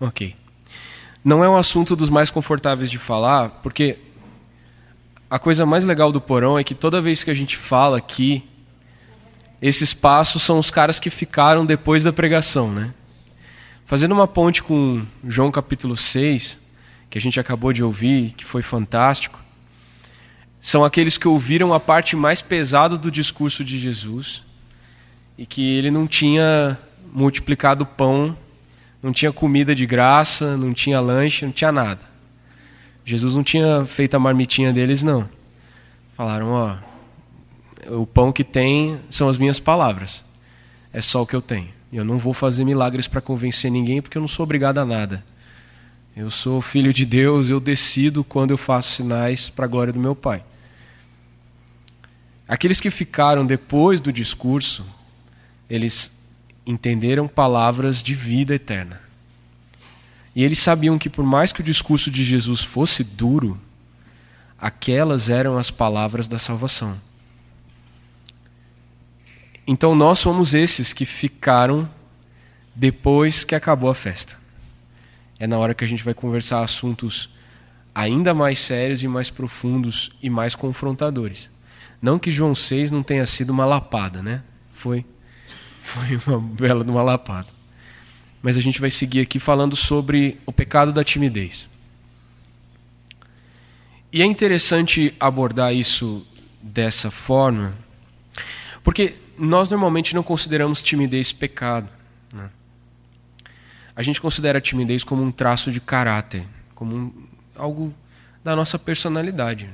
Ok. 0.00 0.34
Não 1.22 1.44
é 1.44 1.48
um 1.48 1.56
assunto 1.56 1.94
dos 1.94 2.08
mais 2.08 2.30
confortáveis 2.30 2.90
de 2.90 2.96
falar, 2.96 3.50
porque 3.62 3.98
a 5.28 5.38
coisa 5.38 5.66
mais 5.66 5.84
legal 5.84 6.10
do 6.10 6.20
porão 6.20 6.58
é 6.58 6.64
que 6.64 6.74
toda 6.74 7.02
vez 7.02 7.22
que 7.22 7.30
a 7.30 7.34
gente 7.34 7.56
fala 7.56 7.98
aqui, 7.98 8.48
esses 9.60 9.92
passos 9.92 10.42
são 10.42 10.58
os 10.58 10.70
caras 10.70 10.98
que 10.98 11.10
ficaram 11.10 11.66
depois 11.66 12.02
da 12.02 12.12
pregação, 12.12 12.72
né? 12.72 12.94
Fazendo 13.84 14.12
uma 14.12 14.26
ponte 14.26 14.62
com 14.62 15.04
João 15.22 15.50
capítulo 15.50 15.96
6, 15.96 16.58
que 17.10 17.18
a 17.18 17.20
gente 17.20 17.38
acabou 17.38 17.72
de 17.72 17.82
ouvir, 17.82 18.32
que 18.32 18.44
foi 18.44 18.62
fantástico, 18.62 19.38
são 20.60 20.84
aqueles 20.84 21.18
que 21.18 21.28
ouviram 21.28 21.74
a 21.74 21.80
parte 21.80 22.16
mais 22.16 22.40
pesada 22.40 22.96
do 22.96 23.10
discurso 23.10 23.62
de 23.62 23.78
Jesus 23.78 24.42
e 25.36 25.44
que 25.44 25.76
ele 25.76 25.90
não 25.90 26.06
tinha 26.06 26.78
multiplicado 27.12 27.84
pão, 27.84 28.36
não 29.02 29.12
tinha 29.12 29.32
comida 29.32 29.74
de 29.74 29.86
graça, 29.86 30.56
não 30.56 30.74
tinha 30.74 31.00
lanche, 31.00 31.44
não 31.44 31.52
tinha 31.52 31.72
nada. 31.72 32.00
Jesus 33.04 33.34
não 33.34 33.42
tinha 33.42 33.84
feito 33.84 34.14
a 34.14 34.18
marmitinha 34.18 34.72
deles, 34.72 35.02
não. 35.02 35.28
Falaram, 36.16 36.48
ó, 36.50 36.76
o 37.88 38.06
pão 38.06 38.30
que 38.30 38.44
tem 38.44 39.00
são 39.10 39.28
as 39.28 39.38
minhas 39.38 39.58
palavras. 39.58 40.22
É 40.92 41.00
só 41.00 41.22
o 41.22 41.26
que 41.26 41.34
eu 41.34 41.40
tenho. 41.40 41.70
Eu 41.92 42.04
não 42.04 42.18
vou 42.18 42.34
fazer 42.34 42.64
milagres 42.64 43.08
para 43.08 43.20
convencer 43.20 43.70
ninguém 43.70 44.00
porque 44.00 44.16
eu 44.16 44.20
não 44.20 44.28
sou 44.28 44.44
obrigado 44.44 44.78
a 44.78 44.84
nada. 44.84 45.24
Eu 46.14 46.30
sou 46.30 46.60
filho 46.60 46.92
de 46.92 47.06
Deus, 47.06 47.48
eu 47.48 47.58
decido 47.58 48.22
quando 48.22 48.50
eu 48.50 48.58
faço 48.58 48.90
sinais 48.90 49.48
para 49.48 49.64
a 49.64 49.68
glória 49.68 49.92
do 49.92 49.98
meu 49.98 50.14
Pai. 50.14 50.44
Aqueles 52.46 52.80
que 52.80 52.90
ficaram 52.90 53.46
depois 53.46 54.00
do 54.00 54.12
discurso, 54.12 54.84
eles 55.68 56.19
entenderam 56.70 57.26
palavras 57.26 58.02
de 58.02 58.14
vida 58.14 58.54
eterna. 58.54 59.00
E 60.34 60.44
eles 60.44 60.60
sabiam 60.60 60.98
que, 60.98 61.10
por 61.10 61.24
mais 61.24 61.52
que 61.52 61.60
o 61.60 61.64
discurso 61.64 62.10
de 62.10 62.22
Jesus 62.22 62.62
fosse 62.62 63.02
duro, 63.02 63.60
aquelas 64.58 65.28
eram 65.28 65.58
as 65.58 65.70
palavras 65.70 66.28
da 66.28 66.38
salvação. 66.38 66.96
Então 69.66 69.94
nós 69.94 70.18
somos 70.18 70.54
esses 70.54 70.92
que 70.92 71.04
ficaram 71.04 71.88
depois 72.74 73.44
que 73.44 73.54
acabou 73.54 73.90
a 73.90 73.94
festa. 73.94 74.38
É 75.38 75.46
na 75.46 75.58
hora 75.58 75.74
que 75.74 75.84
a 75.84 75.88
gente 75.88 76.04
vai 76.04 76.14
conversar 76.14 76.62
assuntos 76.62 77.30
ainda 77.94 78.32
mais 78.32 78.58
sérios 78.58 79.02
e 79.02 79.08
mais 79.08 79.30
profundos 79.30 80.12
e 80.22 80.30
mais 80.30 80.54
confrontadores. 80.54 81.50
Não 82.00 82.18
que 82.18 82.30
João 82.30 82.54
6 82.54 82.90
não 82.90 83.02
tenha 83.02 83.26
sido 83.26 83.50
uma 83.50 83.64
lapada, 83.64 84.22
né? 84.22 84.42
Foi. 84.72 85.04
Foi 85.82 86.20
uma 86.26 86.40
bela 86.40 86.84
de 86.84 86.90
uma 86.90 87.02
lapada. 87.02 87.48
Mas 88.42 88.56
a 88.56 88.60
gente 88.60 88.80
vai 88.80 88.90
seguir 88.90 89.20
aqui 89.20 89.38
falando 89.38 89.76
sobre 89.76 90.38
o 90.46 90.52
pecado 90.52 90.92
da 90.92 91.04
timidez. 91.04 91.68
E 94.12 94.22
é 94.22 94.24
interessante 94.24 95.14
abordar 95.20 95.74
isso 95.74 96.26
dessa 96.60 97.10
forma, 97.10 97.74
porque 98.82 99.14
nós 99.38 99.70
normalmente 99.70 100.14
não 100.14 100.22
consideramos 100.22 100.82
timidez 100.82 101.32
pecado. 101.32 101.88
Né? 102.32 102.50
A 103.94 104.02
gente 104.02 104.20
considera 104.20 104.58
a 104.58 104.60
timidez 104.60 105.04
como 105.04 105.22
um 105.22 105.30
traço 105.30 105.70
de 105.70 105.80
caráter, 105.80 106.44
como 106.74 106.96
um, 106.96 107.12
algo 107.56 107.94
da 108.42 108.56
nossa 108.56 108.78
personalidade. 108.78 109.70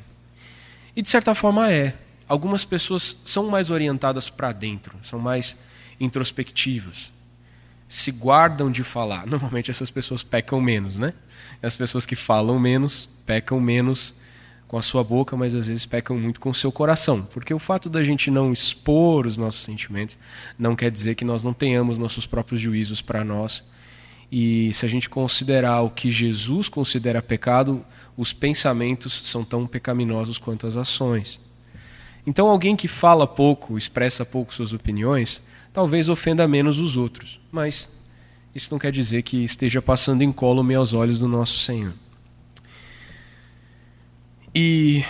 E 0.95 1.03
de 1.03 1.09
certa 1.09 1.35
forma 1.35 1.71
é. 1.71 1.97
Algumas 2.29 2.65
pessoas 2.65 3.17
são 3.25 3.49
mais 3.49 3.71
orientadas 3.71 4.29
para 4.29 4.51
dentro, 4.51 4.97
são 5.05 5.19
mais 5.19 5.57
introspectivas, 5.99 7.13
se 7.89 8.11
guardam 8.11 8.71
de 8.71 8.83
falar. 8.83 9.27
Normalmente 9.29 9.71
essas 9.71 9.91
pessoas 9.91 10.23
pecam 10.23 10.61
menos, 10.61 10.99
né? 10.99 11.15
As 11.63 11.77
pessoas 11.77 12.05
que 12.05 12.17
falam 12.17 12.59
menos 12.59 13.09
pecam 13.25 13.61
menos 13.61 14.15
com 14.69 14.77
a 14.77 14.83
sua 14.83 15.05
boca, 15.05 15.37
mas 15.37 15.55
às 15.55 15.69
vezes 15.69 15.87
pecam 15.87 16.19
muito 16.19 16.41
com 16.41 16.51
o 16.51 16.55
seu 16.55 16.73
coração. 16.73 17.23
Porque 17.23 17.55
o 17.55 17.59
fato 17.59 17.89
da 17.89 18.03
gente 18.03 18.31
não 18.31 18.53
expor 18.53 19.27
os 19.27 19.39
nossos 19.39 19.63
sentimentos 19.63 20.19
não 20.59 20.75
quer 20.75 20.91
dizer 20.91 21.15
que 21.15 21.25
nós 21.25 21.45
não 21.45 21.53
tenhamos 21.53 21.99
nossos 21.99 22.27
próprios 22.27 22.61
juízos 22.61 23.01
para 23.01 23.25
nós. 23.25 23.63
E 24.31 24.73
se 24.73 24.85
a 24.85 24.89
gente 24.89 25.09
considerar 25.09 25.83
o 25.83 25.91
que 25.91 26.11
Jesus 26.11 26.69
considera 26.69 27.23
pecado, 27.23 27.85
os 28.17 28.33
pensamentos 28.33 29.23
são 29.25 29.45
tão 29.45 29.67
pecaminosos 29.67 30.37
quanto 30.37 30.67
as 30.67 30.77
ações. 30.77 31.41
Então, 32.27 32.49
alguém 32.49 32.75
que 32.75 32.89
fala 32.89 33.27
pouco, 33.27 33.79
expressa 33.79 34.25
pouco 34.25 34.53
suas 34.53 34.73
opiniões, 34.73 35.43
talvez 35.73 36.09
ofenda 36.09 36.49
menos 36.49 36.81
os 36.81 36.97
outros, 36.97 37.41
mas 37.53 37.91
isso 38.55 38.69
não 38.73 38.79
quer 38.79 38.91
dizer 38.91 39.23
que 39.23 39.45
esteja 39.45 39.81
passando 39.81 40.25
incólume 40.25 40.75
aos 40.75 40.93
olhos 40.93 41.19
do 41.19 41.29
nosso 41.29 41.59
Senhor. 41.59 41.93
E 44.55 45.05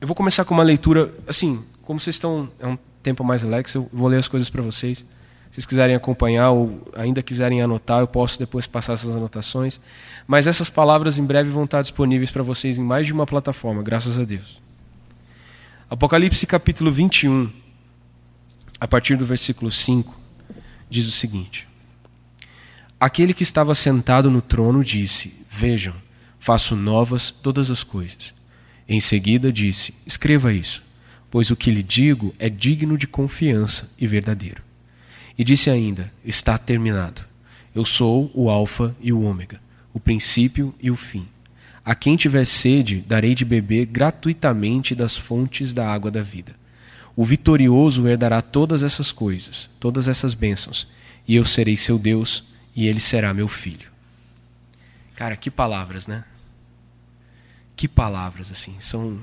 eu 0.00 0.06
vou 0.06 0.14
começar 0.14 0.44
com 0.44 0.54
uma 0.54 0.62
leitura, 0.62 1.12
assim, 1.26 1.62
como 1.82 1.98
vocês 1.98 2.16
estão, 2.16 2.48
é 2.60 2.66
um 2.66 2.78
tempo 3.02 3.24
mais 3.24 3.42
relax, 3.42 3.74
eu 3.74 3.90
vou 3.92 4.08
ler 4.08 4.18
as 4.18 4.28
coisas 4.28 4.48
para 4.48 4.62
vocês. 4.62 4.98
Se 4.98 5.54
vocês 5.54 5.66
quiserem 5.66 5.96
acompanhar 5.96 6.50
ou 6.52 6.80
ainda 6.94 7.22
quiserem 7.22 7.60
anotar, 7.60 8.00
eu 8.00 8.06
posso 8.06 8.38
depois 8.38 8.66
passar 8.66 8.92
essas 8.92 9.10
anotações. 9.10 9.80
Mas 10.26 10.46
essas 10.46 10.70
palavras 10.70 11.18
em 11.18 11.24
breve 11.24 11.50
vão 11.50 11.64
estar 11.64 11.82
disponíveis 11.82 12.30
para 12.30 12.42
vocês 12.42 12.78
em 12.78 12.84
mais 12.84 13.06
de 13.06 13.12
uma 13.12 13.26
plataforma, 13.26 13.82
graças 13.82 14.16
a 14.16 14.24
Deus. 14.24 14.67
Apocalipse 15.90 16.46
capítulo 16.46 16.92
21, 16.92 17.50
a 18.78 18.86
partir 18.86 19.16
do 19.16 19.24
versículo 19.24 19.72
5, 19.72 20.20
diz 20.90 21.06
o 21.06 21.10
seguinte: 21.10 21.66
Aquele 23.00 23.32
que 23.32 23.42
estava 23.42 23.74
sentado 23.74 24.30
no 24.30 24.42
trono 24.42 24.84
disse: 24.84 25.32
Vejam, 25.50 25.94
faço 26.38 26.76
novas 26.76 27.30
todas 27.30 27.70
as 27.70 27.82
coisas. 27.82 28.34
Em 28.86 29.00
seguida 29.00 29.50
disse: 29.50 29.94
Escreva 30.04 30.52
isso, 30.52 30.84
pois 31.30 31.50
o 31.50 31.56
que 31.56 31.70
lhe 31.70 31.82
digo 31.82 32.34
é 32.38 32.50
digno 32.50 32.98
de 32.98 33.06
confiança 33.06 33.90
e 33.98 34.06
verdadeiro. 34.06 34.62
E 35.38 35.42
disse 35.42 35.70
ainda: 35.70 36.12
Está 36.22 36.58
terminado. 36.58 37.22
Eu 37.74 37.86
sou 37.86 38.30
o 38.34 38.50
Alfa 38.50 38.94
e 39.00 39.10
o 39.10 39.22
Ômega, 39.22 39.58
o 39.94 39.98
princípio 39.98 40.74
e 40.82 40.90
o 40.90 40.96
fim. 40.96 41.26
A 41.88 41.94
quem 41.94 42.18
tiver 42.18 42.44
sede, 42.44 43.00
darei 43.00 43.34
de 43.34 43.46
beber 43.46 43.86
gratuitamente 43.86 44.94
das 44.94 45.16
fontes 45.16 45.72
da 45.72 45.90
água 45.90 46.10
da 46.10 46.22
vida. 46.22 46.54
O 47.16 47.24
vitorioso 47.24 48.06
herdará 48.06 48.42
todas 48.42 48.82
essas 48.82 49.10
coisas, 49.10 49.70
todas 49.80 50.06
essas 50.06 50.34
bênçãos, 50.34 50.86
e 51.26 51.34
eu 51.34 51.46
serei 51.46 51.78
seu 51.78 51.98
Deus, 51.98 52.44
e 52.76 52.86
ele 52.86 53.00
será 53.00 53.32
meu 53.32 53.48
filho. 53.48 53.90
Cara, 55.16 55.34
que 55.34 55.50
palavras, 55.50 56.06
né? 56.06 56.26
Que 57.74 57.88
palavras, 57.88 58.52
assim. 58.52 58.78
São. 58.80 59.18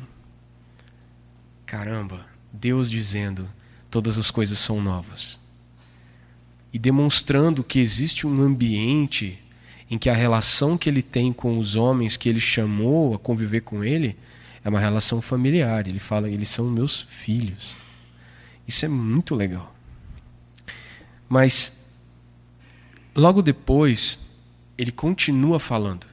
Caramba, 1.68 2.26
Deus 2.52 2.90
dizendo: 2.90 3.48
todas 3.92 4.18
as 4.18 4.32
coisas 4.32 4.58
são 4.58 4.82
novas. 4.82 5.40
E 6.74 6.80
demonstrando 6.80 7.64
que 7.64 7.78
existe 7.78 8.26
um 8.26 8.42
ambiente 8.42 9.40
em 9.90 9.98
que 9.98 10.10
a 10.10 10.14
relação 10.14 10.78
que 10.78 10.90
ele 10.90 11.02
tem 11.02 11.32
com 11.32 11.60
os 11.60 11.76
homens 11.76 12.18
que 12.18 12.28
ele 12.28 12.40
chamou 12.40 13.14
a 13.14 13.20
conviver 13.20 13.62
com 13.62 13.84
ele 13.84 14.18
é 14.64 14.70
uma 14.70 14.80
relação 14.80 15.22
familiar. 15.22 15.88
Ele 15.88 16.00
fala: 16.00 16.30
eles 16.30 16.50
são 16.50 16.66
meus 16.66 17.06
filhos. 17.10 17.76
Isso 18.68 18.86
é 18.86 18.88
muito 18.88 19.36
legal. 19.36 19.76
Mas, 21.30 21.88
logo 23.16 23.42
depois, 23.42 24.22
ele 24.78 24.92
continua 24.92 25.60
falando. 25.60 26.08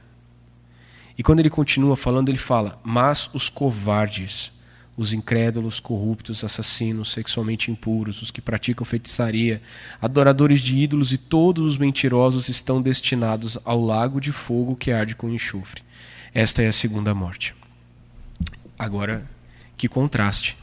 E 1.17 1.23
quando 1.23 1.39
ele 1.39 1.49
continua 1.49 1.97
falando, 1.97 2.29
ele 2.29 2.37
fala: 2.37 2.79
Mas 2.83 3.29
os 3.33 3.49
covardes, 3.49 4.51
os 4.95 5.11
incrédulos, 5.11 5.79
corruptos, 5.79 6.43
assassinos, 6.43 7.11
sexualmente 7.11 7.71
impuros, 7.71 8.21
os 8.21 8.29
que 8.29 8.41
praticam 8.41 8.85
feitiçaria, 8.85 9.61
adoradores 10.01 10.61
de 10.61 10.77
ídolos 10.77 11.11
e 11.11 11.17
todos 11.17 11.65
os 11.65 11.77
mentirosos 11.77 12.47
estão 12.47 12.81
destinados 12.81 13.57
ao 13.65 13.81
lago 13.81 14.21
de 14.21 14.31
fogo 14.31 14.75
que 14.75 14.91
arde 14.91 15.15
com 15.15 15.29
enxofre. 15.29 15.81
Esta 16.33 16.61
é 16.61 16.67
a 16.67 16.73
segunda 16.73 17.13
morte. 17.15 17.55
Agora, 18.77 19.27
que 19.75 19.87
contraste. 19.87 20.57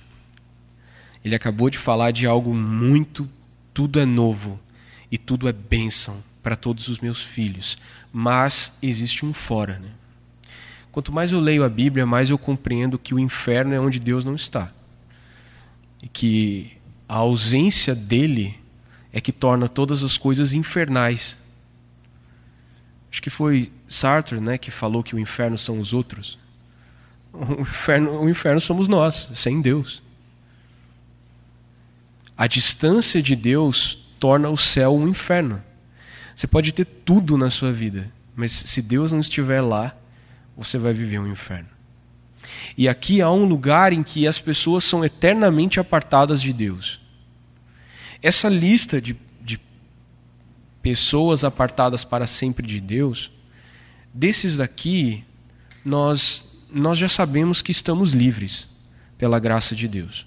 Ele 1.25 1.34
acabou 1.34 1.69
de 1.69 1.78
falar 1.78 2.12
de 2.12 2.26
algo 2.26 2.55
muito, 2.55 3.28
tudo 3.75 4.00
é 4.00 4.06
novo 4.06 4.60
e 5.10 5.19
tudo 5.19 5.49
é 5.49 5.52
bênção 5.52 6.22
para 6.43 6.56
todos 6.56 6.88
os 6.88 6.99
meus 7.00 7.22
filhos. 7.22 7.76
Mas 8.12 8.72
existe 8.81 9.26
um 9.26 9.32
fora. 9.32 9.78
Né? 9.78 9.90
Quanto 10.92 11.12
mais 11.12 11.31
eu 11.31 11.40
leio 11.40 11.62
a 11.62 11.69
Bíblia, 11.69 12.04
mais 12.04 12.31
eu 12.31 12.38
compreendo 12.38 12.98
que 12.98 13.14
o 13.14 13.19
inferno 13.19 13.75
é 13.75 13.81
onde 13.81 14.00
Deus 14.00 14.25
não 14.25 14.34
está. 14.34 14.72
E 16.02 16.08
que 16.08 16.72
a 17.08 17.16
ausência 17.16 17.94
dele 17.94 18.58
é 19.12 19.20
que 19.20 19.32
torna 19.32 19.69
todas 19.69 20.02
as 20.02 20.16
coisas 20.16 20.52
infernais. 20.52 21.37
Acho 23.10 23.22
que 23.22 23.31
foi 23.31 23.72
Sartre 23.87 24.40
né, 24.40 24.56
que 24.56 24.70
falou 24.70 25.02
que 25.02 25.14
o 25.14 25.19
inferno 25.19 25.58
são 25.58 25.81
os 25.81 25.92
outros. 25.92 26.38
O 27.32 27.60
inferno, 27.60 28.20
o 28.22 28.28
inferno 28.28 28.60
somos 28.60 28.88
nós, 28.88 29.31
sem 29.34 29.60
Deus. 29.60 30.02
A 32.36 32.46
distância 32.46 33.22
de 33.22 33.36
Deus 33.36 34.06
torna 34.19 34.48
o 34.48 34.56
céu 34.56 34.96
um 34.96 35.06
inferno. 35.06 35.62
Você 36.34 36.46
pode 36.46 36.72
ter 36.72 36.84
tudo 36.84 37.36
na 37.36 37.50
sua 37.50 37.70
vida, 37.70 38.10
mas 38.34 38.50
se 38.50 38.81
Deus 38.81 39.12
não 39.12 39.20
estiver 39.20 39.60
lá, 39.60 39.94
você 40.60 40.76
vai 40.76 40.92
viver 40.92 41.18
um 41.18 41.26
inferno. 41.26 41.70
E 42.76 42.86
aqui 42.86 43.22
há 43.22 43.30
um 43.30 43.46
lugar 43.46 43.94
em 43.94 44.02
que 44.02 44.26
as 44.26 44.38
pessoas 44.38 44.84
são 44.84 45.02
eternamente 45.02 45.80
apartadas 45.80 46.42
de 46.42 46.52
Deus. 46.52 47.00
Essa 48.22 48.46
lista 48.50 49.00
de, 49.00 49.16
de 49.40 49.58
pessoas 50.82 51.44
apartadas 51.44 52.04
para 52.04 52.26
sempre 52.26 52.66
de 52.66 52.78
Deus, 52.78 53.32
desses 54.12 54.58
daqui, 54.58 55.24
nós, 55.82 56.44
nós 56.70 56.98
já 56.98 57.08
sabemos 57.08 57.62
que 57.62 57.72
estamos 57.72 58.12
livres 58.12 58.68
pela 59.16 59.38
graça 59.38 59.74
de 59.74 59.88
Deus. 59.88 60.26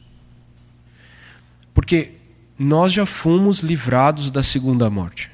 Porque 1.75 2.13
nós 2.57 2.91
já 2.91 3.05
fomos 3.05 3.59
livrados 3.59 4.31
da 4.31 4.41
segunda 4.41 4.89
morte. 4.89 5.29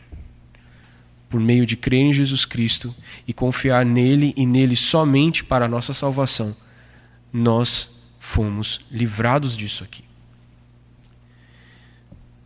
Por 1.29 1.39
meio 1.39 1.65
de 1.65 1.77
crer 1.77 2.01
em 2.01 2.13
Jesus 2.13 2.43
Cristo 2.43 2.93
e 3.27 3.33
confiar 3.33 3.85
nele 3.85 4.33
e 4.35 4.45
nele 4.45 4.75
somente 4.75 5.43
para 5.43 5.65
a 5.65 5.67
nossa 5.67 5.93
salvação, 5.93 6.55
nós 7.31 7.89
fomos 8.19 8.79
livrados 8.91 9.55
disso 9.55 9.83
aqui. 9.83 10.03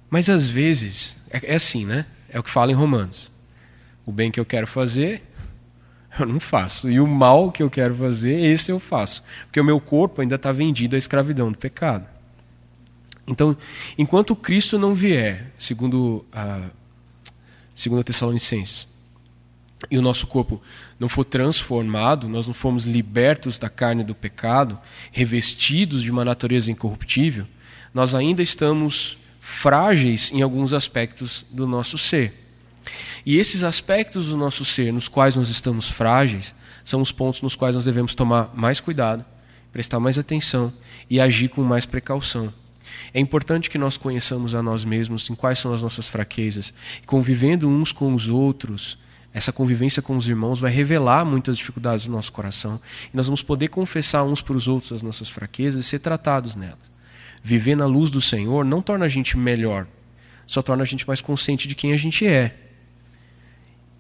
Mas 0.09 0.30
às 0.30 0.47
vezes, 0.47 1.18
é, 1.31 1.53
é 1.53 1.56
assim, 1.56 1.85
né? 1.85 2.06
É 2.30 2.39
o 2.39 2.44
que 2.44 2.50
fala 2.50 2.71
em 2.71 2.75
Romanos. 2.75 3.31
O 4.06 4.12
bem 4.12 4.30
que 4.30 4.39
eu 4.39 4.45
quero 4.45 4.68
fazer, 4.68 5.24
eu 6.19 6.25
não 6.25 6.39
faço. 6.39 6.89
E 6.89 7.00
o 7.00 7.07
mal 7.07 7.51
que 7.51 7.63
eu 7.63 7.69
quero 7.69 7.95
fazer, 7.95 8.39
esse 8.45 8.71
eu 8.71 8.79
faço. 8.79 9.24
Porque 9.45 9.59
o 9.59 9.63
meu 9.63 9.81
corpo 9.81 10.21
ainda 10.21 10.36
está 10.36 10.51
vendido 10.51 10.95
à 10.95 11.00
escravidão 11.00 11.51
do 11.51 11.57
pecado. 11.57 12.06
Então, 13.25 13.57
enquanto 13.97 14.36
Cristo 14.36 14.77
não 14.77 14.94
vier, 14.94 15.51
segundo 15.57 16.25
a 16.31 16.59
segundo 17.75 18.04
Tessalonicenses, 18.04 18.88
e 19.90 19.98
o 19.98 20.02
nosso 20.02 20.28
corpo 20.28 20.62
não 21.00 21.10
for 21.10 21.25
transformado, 21.25 22.30
nós 22.30 22.48
não 22.48 22.54
formos 22.54 22.86
libertos 22.86 23.60
da 23.60 23.70
carne 23.70 24.04
do 24.04 24.16
pecado, 24.16 24.80
revestidos 25.12 26.02
de 26.02 26.12
uma 26.12 26.24
natureza 26.24 26.72
incorruptível, 26.72 27.46
nós 27.94 28.16
ainda 28.16 28.42
estamos 28.42 29.18
frágeis 29.40 30.31
em 30.31 30.42
alguns 30.42 30.74
aspectos 30.74 31.46
do 31.52 31.68
nosso 31.68 31.98
ser. 31.98 32.42
E 33.25 33.38
esses 33.38 33.64
aspectos 33.64 34.28
do 34.28 34.38
nosso 34.38 34.66
ser, 34.66 34.92
nos 34.92 35.08
quais 35.08 35.36
nós 35.36 35.50
estamos 35.50 35.90
frágeis, 35.90 36.56
são 36.84 37.02
os 37.02 37.12
pontos 37.12 37.42
nos 37.42 37.56
quais 37.56 37.75
nós 37.75 37.86
devemos 37.86 38.16
tomar 38.16 38.52
mais 38.54 38.80
cuidado, 38.80 39.24
prestar 39.72 40.00
mais 40.00 40.18
atenção 40.18 40.74
e 41.10 41.20
agir 41.20 41.50
com 41.50 41.64
mais 41.64 41.86
precaução. 41.86 42.54
É 43.13 43.19
importante 43.19 43.69
que 43.69 43.77
nós 43.77 43.95
conheçamos 43.95 44.56
a 44.56 44.63
nós 44.63 44.83
mesmos, 44.83 45.30
em 45.30 45.36
quais 45.36 45.60
são 45.60 45.74
as 45.74 45.81
nossas 45.81 46.07
fraquezas. 46.07 46.74
Convivendo 47.06 47.69
uns 47.69 47.92
com 47.92 48.13
os 48.15 48.27
outros, 48.27 48.98
essa 49.31 49.51
convivência 49.51 50.01
com 50.01 50.18
os 50.18 50.27
irmãos 50.27 50.60
vai 50.60 50.71
revelar 50.71 51.24
muitas 51.24 51.57
dificuldades 51.57 52.06
do 52.06 52.12
nosso 52.12 52.31
coração 52.31 52.80
e 53.13 53.18
nós 53.18 53.27
vamos 53.27 53.42
poder 53.42 53.68
confessar 53.68 54.24
uns 54.24 54.42
para 54.42 54.56
os 54.56 54.68
outros 54.68 54.92
as 54.92 55.01
nossas 55.01 55.30
fraquezas 55.30 55.86
e 55.86 55.88
ser 55.88 56.00
tratados 56.00 56.56
nelas. 56.56 56.92
Viver 57.44 57.75
na 57.75 57.86
luz 57.86 58.10
do 58.10 58.21
Senhor 58.21 58.63
não 58.63 58.81
torna 58.81 59.06
a 59.06 59.10
gente 59.10 59.38
melhor, 59.38 59.88
só 60.45 60.62
torna 60.62 60.83
a 60.83 60.86
gente 60.86 61.07
mais 61.07 61.19
consciente 61.19 61.68
de 61.68 61.75
quem 61.75 61.94
a 61.94 61.98
gente 61.98 62.25
é 62.25 62.57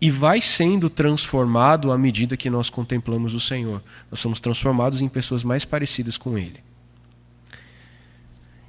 e 0.03 0.11
vai 0.11 0.41
sendo 0.41 0.89
transformado 0.89 1.91
à 1.91 1.97
medida 1.97 2.35
que 2.35 2.49
nós 2.49 2.69
contemplamos 2.69 3.33
o 3.33 3.39
Senhor. 3.39 3.81
Nós 4.11 4.19
somos 4.19 4.39
transformados 4.39 4.99
em 4.99 5.07
pessoas 5.07 5.45
mais 5.45 5.63
parecidas 5.63 6.17
com 6.17 6.37
Ele. 6.37 6.59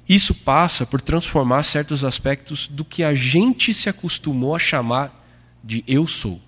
Isso 0.07 0.33
passa 0.33 0.85
por 0.85 1.01
transformar 1.01 1.63
certos 1.63 2.03
aspectos 2.03 2.67
do 2.67 2.85
que 2.85 3.03
a 3.03 3.15
gente 3.15 3.73
se 3.73 3.89
acostumou 3.89 4.55
a 4.55 4.59
chamar 4.59 5.25
de 5.63 5.83
eu 5.87 6.05
sou. 6.05 6.39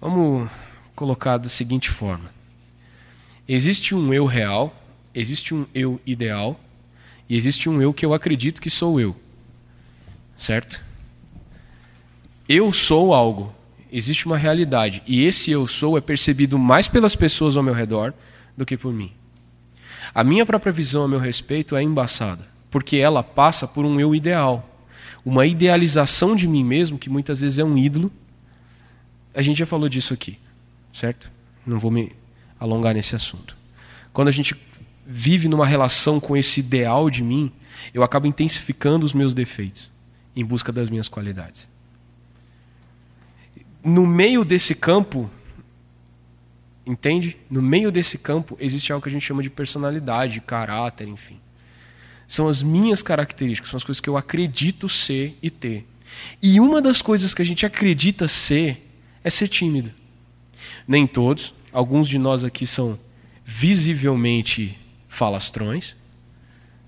Vamos 0.00 0.50
colocar 0.94 1.36
da 1.36 1.48
seguinte 1.48 1.90
forma: 1.90 2.32
existe 3.46 3.94
um 3.94 4.12
eu 4.14 4.26
real, 4.26 4.74
existe 5.14 5.54
um 5.54 5.66
eu 5.74 6.00
ideal 6.06 6.58
e 7.28 7.36
existe 7.36 7.68
um 7.68 7.80
eu 7.82 7.92
que 7.92 8.04
eu 8.04 8.14
acredito 8.14 8.60
que 8.60 8.70
sou 8.70 8.98
eu. 8.98 9.14
Certo? 10.36 10.92
eu 12.48 12.70
sou 12.70 13.14
algo, 13.14 13.54
existe 13.90 14.26
uma 14.26 14.36
realidade, 14.36 15.02
e 15.06 15.24
esse 15.24 15.50
eu 15.50 15.66
sou 15.66 15.96
é 15.96 16.00
percebido 16.00 16.58
mais 16.58 16.86
pelas 16.86 17.16
pessoas 17.16 17.56
ao 17.56 17.62
meu 17.62 17.72
redor 17.72 18.12
do 18.54 18.66
que 18.66 18.76
por 18.76 18.92
mim. 18.92 19.10
A 20.14 20.24
minha 20.24 20.44
própria 20.44 20.72
visão 20.72 21.04
a 21.04 21.08
meu 21.08 21.18
respeito 21.18 21.76
é 21.76 21.82
embaçada, 21.82 22.46
porque 22.70 22.96
ela 22.96 23.22
passa 23.22 23.66
por 23.66 23.84
um 23.84 24.00
eu 24.00 24.14
ideal, 24.14 24.68
uma 25.24 25.46
idealização 25.46 26.34
de 26.34 26.48
mim 26.48 26.64
mesmo, 26.64 26.98
que 26.98 27.10
muitas 27.10 27.40
vezes 27.40 27.58
é 27.58 27.64
um 27.64 27.76
ídolo. 27.76 28.10
A 29.34 29.42
gente 29.42 29.58
já 29.58 29.66
falou 29.66 29.88
disso 29.88 30.12
aqui, 30.12 30.38
certo? 30.92 31.30
Não 31.66 31.78
vou 31.78 31.90
me 31.90 32.12
alongar 32.58 32.94
nesse 32.94 33.14
assunto. 33.14 33.56
Quando 34.12 34.28
a 34.28 34.32
gente 34.32 34.54
vive 35.06 35.48
numa 35.48 35.66
relação 35.66 36.20
com 36.20 36.36
esse 36.36 36.60
ideal 36.60 37.08
de 37.08 37.22
mim, 37.22 37.50
eu 37.94 38.02
acabo 38.02 38.26
intensificando 38.26 39.06
os 39.06 39.14
meus 39.14 39.34
defeitos 39.34 39.90
em 40.34 40.44
busca 40.44 40.72
das 40.72 40.90
minhas 40.90 41.08
qualidades 41.08 41.72
no 43.84 44.06
meio 44.06 44.44
desse 44.44 44.74
campo, 44.74 45.30
entende? 46.86 47.36
No 47.50 47.62
meio 47.62 47.90
desse 47.90 48.18
campo 48.18 48.56
existe 48.60 48.92
algo 48.92 49.02
que 49.02 49.08
a 49.08 49.12
gente 49.12 49.24
chama 49.24 49.42
de 49.42 49.50
personalidade, 49.50 50.40
caráter, 50.40 51.08
enfim. 51.08 51.38
São 52.26 52.48
as 52.48 52.62
minhas 52.62 53.02
características, 53.02 53.70
são 53.70 53.76
as 53.76 53.84
coisas 53.84 54.00
que 54.00 54.08
eu 54.08 54.16
acredito 54.16 54.88
ser 54.88 55.36
e 55.42 55.50
ter. 55.50 55.86
E 56.42 56.60
uma 56.60 56.80
das 56.80 57.02
coisas 57.02 57.34
que 57.34 57.42
a 57.42 57.44
gente 57.44 57.64
acredita 57.64 58.26
ser 58.28 58.88
é 59.22 59.30
ser 59.30 59.48
tímido. 59.48 59.92
Nem 60.86 61.06
todos, 61.06 61.54
alguns 61.72 62.08
de 62.08 62.18
nós 62.18 62.44
aqui 62.44 62.66
são 62.66 62.98
visivelmente 63.44 64.78
falastrões, 65.08 65.94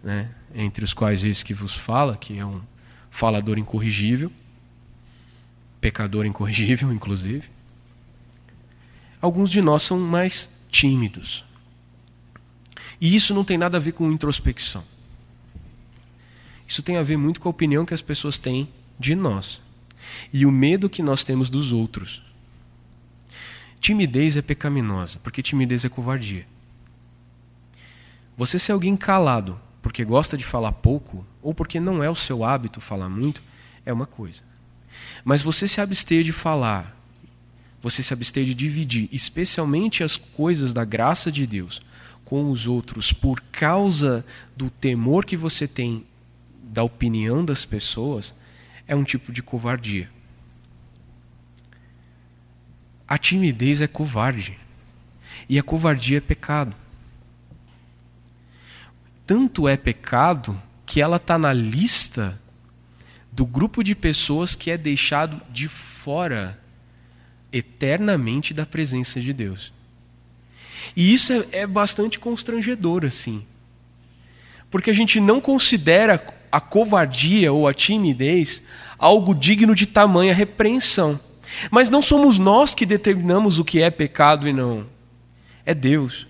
né? 0.03 0.31
entre 0.55 0.85
os 0.85 0.95
quais 0.95 1.25
esse 1.25 1.45
que 1.45 1.53
vos 1.53 1.75
fala, 1.75 2.17
que 2.17 2.39
é 2.39 2.45
um 2.45 2.61
falador 3.11 3.59
incorrigível 3.59 4.31
pecador 5.85 6.25
incorrigível, 6.25 6.91
inclusive. 6.95 7.51
Alguns 9.25 9.51
de 9.51 9.63
nós 9.63 9.83
são 9.83 9.99
mais 9.99 10.51
tímidos. 10.71 11.47
E 13.01 13.17
isso 13.17 13.33
não 13.33 13.43
tem 13.43 13.57
nada 13.57 13.79
a 13.79 13.81
ver 13.81 13.93
com 13.93 14.13
introspecção. 14.13 14.85
Isso 16.69 16.83
tem 16.83 16.99
a 16.99 17.03
ver 17.03 17.17
muito 17.17 17.41
com 17.41 17.49
a 17.49 17.51
opinião 17.51 17.87
que 17.87 17.95
as 17.95 18.03
pessoas 18.03 18.37
têm 18.37 18.69
de 19.01 19.15
nós 19.15 19.63
e 20.31 20.45
o 20.45 20.53
medo 20.53 20.91
que 20.91 21.03
nós 21.03 21.25
temos 21.25 21.49
dos 21.49 21.73
outros. 21.73 22.23
Timidez 23.81 24.37
é 24.37 24.43
pecaminosa, 24.43 25.19
porque 25.21 25.43
timidez 25.43 25.87
é 25.87 25.89
covardia. 25.89 26.47
Você 28.37 28.59
ser 28.59 28.73
alguém 28.73 28.95
calado 28.95 29.59
porque 29.81 30.05
gosta 30.05 30.37
de 30.37 30.45
falar 30.45 30.73
pouco 30.73 31.27
ou 31.41 31.55
porque 31.55 31.81
não 31.81 32.05
é 32.05 32.11
o 32.11 32.15
seu 32.15 32.45
hábito 32.45 32.79
falar 32.79 33.09
muito 33.09 33.43
é 33.87 33.93
uma 33.93 34.05
coisa. 34.05 34.43
Mas 35.25 35.41
você 35.41 35.67
se 35.67 35.81
abster 35.81 36.23
de 36.23 36.31
falar, 36.31 36.95
você 37.85 38.03
se 38.03 38.15
abster 38.15 38.47
de 38.47 38.55
dividir, 38.55 39.11
especialmente 39.13 40.03
as 40.03 40.17
coisas 40.17 40.73
da 40.73 40.87
graça 40.87 41.31
de 41.31 41.47
Deus, 41.47 41.83
com 42.25 42.51
os 42.51 42.67
outros, 42.67 43.13
por 43.13 43.43
causa 43.53 44.25
do 44.57 44.71
temor 44.71 45.27
que 45.27 45.37
você 45.37 45.69
tem 45.69 46.07
da 46.63 46.83
opinião 46.83 47.45
das 47.45 47.67
pessoas, 47.67 48.35
é 48.89 48.97
um 48.97 49.05
tipo 49.05 49.31
de 49.31 49.43
covardia. 49.43 50.11
A 53.07 53.19
timidez 53.19 53.83
é 53.83 53.87
covarde. 53.87 54.59
E 55.47 55.59
a 55.59 55.63
covardia 55.63 56.17
é 56.17 56.23
pecado. 56.23 56.75
Tanto 59.27 59.69
é 59.69 59.77
pecado 59.77 60.59
que 60.87 61.03
ela 61.03 61.17
está 61.17 61.37
na 61.37 61.53
lista 61.53 62.41
do 63.31 63.45
grupo 63.45 63.85
de 63.85 63.95
pessoas 63.95 64.55
que 64.55 64.71
é 64.71 64.79
deixado 64.79 65.39
de 65.53 65.69
fora 65.69 66.64
eternamente 67.55 68.53
da 68.53 68.67
presença 68.67 69.21
de 69.21 69.33
Deus. 69.33 69.73
E 70.97 71.15
isso 71.15 71.33
é, 71.33 71.47
é 71.53 71.67
bastante 71.67 72.19
constrangedor, 72.19 73.05
assim. 73.05 73.47
Porque 74.71 74.91
a 74.91 74.95
gente 74.95 75.21
não 75.21 75.41
considera 75.41 76.15
a 76.51 76.61
covardia 76.61 77.53
ou 77.53 77.69
a 77.69 77.73
timidez 77.73 78.63
algo 78.99 79.35
digno 79.35 79.75
de 79.75 79.87
tamanha 79.87 80.35
repreensão. 80.35 81.19
Mas 81.71 81.89
não 81.89 82.03
somos 82.03 82.39
nós 82.39 82.75
que 82.75 82.85
determinamos 82.85 83.59
o 83.59 83.65
que 83.65 83.81
é 83.81 83.91
pecado 83.91 84.49
e 84.49 84.53
não. 84.53 84.87
É 85.65 85.73
Deus. 85.73 86.27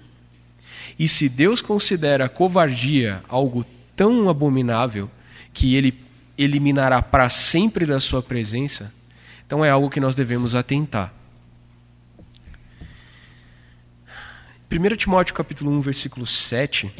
E 0.98 1.08
se 1.08 1.28
Deus 1.28 1.62
considera 1.62 2.26
a 2.26 2.28
covardia 2.28 3.22
algo 3.28 3.64
tão 3.96 4.28
abominável 4.28 5.10
que 5.52 5.74
ele 5.74 6.04
eliminará 6.36 7.00
para 7.00 7.28
sempre 7.28 7.86
da 7.86 8.00
sua 8.00 8.22
presença, 8.22 8.92
então 9.46 9.64
é 9.64 9.70
algo 9.70 9.90
que 9.90 10.00
nós 10.00 10.14
devemos 10.14 10.54
atentar. 10.54 11.12
1 14.70 14.96
Timóteo 14.96 15.34
capítulo 15.34 15.70
1, 15.70 15.80
versículo 15.80 16.26
7. 16.26 16.92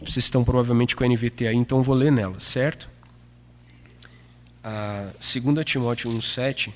Vocês 0.00 0.24
estão 0.24 0.44
provavelmente 0.44 0.96
com 0.96 1.04
a 1.04 1.08
NVT 1.08 1.46
aí, 1.46 1.56
então 1.56 1.82
vou 1.82 1.94
ler 1.94 2.10
nela, 2.10 2.38
certo? 2.40 2.88
a 4.64 5.10
2 5.20 5.64
Timóteo 5.66 6.10
1,7 6.10 6.72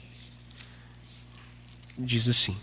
diz 1.98 2.28
assim: 2.28 2.54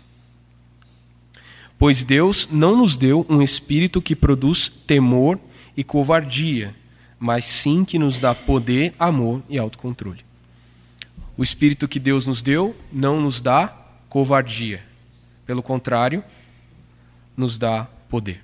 Pois 1.76 2.04
Deus 2.04 2.48
não 2.50 2.76
nos 2.76 2.96
deu 2.96 3.26
um 3.28 3.42
espírito 3.42 4.00
que 4.00 4.14
produz 4.14 4.68
temor 4.68 5.38
e 5.76 5.82
covardia, 5.82 6.74
mas 7.18 7.44
sim 7.44 7.84
que 7.84 7.98
nos 7.98 8.20
dá 8.20 8.34
poder, 8.34 8.94
amor 8.98 9.42
e 9.48 9.58
autocontrole. 9.58 10.24
O 11.36 11.42
espírito 11.42 11.86
que 11.86 11.98
Deus 11.98 12.26
nos 12.26 12.40
deu 12.40 12.74
não 12.92 13.20
nos 13.20 13.40
dá 13.40 13.68
covardia. 14.08 14.82
Pelo 15.44 15.62
contrário, 15.62 16.24
nos 17.36 17.58
dá 17.58 17.84
poder. 18.08 18.42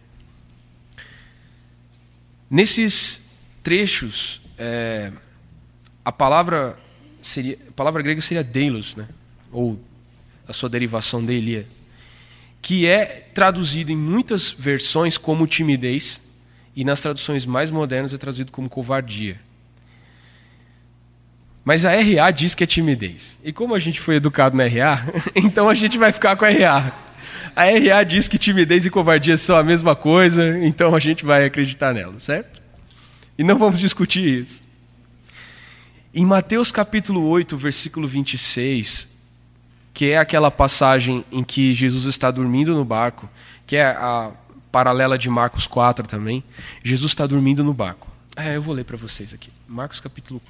Nesses 2.50 3.22
trechos, 3.62 4.42
é, 4.58 5.10
a 6.04 6.12
palavra 6.12 6.78
seria, 7.22 7.58
a 7.68 7.72
palavra 7.72 8.02
grega 8.02 8.20
seria 8.20 8.44
deilos, 8.44 8.94
né? 8.94 9.08
Ou 9.50 9.80
a 10.46 10.52
sua 10.52 10.68
derivação 10.68 11.24
delia, 11.24 11.66
que 12.60 12.86
é 12.86 13.06
traduzido 13.06 13.90
em 13.90 13.96
muitas 13.96 14.50
versões 14.50 15.16
como 15.16 15.46
timidez 15.46 16.22
e 16.76 16.84
nas 16.84 17.00
traduções 17.00 17.46
mais 17.46 17.70
modernas 17.70 18.12
é 18.12 18.18
traduzido 18.18 18.52
como 18.52 18.68
covardia. 18.68 19.40
Mas 21.64 21.84
a 21.84 21.92
RA 21.92 22.30
diz 22.30 22.54
que 22.54 22.64
é 22.64 22.66
timidez. 22.66 23.38
E 23.42 23.52
como 23.52 23.74
a 23.74 23.78
gente 23.78 24.00
foi 24.00 24.16
educado 24.16 24.56
na 24.56 24.66
RA, 24.66 25.06
então 25.34 25.68
a 25.68 25.74
gente 25.74 25.96
vai 25.96 26.12
ficar 26.12 26.36
com 26.36 26.44
a 26.44 26.50
RA. 26.50 26.92
A 27.54 27.64
RA 27.64 28.02
diz 28.02 28.28
que 28.28 28.38
timidez 28.38 28.84
e 28.84 28.90
covardia 28.90 29.36
são 29.36 29.56
a 29.56 29.62
mesma 29.62 29.94
coisa, 29.94 30.58
então 30.64 30.94
a 30.94 30.98
gente 30.98 31.24
vai 31.24 31.44
acreditar 31.44 31.92
nela, 31.92 32.18
certo? 32.18 32.60
E 33.38 33.44
não 33.44 33.58
vamos 33.58 33.78
discutir 33.78 34.42
isso. 34.42 34.62
Em 36.14 36.26
Mateus 36.26 36.72
capítulo 36.72 37.26
8, 37.26 37.56
versículo 37.56 38.08
26, 38.08 39.08
que 39.94 40.10
é 40.10 40.18
aquela 40.18 40.50
passagem 40.50 41.24
em 41.30 41.44
que 41.44 41.74
Jesus 41.74 42.06
está 42.06 42.30
dormindo 42.30 42.74
no 42.74 42.84
barco, 42.84 43.28
que 43.66 43.76
é 43.76 43.86
a 43.86 44.32
paralela 44.70 45.18
de 45.18 45.28
Marcos 45.28 45.66
4 45.66 46.06
também, 46.06 46.42
Jesus 46.82 47.12
está 47.12 47.26
dormindo 47.26 47.62
no 47.62 47.74
barco. 47.74 48.10
É, 48.36 48.56
eu 48.56 48.62
vou 48.62 48.74
ler 48.74 48.84
para 48.84 48.96
vocês 48.96 49.32
aqui. 49.34 49.50
Marcos 49.68 50.00
capítulo 50.00 50.40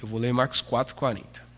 eu 0.00 0.08
vou 0.08 0.18
ler 0.18 0.32
Marcos 0.32 0.60
4, 0.60 0.94
40. 0.94 1.48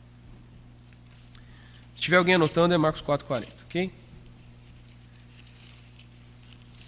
Se 1.95 2.03
tiver 2.03 2.17
alguém 2.17 2.35
anotando, 2.35 2.73
é 2.73 2.79
Marcos 2.79 3.03
4, 3.03 3.27
40, 3.27 3.53
ok? 3.65 3.93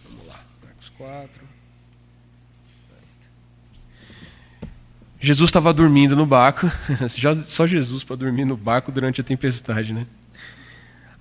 Vamos 0.09 0.27
lá, 0.27 0.41
Marcos 0.63 0.89
4. 0.91 1.53
Jesus 5.21 5.51
estava 5.51 5.73
dormindo 5.73 6.17
no 6.17 6.27
barco, 6.27 6.67
só 7.47 7.65
Jesus 7.65 8.03
para 8.03 8.17
dormir 8.17 8.45
no 8.45 8.57
barco 8.57 8.91
durante 8.91 9.21
a 9.21 9.25
tempestade, 9.25 9.93
né? 9.93 10.05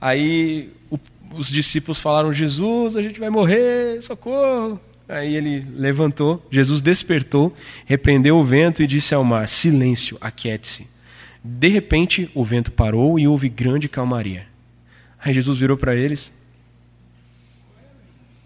Aí 0.01 0.73
o, 0.89 0.99
os 1.33 1.49
discípulos 1.49 1.99
falaram: 1.99 2.33
Jesus, 2.33 2.95
a 2.95 3.03
gente 3.03 3.19
vai 3.19 3.29
morrer, 3.29 4.01
socorro. 4.01 4.81
Aí 5.11 5.35
ele 5.35 5.67
levantou, 5.75 6.41
Jesus 6.49 6.81
despertou, 6.81 7.53
repreendeu 7.85 8.37
o 8.37 8.45
vento 8.45 8.81
e 8.81 8.87
disse 8.87 9.13
ao 9.13 9.25
mar: 9.25 9.49
Silêncio, 9.49 10.17
aquiete-se. 10.21 10.87
De 11.43 11.67
repente, 11.67 12.31
o 12.33 12.45
vento 12.45 12.71
parou 12.71 13.19
e 13.19 13.27
houve 13.27 13.49
grande 13.49 13.89
calmaria. 13.89 14.47
Aí 15.19 15.33
Jesus 15.33 15.59
virou 15.59 15.75
para 15.75 15.93
eles: 15.93 16.31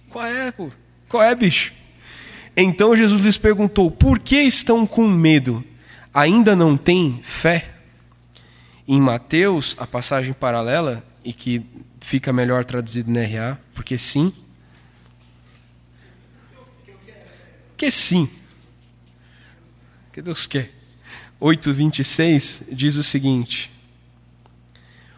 Qual 0.09 0.25
é, 0.25 0.51
pô? 0.51 0.71
Qual 1.07 1.21
é, 1.21 1.35
bicho? 1.35 1.71
Então 2.57 2.95
Jesus 2.95 3.21
lhes 3.21 3.37
perguntou: 3.37 3.91
Por 3.91 4.17
que 4.17 4.41
estão 4.41 4.87
com 4.87 5.07
medo? 5.07 5.63
Ainda 6.11 6.55
não 6.55 6.75
têm 6.75 7.19
fé? 7.21 7.69
Em 8.87 8.99
Mateus, 8.99 9.75
a 9.79 9.85
passagem 9.85 10.33
paralela, 10.33 11.05
e 11.23 11.31
que 11.31 11.63
fica 12.01 12.33
melhor 12.33 12.65
traduzido 12.65 13.11
na 13.11 13.21
RA, 13.21 13.59
porque 13.75 13.99
sim, 13.99 14.33
que 17.77 17.91
sim. 17.91 18.29
Que 20.13 20.21
Deus 20.21 20.47
quer. 20.47 20.71
8:26 21.41 22.63
diz 22.71 22.95
o 22.95 23.03
seguinte: 23.03 23.71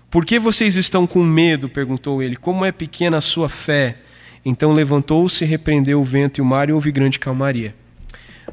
Por 0.10 0.26
que 0.26 0.40
vocês 0.40 0.76
estão 0.76 1.06
com 1.06 1.24
medo? 1.24 1.70
perguntou 1.70 2.22
ele. 2.22 2.36
Como 2.36 2.66
é 2.66 2.72
pequena 2.72 3.18
a 3.18 3.22
sua 3.22 3.50
fé? 3.50 3.98
Então 4.44 4.74
levantou-se, 4.74 5.44
repreendeu 5.46 6.02
o 6.02 6.06
vento 6.06 6.40
e 6.40 6.42
o 6.42 6.46
mar 6.46 6.70
e 6.70 6.74
houve 6.74 6.92
grande 6.92 7.20
calmaria. 7.20 7.76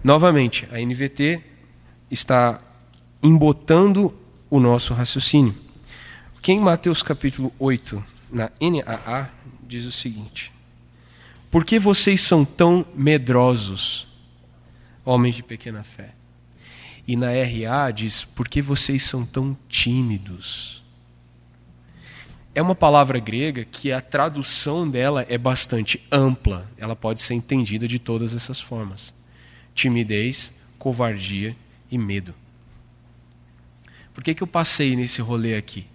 Novamente, 0.02 0.66
a 0.72 0.78
NVT 0.78 1.40
está 2.10 2.60
embotando 3.22 4.14
o 4.50 4.60
nosso 4.60 4.92
raciocínio. 4.92 5.54
Porque 6.32 6.52
em 6.52 6.60
Mateus 6.60 7.02
capítulo 7.02 7.52
8, 7.58 8.04
na 8.30 8.50
NAA, 8.60 9.30
diz 9.66 9.86
o 9.86 9.92
seguinte: 9.92 10.53
por 11.54 11.64
que 11.64 11.78
vocês 11.78 12.20
são 12.20 12.44
tão 12.44 12.84
medrosos, 12.96 14.08
homens 15.04 15.36
de 15.36 15.42
pequena 15.44 15.84
fé? 15.84 16.12
E 17.06 17.14
na 17.14 17.28
RA 17.28 17.92
diz: 17.92 18.24
Por 18.24 18.48
que 18.48 18.60
vocês 18.60 19.04
são 19.04 19.24
tão 19.24 19.56
tímidos? 19.68 20.82
É 22.56 22.60
uma 22.60 22.74
palavra 22.74 23.20
grega 23.20 23.64
que 23.64 23.92
a 23.92 24.00
tradução 24.00 24.90
dela 24.90 25.24
é 25.28 25.38
bastante 25.38 26.04
ampla. 26.10 26.68
Ela 26.76 26.96
pode 26.96 27.20
ser 27.20 27.34
entendida 27.34 27.86
de 27.86 28.00
todas 28.00 28.34
essas 28.34 28.60
formas: 28.60 29.14
timidez, 29.76 30.52
covardia 30.76 31.56
e 31.88 31.96
medo. 31.96 32.34
Por 34.12 34.24
que, 34.24 34.34
que 34.34 34.42
eu 34.42 34.48
passei 34.48 34.96
nesse 34.96 35.22
rolê 35.22 35.54
aqui? 35.54 35.86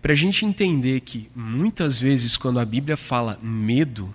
Para 0.00 0.12
a 0.12 0.16
gente 0.16 0.46
entender 0.46 1.00
que 1.00 1.28
muitas 1.34 1.98
vezes, 1.98 2.36
quando 2.36 2.60
a 2.60 2.64
Bíblia 2.64 2.96
fala 2.96 3.36
medo, 3.42 4.14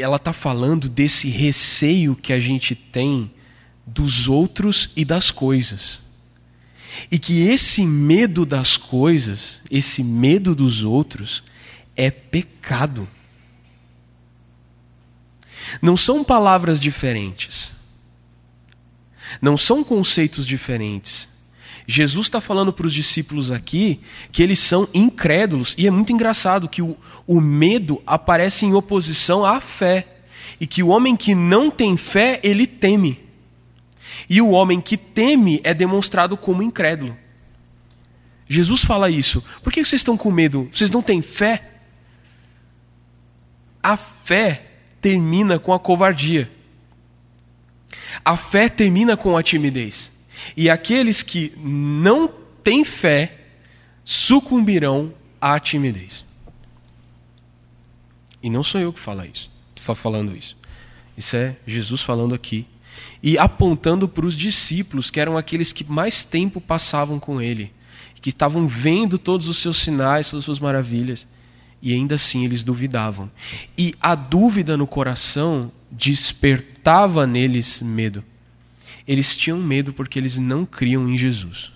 ela 0.00 0.16
está 0.16 0.32
falando 0.32 0.88
desse 0.88 1.28
receio 1.28 2.16
que 2.16 2.32
a 2.32 2.40
gente 2.40 2.74
tem 2.74 3.30
dos 3.86 4.28
outros 4.28 4.90
e 4.96 5.04
das 5.04 5.30
coisas. 5.30 6.00
E 7.10 7.18
que 7.18 7.42
esse 7.48 7.86
medo 7.86 8.46
das 8.46 8.76
coisas, 8.76 9.60
esse 9.70 10.02
medo 10.02 10.54
dos 10.54 10.82
outros, 10.82 11.42
é 11.94 12.10
pecado. 12.10 13.08
Não 15.80 15.96
são 15.96 16.24
palavras 16.24 16.80
diferentes. 16.80 17.72
Não 19.40 19.58
são 19.58 19.84
conceitos 19.84 20.46
diferentes. 20.46 21.28
Jesus 21.86 22.26
está 22.26 22.40
falando 22.40 22.72
para 22.72 22.86
os 22.86 22.92
discípulos 22.92 23.50
aqui 23.50 24.00
que 24.32 24.42
eles 24.42 24.58
são 24.58 24.88
incrédulos. 24.92 25.74
E 25.78 25.86
é 25.86 25.90
muito 25.90 26.12
engraçado 26.12 26.68
que 26.68 26.82
o, 26.82 26.96
o 27.26 27.40
medo 27.40 28.02
aparece 28.04 28.66
em 28.66 28.74
oposição 28.74 29.44
à 29.44 29.60
fé. 29.60 30.08
E 30.60 30.66
que 30.66 30.82
o 30.82 30.88
homem 30.88 31.14
que 31.14 31.34
não 31.34 31.70
tem 31.70 31.96
fé, 31.96 32.40
ele 32.42 32.66
teme. 32.66 33.20
E 34.28 34.40
o 34.40 34.50
homem 34.50 34.80
que 34.80 34.96
teme 34.96 35.60
é 35.62 35.72
demonstrado 35.72 36.36
como 36.36 36.62
incrédulo. 36.62 37.16
Jesus 38.48 38.82
fala 38.82 39.10
isso. 39.10 39.42
Por 39.62 39.72
que 39.72 39.84
vocês 39.84 40.00
estão 40.00 40.16
com 40.16 40.30
medo? 40.30 40.68
Vocês 40.72 40.90
não 40.90 41.02
têm 41.02 41.22
fé? 41.22 41.70
A 43.82 43.96
fé 43.96 44.66
termina 45.00 45.58
com 45.58 45.72
a 45.72 45.78
covardia. 45.78 46.50
A 48.24 48.36
fé 48.36 48.68
termina 48.68 49.16
com 49.16 49.36
a 49.36 49.42
timidez. 49.42 50.15
E 50.56 50.68
aqueles 50.68 51.22
que 51.22 51.52
não 51.56 52.28
têm 52.62 52.84
fé 52.84 53.40
sucumbirão 54.04 55.14
à 55.40 55.58
timidez. 55.58 56.24
E 58.42 58.50
não 58.50 58.62
sou 58.62 58.80
eu 58.80 58.92
que 58.92 59.00
falo 59.00 59.24
isso, 59.24 59.50
falando 59.94 60.36
isso. 60.36 60.56
Isso 61.16 61.36
é 61.36 61.56
Jesus 61.66 62.02
falando 62.02 62.34
aqui 62.34 62.66
e 63.22 63.38
apontando 63.38 64.08
para 64.08 64.26
os 64.26 64.36
discípulos, 64.36 65.10
que 65.10 65.20
eram 65.20 65.36
aqueles 65.36 65.72
que 65.72 65.84
mais 65.84 66.22
tempo 66.22 66.60
passavam 66.60 67.18
com 67.18 67.40
ele, 67.40 67.72
que 68.20 68.30
estavam 68.30 68.68
vendo 68.68 69.18
todos 69.18 69.48
os 69.48 69.58
seus 69.58 69.78
sinais, 69.78 70.30
todas 70.30 70.42
as 70.42 70.44
suas 70.44 70.60
maravilhas, 70.60 71.26
e 71.80 71.92
ainda 71.92 72.14
assim 72.14 72.44
eles 72.44 72.64
duvidavam. 72.64 73.30
E 73.76 73.94
a 74.00 74.14
dúvida 74.14 74.76
no 74.76 74.86
coração 74.86 75.72
despertava 75.90 77.26
neles 77.26 77.80
medo. 77.82 78.24
Eles 79.06 79.36
tinham 79.36 79.58
medo 79.58 79.92
porque 79.92 80.18
eles 80.18 80.38
não 80.38 80.66
criam 80.66 81.08
em 81.08 81.16
Jesus. 81.16 81.72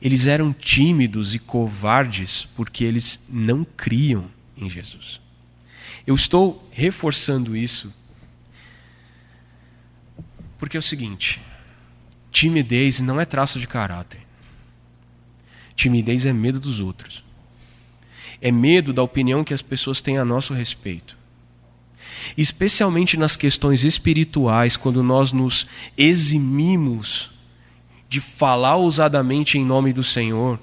Eles 0.00 0.26
eram 0.26 0.52
tímidos 0.52 1.34
e 1.34 1.38
covardes 1.38 2.46
porque 2.54 2.84
eles 2.84 3.26
não 3.28 3.64
criam 3.64 4.30
em 4.56 4.70
Jesus. 4.70 5.20
Eu 6.06 6.14
estou 6.14 6.68
reforçando 6.70 7.56
isso 7.56 7.92
porque 10.58 10.76
é 10.76 10.80
o 10.80 10.82
seguinte: 10.82 11.40
timidez 12.30 13.00
não 13.00 13.20
é 13.20 13.24
traço 13.24 13.58
de 13.58 13.66
caráter. 13.66 14.20
Timidez 15.74 16.24
é 16.24 16.32
medo 16.32 16.60
dos 16.60 16.78
outros. 16.78 17.24
É 18.40 18.52
medo 18.52 18.92
da 18.92 19.02
opinião 19.02 19.42
que 19.42 19.54
as 19.54 19.62
pessoas 19.62 20.00
têm 20.00 20.18
a 20.18 20.24
nosso 20.24 20.54
respeito 20.54 21.17
especialmente 22.36 23.16
nas 23.16 23.36
questões 23.36 23.84
espirituais, 23.84 24.76
quando 24.76 25.02
nós 25.02 25.32
nos 25.32 25.66
eximimos 25.96 27.30
de 28.08 28.20
falar 28.20 28.76
ousadamente 28.76 29.58
em 29.58 29.64
nome 29.64 29.92
do 29.92 30.02
Senhor, 30.02 30.58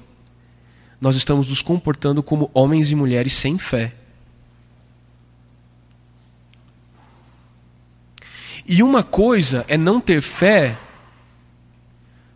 nós 1.00 1.16
estamos 1.16 1.50
nos 1.50 1.62
comportando 1.62 2.24
como 2.24 2.50
homens 2.54 2.90
e 2.90 2.96
mulheres 2.96 3.34
sem 3.34 3.58
fé. 3.58 3.94
E 8.68 8.82
uma 8.82 9.04
coisa 9.04 9.64
é 9.68 9.78
não 9.78 10.02
ter 10.02 10.22
fé. 10.22 10.78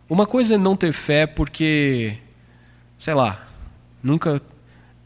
Uma 0.08 0.26
coisa 0.26 0.54
é 0.54 0.58
não 0.58 0.76
ter 0.76 0.92
fé 0.92 1.26
porque, 1.26 2.16
sei 2.96 3.14
lá, 3.14 3.48
nunca 4.02 4.40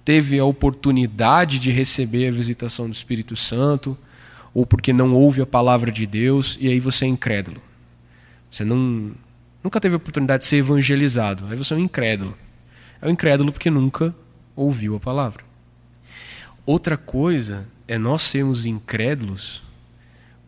teve 0.05 0.39
a 0.39 0.45
oportunidade 0.45 1.59
de 1.59 1.71
receber 1.71 2.29
a 2.29 2.33
visitação 2.33 2.87
do 2.87 2.93
Espírito 2.93 3.35
Santo, 3.35 3.97
ou 4.55 4.65
porque 4.65 4.93
não 4.93 5.13
ouve 5.15 5.43
a 5.43 5.47
palavra 5.47 5.91
de 5.91 6.07
Deus, 6.07 6.57
e 6.61 6.69
aí 6.69 6.81
você 6.81 7.05
é 7.05 7.09
incrédulo. 7.09 7.61
Você 8.51 8.65
não, 8.65 9.13
nunca 9.63 9.81
teve 9.81 9.95
a 9.95 9.97
oportunidade 9.97 10.45
de 10.45 10.49
ser 10.49 10.57
evangelizado, 10.57 11.45
aí 11.51 11.57
você 11.57 11.75
é 11.75 11.77
um 11.77 11.81
incrédulo. 11.81 12.39
É 13.03 13.07
um 13.07 13.11
incrédulo 13.11 13.53
porque 13.53 13.71
nunca 13.71 14.15
ouviu 14.55 14.95
a 14.97 15.01
palavra. 15.01 15.45
Outra 16.65 16.97
coisa 16.97 17.67
é 17.87 17.99
nós 17.99 18.23
sermos 18.23 18.65
incrédulos 18.65 19.63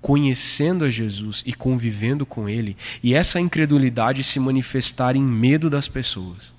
conhecendo 0.00 0.84
a 0.84 0.90
Jesus 0.90 1.42
e 1.44 1.52
convivendo 1.52 2.24
com 2.24 2.48
Ele, 2.48 2.76
e 3.02 3.14
essa 3.14 3.40
incredulidade 3.40 4.22
se 4.22 4.38
manifestar 4.38 5.16
em 5.16 5.22
medo 5.22 5.68
das 5.68 5.88
pessoas 5.88 6.54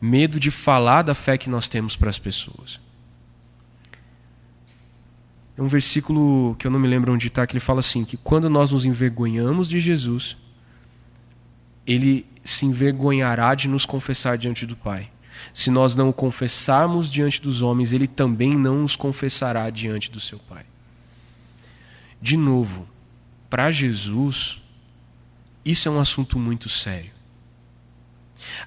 medo 0.00 0.38
de 0.38 0.50
falar 0.50 1.02
da 1.02 1.14
fé 1.14 1.38
que 1.38 1.50
nós 1.50 1.68
temos 1.68 1.96
para 1.96 2.10
as 2.10 2.18
pessoas. 2.18 2.80
É 5.56 5.62
um 5.62 5.68
versículo 5.68 6.54
que 6.58 6.66
eu 6.66 6.70
não 6.70 6.78
me 6.78 6.86
lembro 6.86 7.12
onde 7.12 7.28
está, 7.28 7.46
que 7.46 7.52
ele 7.52 7.60
fala 7.60 7.80
assim: 7.80 8.04
que 8.04 8.16
quando 8.16 8.50
nós 8.50 8.72
nos 8.72 8.84
envergonhamos 8.84 9.68
de 9.68 9.80
Jesus, 9.80 10.36
ele 11.86 12.26
se 12.44 12.66
envergonhará 12.66 13.54
de 13.54 13.66
nos 13.66 13.86
confessar 13.86 14.36
diante 14.36 14.66
do 14.66 14.76
Pai. 14.76 15.10
Se 15.54 15.70
nós 15.70 15.96
não 15.96 16.10
o 16.10 16.12
confessarmos 16.12 17.10
diante 17.10 17.40
dos 17.40 17.62
homens, 17.62 17.92
ele 17.92 18.06
também 18.06 18.56
não 18.56 18.82
nos 18.82 18.96
confessará 18.96 19.70
diante 19.70 20.10
do 20.10 20.20
seu 20.20 20.38
Pai. 20.38 20.64
De 22.20 22.36
novo, 22.36 22.86
para 23.48 23.70
Jesus, 23.70 24.60
isso 25.64 25.88
é 25.88 25.90
um 25.90 26.00
assunto 26.00 26.38
muito 26.38 26.68
sério. 26.68 27.10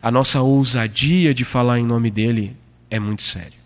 A 0.01 0.09
nossa 0.09 0.41
ousadia 0.41 1.33
de 1.33 1.45
falar 1.45 1.79
em 1.79 1.85
nome 1.85 2.09
dele 2.09 2.57
é 2.89 2.99
muito 2.99 3.21
séria. 3.21 3.58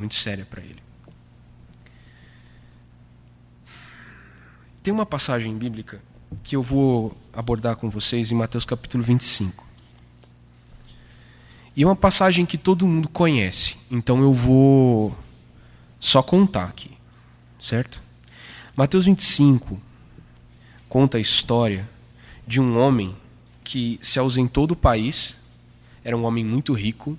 Muito 0.00 0.14
séria 0.14 0.46
para 0.46 0.62
ele. 0.62 0.82
Tem 4.82 4.94
uma 4.94 5.04
passagem 5.04 5.54
bíblica 5.54 6.00
que 6.42 6.56
eu 6.56 6.62
vou 6.62 7.14
abordar 7.34 7.76
com 7.76 7.90
vocês 7.90 8.32
em 8.32 8.34
Mateus 8.34 8.64
capítulo 8.64 9.04
25. 9.04 9.68
E 11.76 11.82
é 11.82 11.86
uma 11.86 11.94
passagem 11.94 12.46
que 12.46 12.56
todo 12.56 12.86
mundo 12.86 13.10
conhece, 13.10 13.76
então 13.90 14.22
eu 14.22 14.32
vou 14.32 15.14
só 16.00 16.22
contar 16.22 16.64
aqui, 16.64 16.96
certo? 17.60 18.02
Mateus 18.74 19.04
25 19.04 19.78
conta 20.88 21.18
a 21.18 21.20
história 21.20 21.86
de 22.46 22.58
um 22.58 22.78
homem 22.78 23.14
que 23.62 23.98
se 24.00 24.18
ausentou 24.18 24.66
do 24.66 24.74
país, 24.74 25.36
era 26.02 26.16
um 26.16 26.24
homem 26.24 26.42
muito 26.42 26.72
rico, 26.72 27.18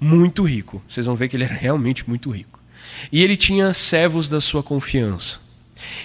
muito 0.00 0.42
rico. 0.42 0.82
Vocês 0.88 1.06
vão 1.06 1.14
ver 1.14 1.28
que 1.28 1.36
ele 1.36 1.44
era 1.44 1.54
realmente 1.54 2.08
muito 2.08 2.30
rico. 2.30 2.58
E 3.12 3.22
ele 3.22 3.36
tinha 3.36 3.74
servos 3.74 4.28
da 4.28 4.40
sua 4.40 4.62
confiança. 4.62 5.40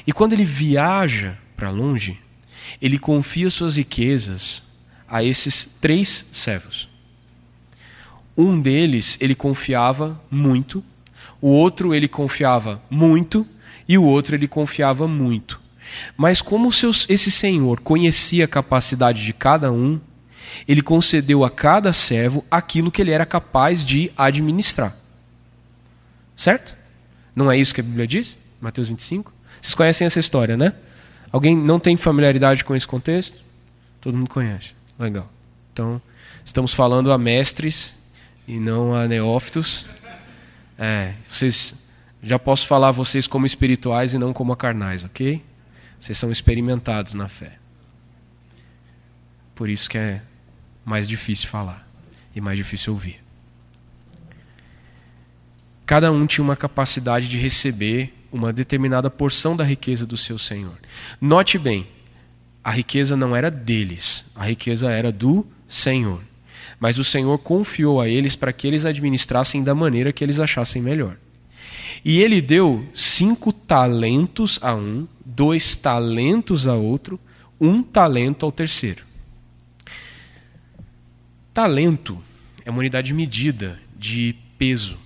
E 0.05 0.11
quando 0.11 0.33
ele 0.33 0.45
viaja 0.45 1.37
para 1.55 1.69
longe, 1.69 2.19
ele 2.81 2.99
confia 2.99 3.49
suas 3.49 3.77
riquezas 3.77 4.63
a 5.07 5.23
esses 5.23 5.65
três 5.79 6.25
servos. 6.31 6.89
Um 8.37 8.59
deles 8.59 9.17
ele 9.21 9.33
confiava 9.33 10.21
muito, 10.29 10.83
o 11.41 11.47
outro 11.47 11.93
ele 11.93 12.07
confiava 12.07 12.81
muito 12.89 13.47
e 13.87 13.97
o 13.97 14.03
outro 14.03 14.35
ele 14.35 14.47
confiava 14.47 15.07
muito. 15.07 15.61
Mas 16.17 16.41
como 16.41 16.71
seus, 16.71 17.05
esse 17.07 17.31
senhor 17.31 17.79
conhecia 17.79 18.45
a 18.45 18.47
capacidade 18.47 19.23
de 19.23 19.31
cada 19.31 19.71
um, 19.71 19.99
ele 20.67 20.81
concedeu 20.81 21.43
a 21.43 21.49
cada 21.49 21.91
servo 21.93 22.43
aquilo 22.49 22.91
que 22.91 23.01
ele 23.01 23.11
era 23.11 23.25
capaz 23.25 23.85
de 23.85 24.11
administrar. 24.17 24.95
Certo? 26.35 26.75
Não 27.35 27.51
é 27.51 27.57
isso 27.57 27.73
que 27.73 27.81
a 27.81 27.83
Bíblia 27.83 28.07
diz? 28.07 28.37
Mateus 28.59 28.87
25? 28.87 29.31
Vocês 29.61 29.75
conhecem 29.75 30.05
essa 30.05 30.19
história, 30.19 30.55
né? 30.55 30.73
Alguém 31.31 31.55
não 31.55 31.79
tem 31.79 31.97
familiaridade 31.97 32.63
com 32.63 32.75
esse 32.75 32.87
contexto? 32.87 33.37
Todo 33.99 34.17
mundo 34.17 34.29
conhece. 34.29 34.73
Legal. 34.97 35.29
Então, 35.73 36.01
estamos 36.43 36.73
falando 36.73 37.11
a 37.11 37.17
mestres 37.17 37.95
e 38.47 38.59
não 38.59 38.93
a 38.93 39.07
neófitos. 39.07 39.85
É, 40.77 41.13
vocês 41.29 41.75
já 42.21 42.39
posso 42.39 42.67
falar 42.67 42.89
a 42.89 42.91
vocês 42.91 43.27
como 43.27 43.45
espirituais 43.45 44.13
e 44.13 44.17
não 44.17 44.33
como 44.33 44.55
carnais, 44.55 45.03
ok? 45.03 45.43
Vocês 45.99 46.17
são 46.17 46.31
experimentados 46.31 47.13
na 47.13 47.27
fé. 47.27 47.57
Por 49.53 49.69
isso 49.69 49.89
que 49.89 49.97
é 49.97 50.21
mais 50.85 51.07
difícil 51.07 51.49
falar 51.49 51.85
e 52.35 52.39
mais 52.39 52.57
difícil 52.57 52.93
ouvir. 52.93 53.19
Cada 55.85 56.11
um 56.11 56.25
tinha 56.25 56.43
uma 56.43 56.55
capacidade 56.55 57.27
de 57.27 57.37
receber 57.37 58.13
uma 58.31 58.51
determinada 58.53 59.09
porção 59.09 59.55
da 59.55 59.63
riqueza 59.63 60.05
do 60.05 60.17
seu 60.17 60.37
Senhor. 60.37 60.77
Note 61.19 61.57
bem, 61.57 61.87
a 62.63 62.71
riqueza 62.71 63.15
não 63.15 63.35
era 63.35 63.49
deles, 63.51 64.25
a 64.35 64.45
riqueza 64.45 64.91
era 64.91 65.11
do 65.11 65.45
Senhor. 65.67 66.21
Mas 66.79 66.97
o 66.97 67.03
Senhor 67.03 67.37
confiou 67.37 68.01
a 68.01 68.09
eles 68.09 68.35
para 68.35 68.51
que 68.51 68.67
eles 68.67 68.85
administrassem 68.85 69.63
da 69.63 69.73
maneira 69.73 70.11
que 70.11 70.23
eles 70.23 70.39
achassem 70.39 70.81
melhor. 70.81 71.17
E 72.03 72.21
ele 72.21 72.41
deu 72.41 72.87
cinco 72.93 73.53
talentos 73.53 74.59
a 74.61 74.75
um, 74.75 75.07
dois 75.25 75.75
talentos 75.75 76.67
a 76.67 76.75
outro, 76.75 77.19
um 77.59 77.81
talento 77.81 78.45
ao 78.45 78.51
terceiro. 78.51 79.03
Talento 81.55 82.21
é 82.65 82.69
uma 82.69 82.79
unidade 82.79 83.07
de 83.07 83.13
medida 83.13 83.81
de 83.97 84.35
peso. 84.57 84.99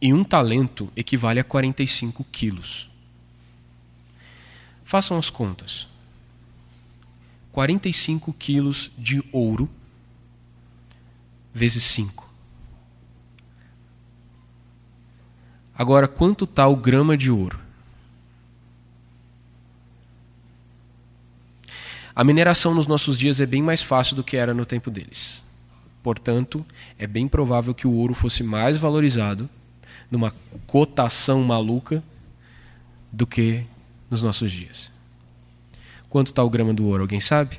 E 0.00 0.14
um 0.14 0.22
talento 0.22 0.88
equivale 0.94 1.40
a 1.40 1.44
45 1.44 2.22
quilos. 2.30 2.88
Façam 4.84 5.18
as 5.18 5.30
contas. 5.30 5.88
45 7.50 8.32
quilos 8.34 8.92
de 8.96 9.20
ouro 9.32 9.68
vezes 11.52 11.82
5. 11.82 12.32
Agora, 15.76 16.06
quanto 16.06 16.44
está 16.44 16.68
o 16.68 16.76
grama 16.76 17.16
de 17.16 17.32
ouro? 17.32 17.63
A 22.16 22.22
mineração 22.22 22.72
nos 22.74 22.86
nossos 22.86 23.18
dias 23.18 23.40
é 23.40 23.46
bem 23.46 23.62
mais 23.62 23.82
fácil 23.82 24.14
do 24.14 24.22
que 24.22 24.36
era 24.36 24.54
no 24.54 24.64
tempo 24.64 24.90
deles. 24.90 25.42
Portanto, 26.02 26.64
é 26.96 27.06
bem 27.06 27.26
provável 27.26 27.74
que 27.74 27.86
o 27.86 27.92
ouro 27.92 28.14
fosse 28.14 28.42
mais 28.42 28.76
valorizado 28.76 29.48
numa 30.10 30.32
cotação 30.66 31.42
maluca 31.42 32.04
do 33.10 33.26
que 33.26 33.64
nos 34.08 34.22
nossos 34.22 34.52
dias. 34.52 34.92
Quanto 36.08 36.28
está 36.28 36.44
o 36.44 36.50
grama 36.50 36.72
do 36.72 36.86
ouro? 36.86 37.02
Alguém 37.02 37.18
sabe? 37.18 37.58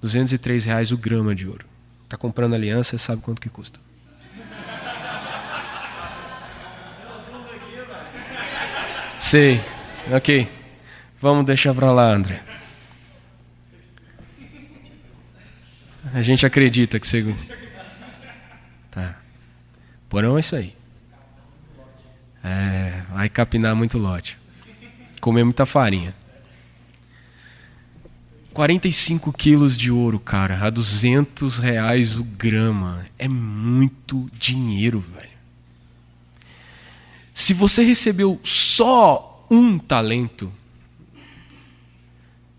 203 0.00 0.64
reais 0.64 0.90
o 0.90 0.98
grama 0.98 1.34
de 1.34 1.46
ouro. 1.46 1.64
Está 2.02 2.16
comprando 2.16 2.54
aliança, 2.54 2.98
sabe 2.98 3.22
quanto 3.22 3.40
que 3.40 3.48
custa. 3.48 3.78
Sei, 9.16 9.60
ok. 10.10 10.61
Vamos 11.22 11.46
deixar 11.46 11.72
para 11.72 11.92
lá, 11.92 12.12
André. 12.12 12.42
A 16.12 16.20
gente 16.20 16.44
acredita 16.44 16.98
que 16.98 17.06
segundo. 17.06 17.38
Tá. 18.90 19.16
Porão 20.08 20.36
é 20.36 20.40
isso 20.40 20.56
aí. 20.56 20.74
É, 22.42 23.02
vai 23.12 23.28
capinar 23.28 23.76
muito 23.76 23.98
lote. 23.98 24.36
Comer 25.20 25.44
muita 25.44 25.64
farinha. 25.64 26.12
45 28.52 29.32
quilos 29.32 29.78
de 29.78 29.92
ouro, 29.92 30.18
cara, 30.18 30.58
a 30.60 30.70
200 30.70 31.60
reais 31.60 32.18
o 32.18 32.24
grama. 32.24 33.06
É 33.16 33.28
muito 33.28 34.28
dinheiro, 34.36 34.98
velho. 34.98 35.30
Se 37.32 37.54
você 37.54 37.84
recebeu 37.84 38.40
só 38.42 39.46
um 39.48 39.78
talento, 39.78 40.52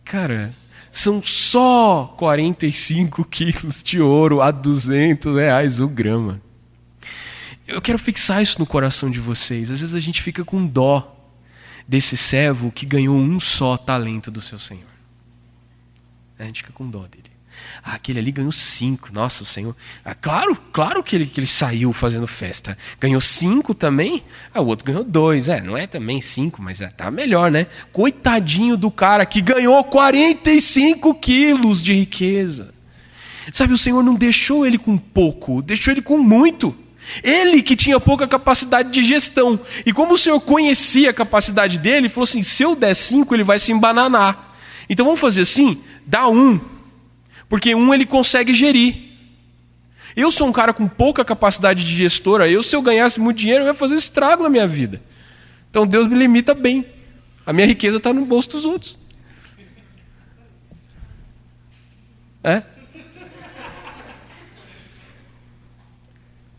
Cara, 0.04 0.54
são 0.92 1.22
só 1.24 2.14
45 2.18 3.26
quilos 3.26 3.82
de 3.82 4.00
ouro 4.00 4.42
a 4.42 4.52
200 4.52 5.36
reais 5.36 5.80
o 5.80 5.88
grama. 5.88 6.42
Eu 7.68 7.82
quero 7.82 7.98
fixar 7.98 8.42
isso 8.44 8.60
no 8.60 8.66
coração 8.66 9.10
de 9.10 9.20
vocês. 9.20 9.72
Às 9.72 9.80
vezes 9.80 9.96
a 9.96 10.00
gente 10.00 10.22
fica 10.22 10.44
com 10.46 10.66
dó 10.68 11.16
desse 11.88 12.16
servo 12.16 12.72
que 12.72 12.86
ganhou 12.86 13.16
um 13.16 13.40
só 13.40 13.76
talento 13.76 14.30
do 14.30 14.42
seu 14.42 14.60
senhor. 14.60 14.94
A 16.38 16.44
gente 16.44 16.58
fica 16.58 16.74
com 16.74 16.90
dó 16.90 17.08
dele. 17.08 17.33
Ah, 17.84 17.96
aquele 17.96 18.20
ali 18.20 18.32
ganhou 18.32 18.52
cinco. 18.52 19.10
Nossa, 19.14 19.44
o 19.44 19.46
Senhor. 19.46 19.76
Ah, 20.04 20.16
claro, 20.16 20.56
claro 20.72 21.04
que 21.04 21.16
ele, 21.16 21.26
que 21.26 21.40
ele 21.40 21.48
saiu 21.48 21.92
fazendo 21.94 22.28
festa. 22.28 22.78
Ganhou 23.00 23.22
cinco 23.22 23.74
também. 23.74 24.24
Ah, 24.54 24.62
o 24.62 24.68
outro 24.68 24.86
ganhou 24.86 25.04
dois. 25.04 25.50
É, 25.50 25.62
não 25.62 25.78
é 25.78 25.88
também 25.88 26.22
cinco, 26.22 26.62
mas 26.62 26.82
é, 26.82 26.88
tá 26.88 27.12
melhor, 27.12 27.52
né? 27.52 27.68
Coitadinho 27.92 28.78
do 28.78 28.90
cara 28.90 29.26
que 29.26 29.42
ganhou 29.42 29.84
45 29.84 31.16
quilos 31.16 31.84
de 31.84 31.94
riqueza. 31.94 32.74
Sabe, 33.52 33.74
o 33.74 33.78
Senhor 33.78 34.02
não 34.04 34.16
deixou 34.16 34.66
ele 34.66 34.78
com 34.78 34.98
pouco, 34.98 35.62
deixou 35.62 35.92
ele 35.92 36.02
com 36.02 36.18
muito. 36.18 36.76
Ele 37.24 37.62
que 37.62 37.76
tinha 37.76 38.00
pouca 38.00 38.28
capacidade 38.28 38.90
de 38.90 39.04
gestão. 39.04 39.60
E 39.86 39.92
como 39.92 40.14
o 40.14 40.18
Senhor 40.18 40.40
conhecia 40.40 41.10
a 41.10 41.14
capacidade 41.14 41.78
dele, 41.78 42.10
falou 42.10 42.24
assim: 42.24 42.42
se 42.42 42.64
eu 42.64 42.76
der 42.76 42.96
cinco, 42.96 43.36
ele 43.36 43.44
vai 43.44 43.60
se 43.60 43.72
embananar. 43.72 44.56
Então 44.90 45.06
vamos 45.06 45.20
fazer 45.20 45.42
assim: 45.42 45.82
dá 46.06 46.28
um 46.28 46.60
porque 47.54 47.76
um 47.76 47.94
ele 47.94 48.04
consegue 48.04 48.52
gerir. 48.52 48.96
Eu 50.16 50.32
sou 50.32 50.48
um 50.48 50.52
cara 50.52 50.74
com 50.74 50.88
pouca 50.88 51.24
capacidade 51.24 51.86
de 51.86 51.96
gestora. 51.96 52.50
Eu, 52.50 52.64
se 52.64 52.76
eu 52.76 52.82
ganhasse 52.82 53.20
muito 53.20 53.38
dinheiro, 53.38 53.64
eu 53.64 53.68
ia 53.68 53.76
fazer 53.76 53.94
um 53.94 53.98
estrago 54.00 54.42
na 54.42 54.50
minha 54.50 54.66
vida. 54.66 55.00
Então 55.70 55.86
Deus 55.86 56.08
me 56.08 56.18
limita 56.18 56.56
bem. 56.56 56.84
A 57.46 57.54
minha 57.54 57.68
riqueza 57.68 57.98
está 57.98 58.12
no 58.12 58.26
bolso 58.26 58.50
dos 58.50 58.66
outros. 58.66 58.98
É? 62.44 62.64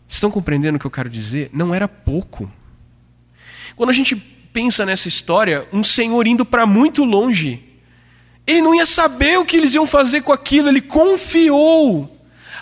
Estão 0.07 0.31
compreendendo 0.31 0.77
o 0.77 0.79
que 0.79 0.87
eu 0.87 0.91
quero 0.91 1.09
dizer? 1.09 1.49
Não 1.51 1.75
era 1.75 1.89
pouco. 1.89 2.49
Quando 3.75 3.89
a 3.89 3.93
gente 3.93 4.15
pensa 4.15 4.85
nessa 4.85 5.09
história, 5.09 5.67
um 5.73 5.83
senhor 5.83 6.25
indo 6.25 6.45
para 6.45 6.65
muito 6.65 7.03
longe, 7.03 7.74
ele 8.47 8.61
não 8.61 8.75
ia 8.75 8.85
saber 8.85 9.39
o 9.39 9.45
que 9.45 9.57
eles 9.57 9.73
iam 9.73 9.87
fazer 9.87 10.21
com 10.21 10.31
aquilo, 10.31 10.69
ele 10.69 10.81
confiou 10.81 12.11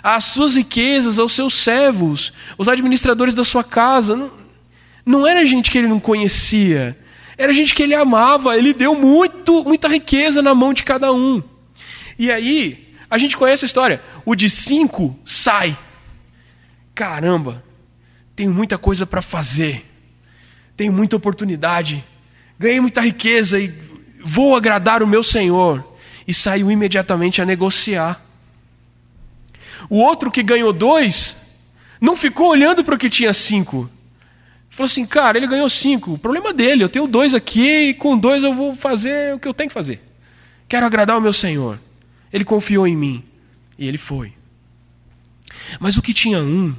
as 0.02 0.24
suas 0.24 0.54
riquezas 0.54 1.18
aos 1.18 1.32
seus 1.32 1.54
servos, 1.54 2.32
os 2.56 2.68
administradores 2.68 3.34
da 3.34 3.44
sua 3.44 3.62
casa. 3.62 4.16
Não, 4.16 4.30
não 5.04 5.26
era 5.26 5.44
gente 5.44 5.70
que 5.70 5.78
ele 5.78 5.88
não 5.88 6.00
conhecia, 6.00 6.98
era 7.36 7.52
gente 7.52 7.74
que 7.74 7.82
ele 7.82 7.94
amava, 7.94 8.56
ele 8.56 8.72
deu 8.72 8.94
muito, 8.94 9.64
muita 9.64 9.88
riqueza 9.88 10.40
na 10.40 10.54
mão 10.54 10.72
de 10.72 10.84
cada 10.84 11.12
um. 11.12 11.42
E 12.18 12.30
aí, 12.30 12.94
a 13.10 13.18
gente 13.18 13.36
conhece 13.36 13.64
a 13.64 13.66
história: 13.66 14.02
o 14.24 14.34
de 14.34 14.48
cinco 14.48 15.18
sai. 15.24 15.76
Caramba, 16.94 17.62
tenho 18.36 18.52
muita 18.52 18.78
coisa 18.78 19.04
para 19.04 19.20
fazer, 19.20 19.84
tenho 20.76 20.92
muita 20.92 21.16
oportunidade, 21.16 22.04
ganhei 22.58 22.80
muita 22.80 23.00
riqueza 23.00 23.58
e 23.58 23.68
vou 24.24 24.56
agradar 24.56 25.02
o 25.02 25.06
meu 25.06 25.22
senhor. 25.22 25.84
E 26.26 26.32
saiu 26.32 26.70
imediatamente 26.70 27.42
a 27.42 27.44
negociar. 27.44 28.20
O 29.90 29.98
outro 29.98 30.30
que 30.30 30.42
ganhou 30.42 30.72
dois, 30.72 31.58
não 32.00 32.16
ficou 32.16 32.48
olhando 32.48 32.82
para 32.82 32.94
o 32.94 32.98
que 32.98 33.10
tinha 33.10 33.34
cinco. 33.34 33.90
Falou 34.70 34.86
assim, 34.86 35.06
cara, 35.06 35.36
ele 35.38 35.46
ganhou 35.46 35.68
cinco, 35.70 36.14
o 36.14 36.18
problema 36.18 36.52
dele, 36.52 36.82
eu 36.82 36.88
tenho 36.88 37.06
dois 37.06 37.32
aqui 37.32 37.90
e 37.90 37.94
com 37.94 38.18
dois 38.18 38.42
eu 38.42 38.52
vou 38.52 38.74
fazer 38.74 39.34
o 39.34 39.38
que 39.38 39.46
eu 39.46 39.54
tenho 39.54 39.68
que 39.68 39.74
fazer. 39.74 40.02
Quero 40.66 40.84
agradar 40.84 41.16
o 41.16 41.20
meu 41.20 41.32
Senhor. 41.32 41.78
Ele 42.32 42.44
confiou 42.44 42.86
em 42.86 42.96
mim 42.96 43.22
e 43.78 43.86
ele 43.86 43.98
foi. 43.98 44.32
Mas 45.78 45.96
o 45.96 46.02
que 46.02 46.12
tinha 46.12 46.40
um, 46.40 46.74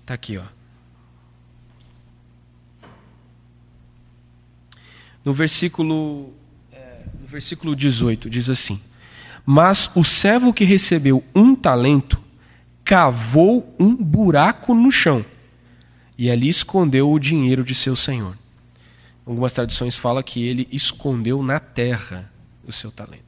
está 0.00 0.14
aqui, 0.14 0.38
ó. 0.38 0.53
No 5.24 5.32
versículo, 5.32 6.32
é, 6.72 7.04
no 7.20 7.26
versículo 7.26 7.74
18, 7.74 8.28
diz 8.28 8.50
assim: 8.50 8.80
Mas 9.46 9.90
o 9.94 10.04
servo 10.04 10.52
que 10.52 10.64
recebeu 10.64 11.24
um 11.34 11.54
talento 11.54 12.22
cavou 12.84 13.74
um 13.78 13.96
buraco 13.96 14.74
no 14.74 14.92
chão 14.92 15.24
e 16.18 16.30
ali 16.30 16.48
escondeu 16.48 17.10
o 17.10 17.18
dinheiro 17.18 17.64
de 17.64 17.74
seu 17.74 17.96
senhor. 17.96 18.36
Algumas 19.26 19.52
tradições 19.52 19.96
falam 19.96 20.22
que 20.22 20.44
ele 20.44 20.68
escondeu 20.70 21.42
na 21.42 21.58
terra 21.58 22.30
o 22.66 22.72
seu 22.72 22.90
talento. 22.92 23.24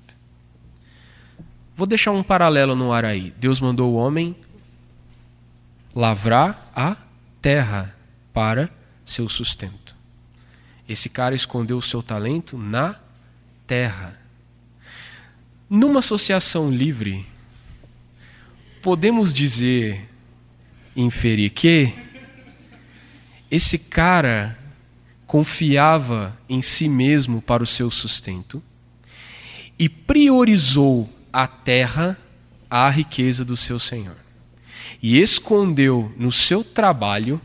Vou 1.75 1.87
deixar 1.87 2.13
um 2.13 2.23
paralelo 2.23 2.75
no 2.75 2.93
ar 2.93 3.05
aí. 3.05 3.35
Deus 3.39 3.61
mandou 3.61 3.93
o 3.93 3.97
homem 3.97 4.37
lavrar 5.95 6.71
a 6.75 6.97
terra 7.41 7.95
para 8.33 8.71
seu 9.05 9.29
sustento. 9.29 9.86
Esse 10.89 11.09
cara 11.09 11.35
escondeu 11.35 11.79
o 11.79 11.83
seu 11.83 12.03
talento 12.03 12.57
na 12.57 12.97
terra. 13.67 14.19
Numa 15.69 15.99
associação 15.99 16.71
livre, 16.71 17.27
podemos 18.81 19.35
dizer, 19.35 20.09
inferir 20.95 21.51
que 21.51 21.93
esse 23.51 23.79
cara 23.79 24.59
confiava 25.27 26.37
em 26.49 26.63
si 26.63 26.89
mesmo 26.89 27.43
para 27.43 27.63
o 27.63 27.67
seu 27.67 27.91
sustento 27.91 28.63
e 29.79 29.89
priorizou 29.89 31.11
a 31.33 31.47
terra 31.47 32.17
à 32.71 32.89
riqueza 32.89 33.45
do 33.45 33.57
seu 33.57 33.79
senhor. 33.79 34.17
E 35.03 35.21
escondeu 35.21 36.13
no 36.17 36.33
seu 36.33 36.65
trabalho 36.65 37.41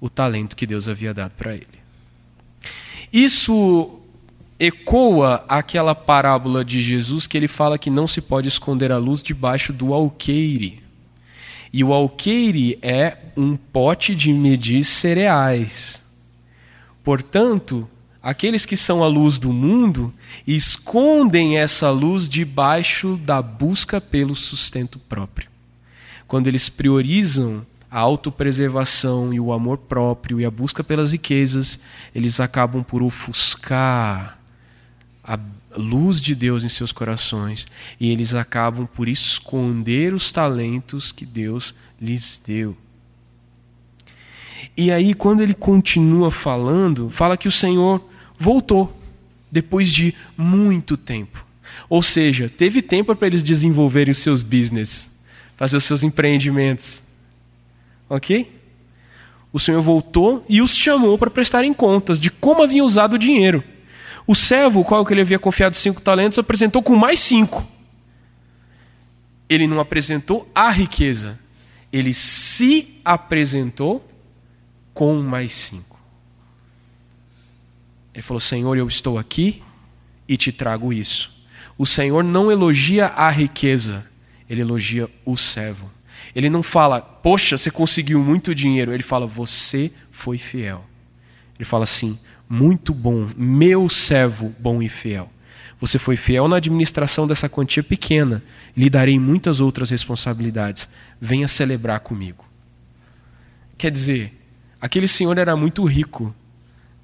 o 0.00 0.10
talento 0.10 0.56
que 0.56 0.66
Deus 0.66 0.88
havia 0.88 1.14
dado 1.14 1.32
para 1.32 1.54
ele. 1.54 1.73
Isso 3.14 4.00
ecoa 4.58 5.44
aquela 5.48 5.94
parábola 5.94 6.64
de 6.64 6.82
Jesus 6.82 7.28
que 7.28 7.36
ele 7.36 7.46
fala 7.46 7.78
que 7.78 7.88
não 7.88 8.08
se 8.08 8.20
pode 8.20 8.48
esconder 8.48 8.90
a 8.90 8.98
luz 8.98 9.22
debaixo 9.22 9.72
do 9.72 9.94
alqueire. 9.94 10.82
E 11.72 11.84
o 11.84 11.92
alqueire 11.92 12.76
é 12.82 13.16
um 13.36 13.54
pote 13.54 14.16
de 14.16 14.32
medir 14.32 14.82
cereais. 14.82 16.02
Portanto, 17.04 17.88
aqueles 18.20 18.66
que 18.66 18.76
são 18.76 19.04
a 19.04 19.06
luz 19.06 19.38
do 19.38 19.52
mundo 19.52 20.12
escondem 20.44 21.56
essa 21.56 21.92
luz 21.92 22.28
debaixo 22.28 23.16
da 23.24 23.40
busca 23.40 24.00
pelo 24.00 24.34
sustento 24.34 24.98
próprio. 24.98 25.48
Quando 26.26 26.48
eles 26.48 26.68
priorizam 26.68 27.64
a 27.94 28.00
autopreservação 28.00 29.32
e 29.32 29.38
o 29.38 29.52
amor 29.52 29.78
próprio 29.78 30.40
e 30.40 30.44
a 30.44 30.50
busca 30.50 30.82
pelas 30.82 31.12
riquezas, 31.12 31.78
eles 32.12 32.40
acabam 32.40 32.82
por 32.82 33.04
ofuscar 33.04 34.36
a 35.22 35.38
luz 35.76 36.20
de 36.20 36.34
Deus 36.34 36.64
em 36.64 36.68
seus 36.68 36.90
corações 36.90 37.68
e 38.00 38.10
eles 38.10 38.34
acabam 38.34 38.84
por 38.84 39.06
esconder 39.06 40.12
os 40.12 40.32
talentos 40.32 41.12
que 41.12 41.24
Deus 41.24 41.72
lhes 42.02 42.42
deu. 42.44 42.76
E 44.76 44.90
aí, 44.90 45.14
quando 45.14 45.40
ele 45.40 45.54
continua 45.54 46.32
falando, 46.32 47.08
fala 47.10 47.36
que 47.36 47.46
o 47.46 47.52
Senhor 47.52 48.04
voltou 48.36 48.92
depois 49.52 49.88
de 49.88 50.12
muito 50.36 50.96
tempo. 50.96 51.46
Ou 51.88 52.02
seja, 52.02 52.48
teve 52.48 52.82
tempo 52.82 53.14
para 53.14 53.28
eles 53.28 53.44
desenvolverem 53.44 54.10
os 54.10 54.18
seus 54.18 54.42
business, 54.42 55.12
fazer 55.56 55.76
os 55.76 55.84
seus 55.84 56.02
empreendimentos. 56.02 57.03
Ok? 58.08 58.60
O 59.52 59.60
Senhor 59.60 59.80
voltou 59.80 60.44
e 60.48 60.60
os 60.60 60.76
chamou 60.76 61.16
para 61.16 61.30
prestarem 61.30 61.72
contas 61.72 62.18
de 62.18 62.30
como 62.30 62.62
havia 62.62 62.84
usado 62.84 63.14
o 63.14 63.18
dinheiro. 63.18 63.62
O 64.26 64.34
servo, 64.34 64.80
o 64.80 64.84
qual 64.84 65.06
ele 65.10 65.20
havia 65.20 65.38
confiado 65.38 65.76
cinco 65.76 66.00
talentos, 66.00 66.38
apresentou 66.38 66.82
com 66.82 66.96
mais 66.96 67.20
cinco. 67.20 67.64
Ele 69.48 69.66
não 69.66 69.78
apresentou 69.78 70.50
a 70.54 70.70
riqueza, 70.70 71.38
ele 71.92 72.12
se 72.12 73.00
apresentou 73.04 74.04
com 74.92 75.22
mais 75.22 75.54
cinco. 75.54 76.00
Ele 78.14 78.22
falou: 78.22 78.40
Senhor, 78.40 78.76
eu 78.76 78.88
estou 78.88 79.18
aqui 79.18 79.62
e 80.26 80.36
te 80.36 80.50
trago 80.50 80.92
isso. 80.92 81.32
O 81.76 81.84
Senhor 81.84 82.22
não 82.24 82.50
elogia 82.50 83.06
a 83.06 83.28
riqueza, 83.30 84.06
ele 84.48 84.62
elogia 84.62 85.08
o 85.24 85.36
servo. 85.36 85.90
Ele 86.34 86.50
não 86.50 86.62
fala, 86.62 87.00
poxa, 87.00 87.56
você 87.56 87.70
conseguiu 87.70 88.22
muito 88.22 88.54
dinheiro. 88.54 88.92
Ele 88.92 89.02
fala, 89.02 89.26
você 89.26 89.90
foi 90.10 90.36
fiel. 90.36 90.84
Ele 91.56 91.64
fala 91.64 91.84
assim, 91.84 92.18
muito 92.48 92.92
bom, 92.92 93.28
meu 93.36 93.88
servo 93.88 94.54
bom 94.58 94.82
e 94.82 94.88
fiel. 94.88 95.30
Você 95.80 95.98
foi 95.98 96.16
fiel 96.16 96.48
na 96.48 96.56
administração 96.56 97.26
dessa 97.26 97.48
quantia 97.48 97.82
pequena, 97.82 98.42
lhe 98.76 98.88
darei 98.88 99.18
muitas 99.18 99.60
outras 99.60 99.90
responsabilidades. 99.90 100.88
Venha 101.20 101.46
celebrar 101.46 102.00
comigo. 102.00 102.44
Quer 103.76 103.90
dizer, 103.90 104.32
aquele 104.80 105.06
senhor 105.06 105.36
era 105.36 105.54
muito 105.56 105.84
rico. 105.84 106.34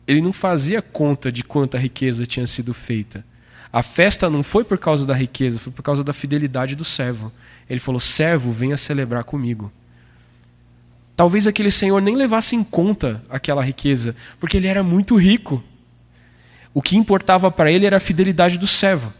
Ele 0.06 0.20
não 0.20 0.32
fazia 0.32 0.80
conta 0.80 1.30
de 1.30 1.44
quanta 1.44 1.78
riqueza 1.78 2.26
tinha 2.26 2.46
sido 2.46 2.72
feita. 2.72 3.24
A 3.72 3.82
festa 3.82 4.28
não 4.28 4.42
foi 4.42 4.64
por 4.64 4.78
causa 4.78 5.06
da 5.06 5.14
riqueza, 5.14 5.58
foi 5.58 5.72
por 5.72 5.82
causa 5.82 6.02
da 6.02 6.12
fidelidade 6.12 6.74
do 6.74 6.84
servo. 6.84 7.30
Ele 7.70 7.80
falou: 7.80 8.00
servo, 8.00 8.50
venha 8.50 8.76
celebrar 8.76 9.24
comigo. 9.24 9.72
talvez 11.20 11.46
aquele 11.46 11.70
senhor 11.70 12.00
nem 12.00 12.16
levasse 12.16 12.56
em 12.56 12.64
conta 12.64 13.22
aquela 13.28 13.62
riqueza, 13.62 14.16
porque 14.40 14.56
ele 14.56 14.66
era 14.66 14.82
muito 14.82 15.16
rico. 15.16 15.62
O 16.72 16.80
que 16.80 16.96
importava 16.96 17.50
para 17.50 17.70
ele 17.70 17.84
era 17.84 17.98
a 17.98 18.00
fidelidade 18.00 18.56
do 18.56 18.66
servo. 18.66 19.12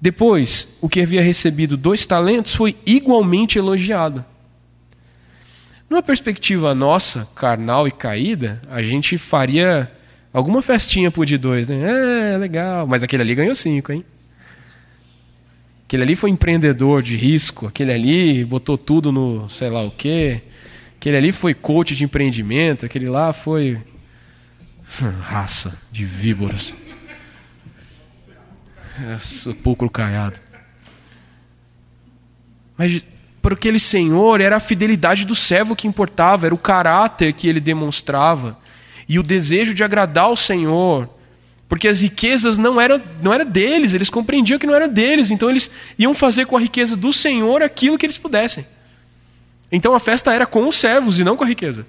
Depois, 0.00 0.78
o 0.80 0.88
que 0.88 1.00
havia 1.00 1.20
recebido 1.20 1.76
dois 1.76 2.06
talentos 2.06 2.54
foi 2.54 2.76
igualmente 2.86 3.58
elogiado. 3.58 4.24
Numa 5.90 6.04
perspectiva 6.04 6.72
nossa, 6.72 7.28
carnal 7.34 7.88
e 7.88 7.90
caída, 7.90 8.62
a 8.70 8.80
gente 8.80 9.18
faria 9.18 9.90
alguma 10.32 10.62
festinha 10.62 11.10
por 11.10 11.26
de 11.26 11.36
dois, 11.36 11.66
né? 11.66 12.34
É, 12.34 12.38
legal, 12.38 12.86
mas 12.86 13.02
aquele 13.02 13.24
ali 13.24 13.34
ganhou 13.34 13.56
cinco, 13.56 13.90
hein? 13.90 14.04
Aquele 15.88 16.02
ali 16.02 16.14
foi 16.14 16.28
empreendedor 16.28 17.02
de 17.02 17.16
risco, 17.16 17.66
aquele 17.66 17.90
ali 17.90 18.44
botou 18.44 18.76
tudo 18.76 19.10
no 19.10 19.48
sei 19.48 19.70
lá 19.70 19.82
o 19.82 19.90
quê. 19.90 20.42
Aquele 20.96 21.16
ali 21.16 21.32
foi 21.32 21.54
coach 21.54 21.96
de 21.96 22.04
empreendimento, 22.04 22.84
aquele 22.84 23.08
lá 23.08 23.32
foi 23.32 23.78
raça 25.22 25.80
de 25.90 26.04
víboras. 26.04 26.74
É, 29.02 29.16
sepulcro 29.16 29.88
caiado. 29.88 30.38
Mas 32.76 33.02
para 33.40 33.54
aquele 33.54 33.80
senhor 33.80 34.42
era 34.42 34.56
a 34.56 34.60
fidelidade 34.60 35.24
do 35.24 35.34
servo 35.34 35.74
que 35.74 35.88
importava, 35.88 36.44
era 36.44 36.54
o 36.54 36.58
caráter 36.58 37.32
que 37.32 37.48
ele 37.48 37.60
demonstrava 37.60 38.58
e 39.08 39.18
o 39.18 39.22
desejo 39.22 39.72
de 39.72 39.82
agradar 39.82 40.28
o 40.28 40.36
Senhor. 40.36 41.08
Porque 41.68 41.86
as 41.86 42.00
riquezas 42.00 42.56
não 42.56 42.80
eram 42.80 43.00
não 43.22 43.32
era 43.32 43.44
deles, 43.44 43.92
eles 43.92 44.08
compreendiam 44.08 44.58
que 44.58 44.66
não 44.66 44.74
eram 44.74 44.88
deles, 44.88 45.30
então 45.30 45.50
eles 45.50 45.70
iam 45.98 46.14
fazer 46.14 46.46
com 46.46 46.56
a 46.56 46.60
riqueza 46.60 46.96
do 46.96 47.12
Senhor 47.12 47.62
aquilo 47.62 47.98
que 47.98 48.06
eles 48.06 48.16
pudessem. 48.16 48.64
Então 49.70 49.94
a 49.94 50.00
festa 50.00 50.32
era 50.32 50.46
com 50.46 50.66
os 50.66 50.76
servos 50.76 51.18
e 51.18 51.24
não 51.24 51.36
com 51.36 51.44
a 51.44 51.46
riqueza. 51.46 51.86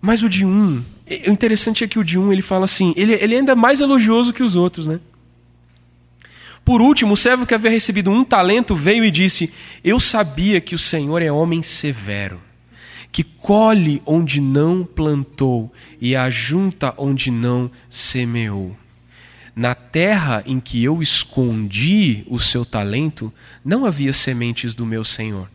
Mas 0.00 0.22
o 0.22 0.28
de 0.28 0.44
um, 0.44 0.84
o 1.26 1.30
interessante 1.30 1.82
é 1.82 1.88
que 1.88 1.98
o 1.98 2.04
de 2.04 2.16
um 2.16 2.32
ele 2.32 2.40
fala 2.40 2.66
assim, 2.66 2.94
ele, 2.96 3.14
ele 3.14 3.34
é 3.34 3.38
ainda 3.38 3.56
mais 3.56 3.80
elogioso 3.80 4.32
que 4.32 4.44
os 4.44 4.54
outros, 4.54 4.86
né? 4.86 5.00
Por 6.64 6.82
último, 6.82 7.14
o 7.14 7.16
servo 7.16 7.46
que 7.46 7.54
havia 7.54 7.70
recebido 7.70 8.10
um 8.10 8.22
talento 8.22 8.74
veio 8.74 9.02
e 9.02 9.10
disse: 9.10 9.50
Eu 9.82 9.98
sabia 9.98 10.60
que 10.60 10.74
o 10.74 10.78
Senhor 10.78 11.22
é 11.22 11.32
homem 11.32 11.62
severo, 11.62 12.42
que 13.10 13.24
colhe 13.24 14.02
onde 14.04 14.40
não 14.40 14.84
plantou 14.84 15.72
e 16.00 16.14
ajunta 16.14 16.94
onde 16.96 17.30
não 17.30 17.70
semeou. 17.88 18.76
Na 19.56 19.74
terra 19.74 20.42
em 20.46 20.60
que 20.60 20.84
eu 20.84 21.02
escondi 21.02 22.24
o 22.28 22.38
seu 22.38 22.64
talento, 22.64 23.32
não 23.64 23.84
havia 23.84 24.12
sementes 24.12 24.74
do 24.74 24.86
meu 24.86 25.04
Senhor. 25.04 25.50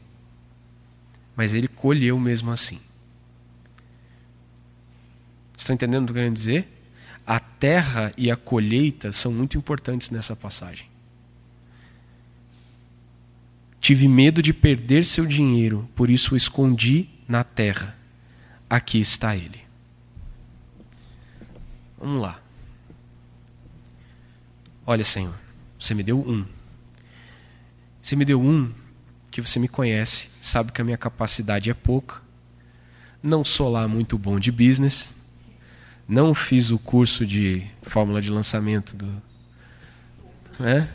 Mas 1.36 1.54
ele 1.54 1.68
colheu 1.68 2.20
mesmo 2.20 2.52
assim. 2.52 2.80
Estão 5.58 5.74
entendendo 5.74 6.04
o 6.04 6.06
que 6.08 6.12
eu 6.12 6.24
quero 6.24 6.34
dizer? 6.34 6.68
A 7.26 7.40
terra 7.40 8.14
e 8.18 8.30
a 8.30 8.36
colheita 8.36 9.14
são 9.14 9.32
muito 9.32 9.58
importantes 9.58 10.10
nessa 10.10 10.36
passagem. 10.36 10.88
Tive 13.80 14.08
medo 14.08 14.42
de 14.42 14.54
perder 14.54 15.06
seu 15.06 15.26
dinheiro, 15.26 15.90
por 15.96 16.10
isso 16.10 16.34
o 16.34 16.38
escondi 16.38 17.13
na 17.28 17.44
terra. 17.44 17.96
Aqui 18.70 19.00
está 19.00 19.36
ele. 19.36 19.62
Vamos 21.98 22.22
lá. 22.22 22.40
Olha, 24.86 25.06
Senhor, 25.06 25.34
você 25.80 25.94
me 25.94 26.04
deu 26.04 26.20
um. 26.20 26.46
Você 28.02 28.16
me 28.16 28.26
deu 28.26 28.42
um 28.42 28.74
que 29.32 29.42
você 29.42 29.58
me 29.58 29.68
conhece, 29.68 30.30
sabe 30.42 30.72
que 30.72 30.82
a 30.82 30.84
minha 30.84 30.98
capacidade 30.98 31.70
é 31.70 31.74
pouca. 31.74 32.22
Não 33.22 33.46
sou 33.46 33.72
lá 33.72 33.88
muito 33.88 34.18
bom 34.18 34.40
de 34.40 34.52
business. 34.52 35.16
Não 36.08 36.34
fiz 36.34 36.70
o 36.70 36.78
curso 36.78 37.26
de 37.26 37.66
fórmula 37.84 38.22
de 38.22 38.30
lançamento 38.30 38.96
do. 38.96 39.08
Né? 40.60 40.90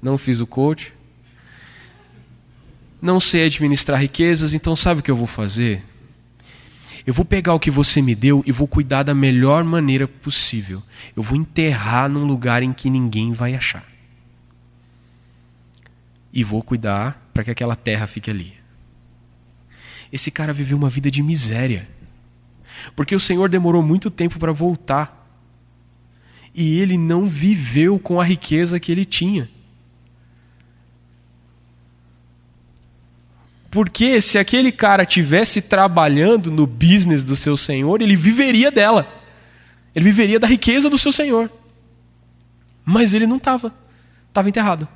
Não 0.00 0.16
fiz 0.16 0.40
o 0.40 0.46
coach 0.46 0.95
não 3.00 3.20
sei 3.20 3.46
administrar 3.46 4.00
riquezas, 4.00 4.54
então 4.54 4.74
sabe 4.74 5.00
o 5.00 5.02
que 5.02 5.10
eu 5.10 5.16
vou 5.16 5.26
fazer? 5.26 5.82
Eu 7.06 7.14
vou 7.14 7.24
pegar 7.24 7.54
o 7.54 7.60
que 7.60 7.70
você 7.70 8.02
me 8.02 8.16
deu 8.16 8.42
e 8.44 8.50
vou 8.50 8.66
cuidar 8.66 9.04
da 9.04 9.14
melhor 9.14 9.62
maneira 9.62 10.08
possível. 10.08 10.82
Eu 11.14 11.22
vou 11.22 11.38
enterrar 11.38 12.08
num 12.08 12.24
lugar 12.24 12.64
em 12.64 12.72
que 12.72 12.90
ninguém 12.90 13.32
vai 13.32 13.54
achar. 13.54 13.86
E 16.32 16.42
vou 16.42 16.62
cuidar 16.62 17.30
para 17.32 17.44
que 17.44 17.50
aquela 17.50 17.76
terra 17.76 18.08
fique 18.08 18.28
ali. 18.28 18.54
Esse 20.12 20.32
cara 20.32 20.52
viveu 20.52 20.76
uma 20.76 20.90
vida 20.90 21.08
de 21.08 21.22
miséria. 21.22 21.88
Porque 22.96 23.14
o 23.14 23.20
Senhor 23.20 23.48
demorou 23.48 23.82
muito 23.82 24.10
tempo 24.10 24.38
para 24.38 24.52
voltar. 24.52 25.30
E 26.52 26.80
ele 26.80 26.98
não 26.98 27.26
viveu 27.26 27.98
com 28.00 28.20
a 28.20 28.24
riqueza 28.24 28.80
que 28.80 28.90
ele 28.90 29.04
tinha. 29.04 29.48
Porque 33.76 34.22
se 34.22 34.38
aquele 34.38 34.72
cara 34.72 35.04
tivesse 35.04 35.60
trabalhando 35.60 36.50
no 36.50 36.66
business 36.66 37.22
do 37.22 37.36
seu 37.36 37.58
senhor, 37.58 38.00
ele 38.00 38.16
viveria 38.16 38.70
dela. 38.70 39.06
Ele 39.94 40.06
viveria 40.06 40.40
da 40.40 40.46
riqueza 40.46 40.88
do 40.88 40.96
seu 40.96 41.12
senhor. 41.12 41.52
Mas 42.86 43.12
ele 43.12 43.26
não 43.26 43.36
estava. 43.36 43.74
Estava 44.30 44.48
enterrado. 44.48 44.88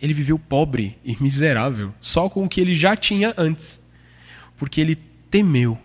Ele 0.00 0.14
viveu 0.14 0.38
pobre 0.38 0.96
e 1.04 1.14
miserável, 1.20 1.92
só 2.00 2.30
com 2.30 2.44
o 2.44 2.48
que 2.48 2.62
ele 2.62 2.74
já 2.74 2.96
tinha 2.96 3.34
antes. 3.36 3.78
Porque 4.56 4.80
ele 4.80 4.96
temeu. 5.30 5.78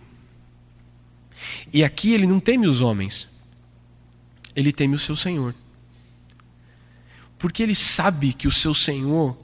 E 1.70 1.84
aqui 1.84 2.14
ele 2.14 2.26
não 2.26 2.40
teme 2.40 2.66
os 2.66 2.80
homens. 2.80 3.28
Ele 4.56 4.72
teme 4.72 4.94
o 4.94 4.98
seu 4.98 5.14
senhor. 5.14 5.54
Porque 7.38 7.62
ele 7.62 7.74
sabe 7.74 8.32
que 8.32 8.48
o 8.48 8.50
seu 8.50 8.72
senhor 8.72 9.41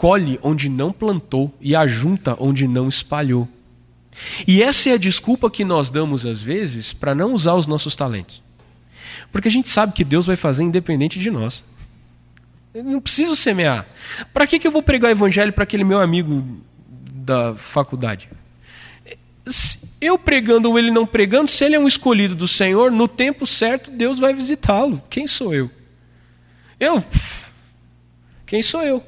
colhe 0.00 0.40
onde 0.42 0.70
não 0.70 0.94
plantou 0.94 1.52
e 1.60 1.76
ajunta 1.76 2.34
onde 2.40 2.66
não 2.66 2.88
espalhou. 2.88 3.46
E 4.48 4.62
essa 4.62 4.88
é 4.88 4.92
a 4.94 4.96
desculpa 4.96 5.50
que 5.50 5.62
nós 5.62 5.90
damos 5.90 6.24
às 6.24 6.40
vezes 6.40 6.94
para 6.94 7.14
não 7.14 7.34
usar 7.34 7.52
os 7.52 7.66
nossos 7.66 7.94
talentos. 7.94 8.42
Porque 9.30 9.48
a 9.48 9.50
gente 9.50 9.68
sabe 9.68 9.92
que 9.92 10.02
Deus 10.02 10.24
vai 10.24 10.36
fazer 10.36 10.62
independente 10.62 11.18
de 11.18 11.30
nós. 11.30 11.62
Eu 12.72 12.82
não 12.82 12.98
preciso 12.98 13.36
semear. 13.36 13.86
Para 14.32 14.46
que, 14.46 14.58
que 14.58 14.66
eu 14.66 14.72
vou 14.72 14.82
pregar 14.82 15.10
o 15.10 15.12
evangelho 15.12 15.52
para 15.52 15.64
aquele 15.64 15.84
meu 15.84 16.00
amigo 16.00 16.62
da 17.12 17.54
faculdade? 17.54 18.30
Eu 20.00 20.18
pregando 20.18 20.70
ou 20.70 20.78
ele 20.78 20.90
não 20.90 21.04
pregando, 21.04 21.50
se 21.50 21.62
ele 21.62 21.76
é 21.76 21.78
um 21.78 21.86
escolhido 21.86 22.34
do 22.34 22.48
Senhor, 22.48 22.90
no 22.90 23.06
tempo 23.06 23.46
certo 23.46 23.90
Deus 23.90 24.18
vai 24.18 24.32
visitá-lo. 24.32 25.02
Quem 25.10 25.28
sou 25.28 25.54
eu? 25.54 25.70
Eu? 26.80 27.04
Quem 28.46 28.62
sou 28.62 28.80
eu? 28.80 29.04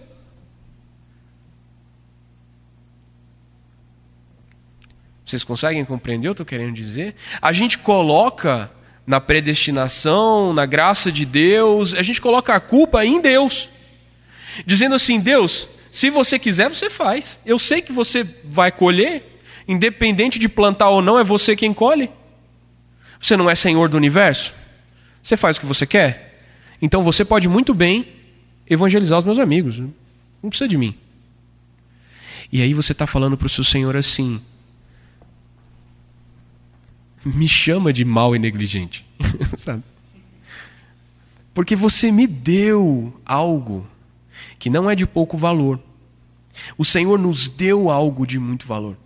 Vocês 5.32 5.44
conseguem 5.44 5.82
compreender 5.82 6.28
o 6.28 6.34
que 6.34 6.42
eu 6.42 6.44
estou 6.44 6.46
querendo 6.46 6.74
dizer? 6.74 7.14
A 7.40 7.54
gente 7.54 7.78
coloca 7.78 8.70
na 9.06 9.18
predestinação, 9.18 10.52
na 10.52 10.66
graça 10.66 11.10
de 11.10 11.24
Deus, 11.24 11.94
a 11.94 12.02
gente 12.02 12.20
coloca 12.20 12.54
a 12.54 12.60
culpa 12.60 13.02
em 13.02 13.18
Deus. 13.18 13.66
Dizendo 14.66 14.94
assim: 14.94 15.18
Deus, 15.18 15.68
se 15.90 16.10
você 16.10 16.38
quiser, 16.38 16.68
você 16.68 16.90
faz. 16.90 17.40
Eu 17.46 17.58
sei 17.58 17.80
que 17.80 17.94
você 17.94 18.28
vai 18.44 18.70
colher, 18.70 19.40
independente 19.66 20.38
de 20.38 20.50
plantar 20.50 20.90
ou 20.90 21.00
não, 21.00 21.18
é 21.18 21.24
você 21.24 21.56
quem 21.56 21.72
colhe. 21.72 22.10
Você 23.18 23.34
não 23.34 23.48
é 23.48 23.54
senhor 23.54 23.88
do 23.88 23.96
universo? 23.96 24.52
Você 25.22 25.34
faz 25.34 25.56
o 25.56 25.60
que 25.60 25.66
você 25.66 25.86
quer? 25.86 26.44
Então 26.82 27.02
você 27.02 27.24
pode 27.24 27.48
muito 27.48 27.72
bem 27.72 28.06
evangelizar 28.68 29.18
os 29.18 29.24
meus 29.24 29.38
amigos. 29.38 29.78
Não 30.42 30.50
precisa 30.50 30.68
de 30.68 30.76
mim. 30.76 30.94
E 32.52 32.60
aí 32.60 32.74
você 32.74 32.92
está 32.92 33.06
falando 33.06 33.34
para 33.34 33.46
o 33.46 33.48
seu 33.48 33.64
Senhor 33.64 33.96
assim: 33.96 34.38
me 37.24 37.48
chama 37.48 37.92
de 37.92 38.04
mal 38.04 38.34
e 38.34 38.38
negligente. 38.38 39.06
Sabe? 39.56 39.82
Porque 41.54 41.76
você 41.76 42.10
me 42.10 42.26
deu 42.26 43.20
algo 43.24 43.88
que 44.58 44.70
não 44.70 44.88
é 44.88 44.94
de 44.94 45.06
pouco 45.06 45.36
valor. 45.36 45.80
O 46.76 46.84
Senhor 46.84 47.18
nos 47.18 47.48
deu 47.48 47.90
algo 47.90 48.26
de 48.26 48.38
muito 48.38 48.66
valor. 48.66 48.96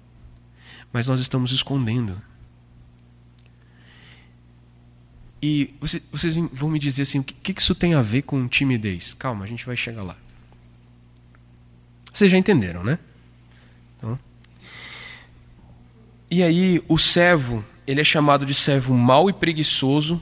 Mas 0.92 1.06
nós 1.06 1.20
estamos 1.20 1.52
escondendo. 1.52 2.20
E 5.42 5.74
vocês 5.80 6.34
vão 6.52 6.70
me 6.70 6.78
dizer 6.78 7.02
assim: 7.02 7.18
o 7.18 7.24
que, 7.24 7.52
que 7.52 7.60
isso 7.60 7.74
tem 7.74 7.94
a 7.94 8.02
ver 8.02 8.22
com 8.22 8.48
timidez? 8.48 9.14
Calma, 9.14 9.44
a 9.44 9.48
gente 9.48 9.66
vai 9.66 9.76
chegar 9.76 10.02
lá. 10.02 10.16
Vocês 12.12 12.30
já 12.30 12.38
entenderam, 12.38 12.82
né? 12.82 12.98
Então, 13.96 14.18
e 16.30 16.42
aí, 16.42 16.82
o 16.88 16.98
servo 16.98 17.64
ele 17.86 18.00
é 18.00 18.04
chamado 18.04 18.44
de 18.44 18.54
servo 18.54 18.94
mau 18.94 19.30
e 19.30 19.32
preguiçoso, 19.32 20.20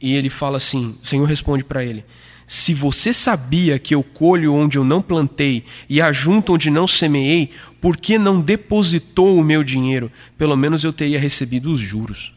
e 0.00 0.14
ele 0.14 0.30
fala 0.30 0.56
assim: 0.56 0.96
o 1.02 1.06
Senhor 1.06 1.24
responde 1.26 1.62
para 1.62 1.84
ele: 1.84 2.04
Se 2.46 2.74
você 2.74 3.12
sabia 3.12 3.78
que 3.78 3.94
eu 3.94 4.02
colho 4.02 4.54
onde 4.54 4.78
eu 4.78 4.84
não 4.84 5.02
plantei 5.02 5.64
e 5.88 6.00
ajunto 6.00 6.54
onde 6.54 6.70
não 6.70 6.86
semeei, 6.86 7.50
por 7.80 7.96
que 7.96 8.18
não 8.18 8.40
depositou 8.40 9.36
o 9.36 9.44
meu 9.44 9.62
dinheiro? 9.62 10.10
Pelo 10.38 10.56
menos 10.56 10.82
eu 10.82 10.92
teria 10.92 11.20
recebido 11.20 11.70
os 11.70 11.78
juros. 11.78 12.32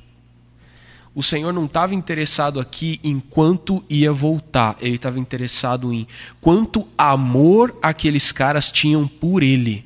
O 1.15 1.23
Senhor 1.23 1.53
não 1.53 1.63
estava 1.63 1.95
interessado 1.95 2.59
aqui 2.59 2.99
em 3.01 3.21
quanto 3.21 3.81
ia 3.89 4.11
voltar, 4.11 4.75
ele 4.81 4.97
estava 4.97 5.17
interessado 5.17 5.93
em 5.93 6.05
quanto 6.41 6.85
amor 6.97 7.73
aqueles 7.81 8.33
caras 8.33 8.69
tinham 8.69 9.07
por 9.07 9.41
ele. 9.41 9.85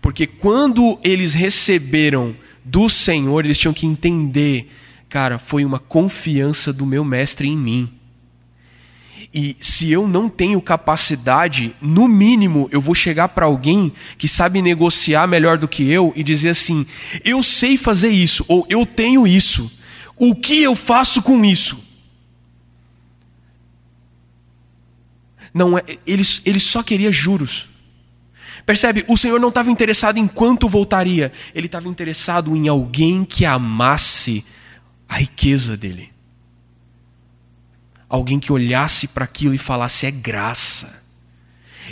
Porque 0.00 0.26
quando 0.26 0.98
eles 1.02 1.34
receberam 1.34 2.36
do 2.64 2.88
Senhor, 2.88 3.44
eles 3.44 3.58
tinham 3.58 3.74
que 3.74 3.86
entender, 3.86 4.70
cara, 5.08 5.38
foi 5.38 5.64
uma 5.64 5.78
confiança 5.78 6.72
do 6.72 6.86
meu 6.86 7.04
mestre 7.04 7.48
em 7.48 7.56
mim. 7.56 7.88
E 9.34 9.56
se 9.58 9.90
eu 9.90 10.06
não 10.06 10.28
tenho 10.28 10.60
capacidade, 10.60 11.74
no 11.80 12.06
mínimo 12.06 12.68
eu 12.70 12.80
vou 12.80 12.94
chegar 12.94 13.28
para 13.28 13.46
alguém 13.46 13.90
que 14.18 14.28
sabe 14.28 14.60
negociar 14.60 15.26
melhor 15.26 15.56
do 15.56 15.66
que 15.66 15.90
eu 15.90 16.12
e 16.14 16.22
dizer 16.22 16.50
assim: 16.50 16.86
eu 17.24 17.42
sei 17.42 17.78
fazer 17.78 18.10
isso, 18.10 18.44
ou 18.46 18.66
eu 18.68 18.84
tenho 18.84 19.26
isso, 19.26 19.72
o 20.16 20.34
que 20.34 20.62
eu 20.62 20.76
faço 20.76 21.22
com 21.22 21.42
isso? 21.44 21.78
Não 25.54 25.78
é, 25.78 25.82
ele, 26.06 26.22
ele 26.44 26.58
só 26.58 26.82
queria 26.82 27.10
juros. 27.10 27.71
Percebe? 28.64 29.04
O 29.08 29.16
Senhor 29.16 29.40
não 29.40 29.48
estava 29.48 29.70
interessado 29.70 30.18
em 30.18 30.26
quanto 30.26 30.68
voltaria, 30.68 31.32
ele 31.54 31.66
estava 31.66 31.88
interessado 31.88 32.56
em 32.56 32.68
alguém 32.68 33.24
que 33.24 33.44
amasse 33.44 34.44
a 35.08 35.16
riqueza 35.16 35.76
dele 35.76 36.12
alguém 38.12 38.38
que 38.38 38.52
olhasse 38.52 39.08
para 39.08 39.24
aquilo 39.24 39.54
e 39.54 39.58
falasse: 39.58 40.04
é 40.04 40.10
graça. 40.10 41.00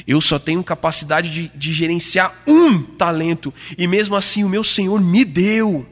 Eu 0.07 0.21
só 0.21 0.39
tenho 0.39 0.63
capacidade 0.63 1.31
de, 1.31 1.49
de, 1.49 1.73
gerenciar 1.73 2.33
um 2.47 2.81
talento, 2.83 3.53
e 3.77 3.87
mesmo 3.87 4.15
assim 4.15 4.45
o 4.45 4.49
meu 4.49 4.63
Senhor 4.63 5.01
me 5.01 5.25
deu. 5.25 5.89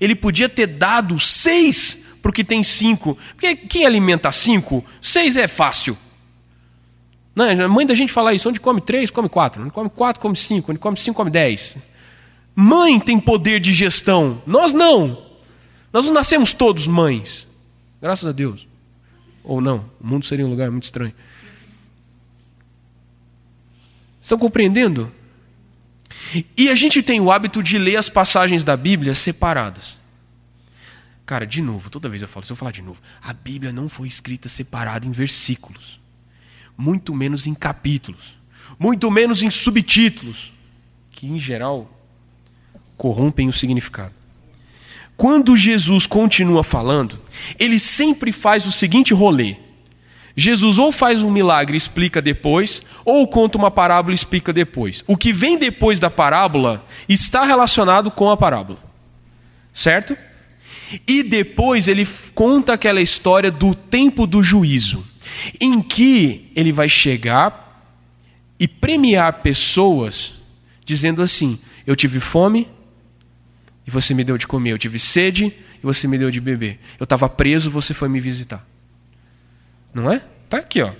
Ele 0.00 0.14
podia 0.14 0.48
ter 0.48 0.66
dado 0.66 1.18
seis, 1.18 2.04
porque 2.22 2.44
tem 2.44 2.62
cinco. 2.62 3.18
Porque 3.32 3.56
quem 3.56 3.84
alimenta 3.84 4.30
cinco, 4.30 4.84
seis 5.02 5.36
é 5.36 5.48
fácil. 5.48 5.98
Não, 7.34 7.44
a 7.44 7.68
mãe 7.68 7.86
da 7.86 7.94
gente 7.94 8.12
fala 8.12 8.32
isso: 8.32 8.48
onde 8.48 8.60
come 8.60 8.80
três, 8.80 9.10
come 9.10 9.28
quatro. 9.28 9.62
Onde 9.62 9.72
come 9.72 9.90
quatro, 9.90 10.20
come 10.20 10.36
cinco. 10.36 10.70
Onde 10.70 10.78
come 10.78 10.96
cinco, 10.96 11.16
come 11.16 11.30
dez. 11.30 11.76
Mãe 12.54 13.00
tem 13.00 13.18
poder 13.18 13.58
de 13.58 13.72
gestão, 13.72 14.40
nós 14.46 14.72
não. 14.72 15.24
Nós 15.92 16.04
não 16.04 16.12
nascemos 16.12 16.52
todos 16.52 16.86
mães, 16.86 17.46
graças 18.00 18.28
a 18.28 18.32
Deus. 18.32 18.66
Ou 19.42 19.60
não, 19.60 19.90
o 20.00 20.06
mundo 20.06 20.24
seria 20.24 20.46
um 20.46 20.50
lugar 20.50 20.70
muito 20.70 20.84
estranho. 20.84 21.14
Estão 24.22 24.38
compreendendo? 24.38 25.12
E 26.56 26.68
a 26.68 26.74
gente 26.74 27.02
tem 27.02 27.20
o 27.20 27.30
hábito 27.30 27.62
de 27.62 27.76
ler 27.76 27.96
as 27.96 28.08
passagens 28.08 28.64
da 28.64 28.76
Bíblia 28.76 29.14
separadas. 29.14 29.98
Cara, 31.26 31.46
de 31.46 31.60
novo, 31.62 31.90
toda 31.90 32.08
vez 32.08 32.22
eu 32.22 32.28
falo, 32.28 32.44
se 32.44 32.52
eu 32.52 32.56
falar 32.56 32.70
de 32.70 32.82
novo, 32.82 33.00
a 33.22 33.32
Bíblia 33.32 33.72
não 33.72 33.88
foi 33.88 34.08
escrita 34.08 34.48
separada 34.48 35.06
em 35.06 35.12
versículos, 35.12 36.00
muito 36.76 37.14
menos 37.14 37.46
em 37.46 37.54
capítulos, 37.54 38.36
muito 38.78 39.10
menos 39.10 39.42
em 39.42 39.50
subtítulos, 39.50 40.52
que 41.10 41.26
em 41.26 41.38
geral 41.38 41.90
corrompem 42.96 43.48
o 43.48 43.52
significado. 43.52 44.14
Quando 45.16 45.56
Jesus 45.56 46.06
continua 46.06 46.64
falando, 46.64 47.20
ele 47.58 47.78
sempre 47.78 48.32
faz 48.32 48.66
o 48.66 48.72
seguinte 48.72 49.14
rolê. 49.14 49.56
Jesus 50.36 50.78
ou 50.78 50.90
faz 50.90 51.22
um 51.22 51.30
milagre 51.30 51.76
e 51.76 51.78
explica 51.78 52.20
depois, 52.20 52.82
ou 53.04 53.26
conta 53.28 53.56
uma 53.56 53.70
parábola 53.70 54.12
e 54.12 54.16
explica 54.16 54.52
depois. 54.52 55.04
O 55.06 55.16
que 55.16 55.32
vem 55.32 55.56
depois 55.56 56.00
da 56.00 56.10
parábola 56.10 56.84
está 57.08 57.44
relacionado 57.44 58.10
com 58.10 58.28
a 58.28 58.36
parábola. 58.36 58.78
Certo? 59.72 60.16
E 61.06 61.22
depois 61.22 61.86
ele 61.86 62.06
conta 62.34 62.72
aquela 62.72 63.00
história 63.00 63.50
do 63.50 63.74
tempo 63.74 64.26
do 64.26 64.42
juízo, 64.42 65.06
em 65.60 65.80
que 65.82 66.50
ele 66.54 66.72
vai 66.72 66.88
chegar 66.88 67.62
e 68.58 68.68
premiar 68.68 69.42
pessoas 69.42 70.34
dizendo 70.84 71.22
assim: 71.22 71.58
Eu 71.86 71.96
tive 71.96 72.20
fome, 72.20 72.68
e 73.86 73.90
você 73.90 74.14
me 74.14 74.24
deu 74.24 74.38
de 74.38 74.46
comer. 74.46 74.70
Eu 74.70 74.78
tive 74.78 74.98
sede 74.98 75.52
e 75.82 75.82
você 75.82 76.08
me 76.08 76.18
deu 76.18 76.30
de 76.30 76.40
beber. 76.40 76.78
Eu 76.98 77.04
estava 77.04 77.28
preso, 77.28 77.70
você 77.70 77.92
foi 77.92 78.08
me 78.08 78.20
visitar. 78.20 78.66
Não 79.92 80.10
é? 80.10 80.22
Tá 80.48 80.58
aqui, 80.58 80.82
ó. 80.82 80.92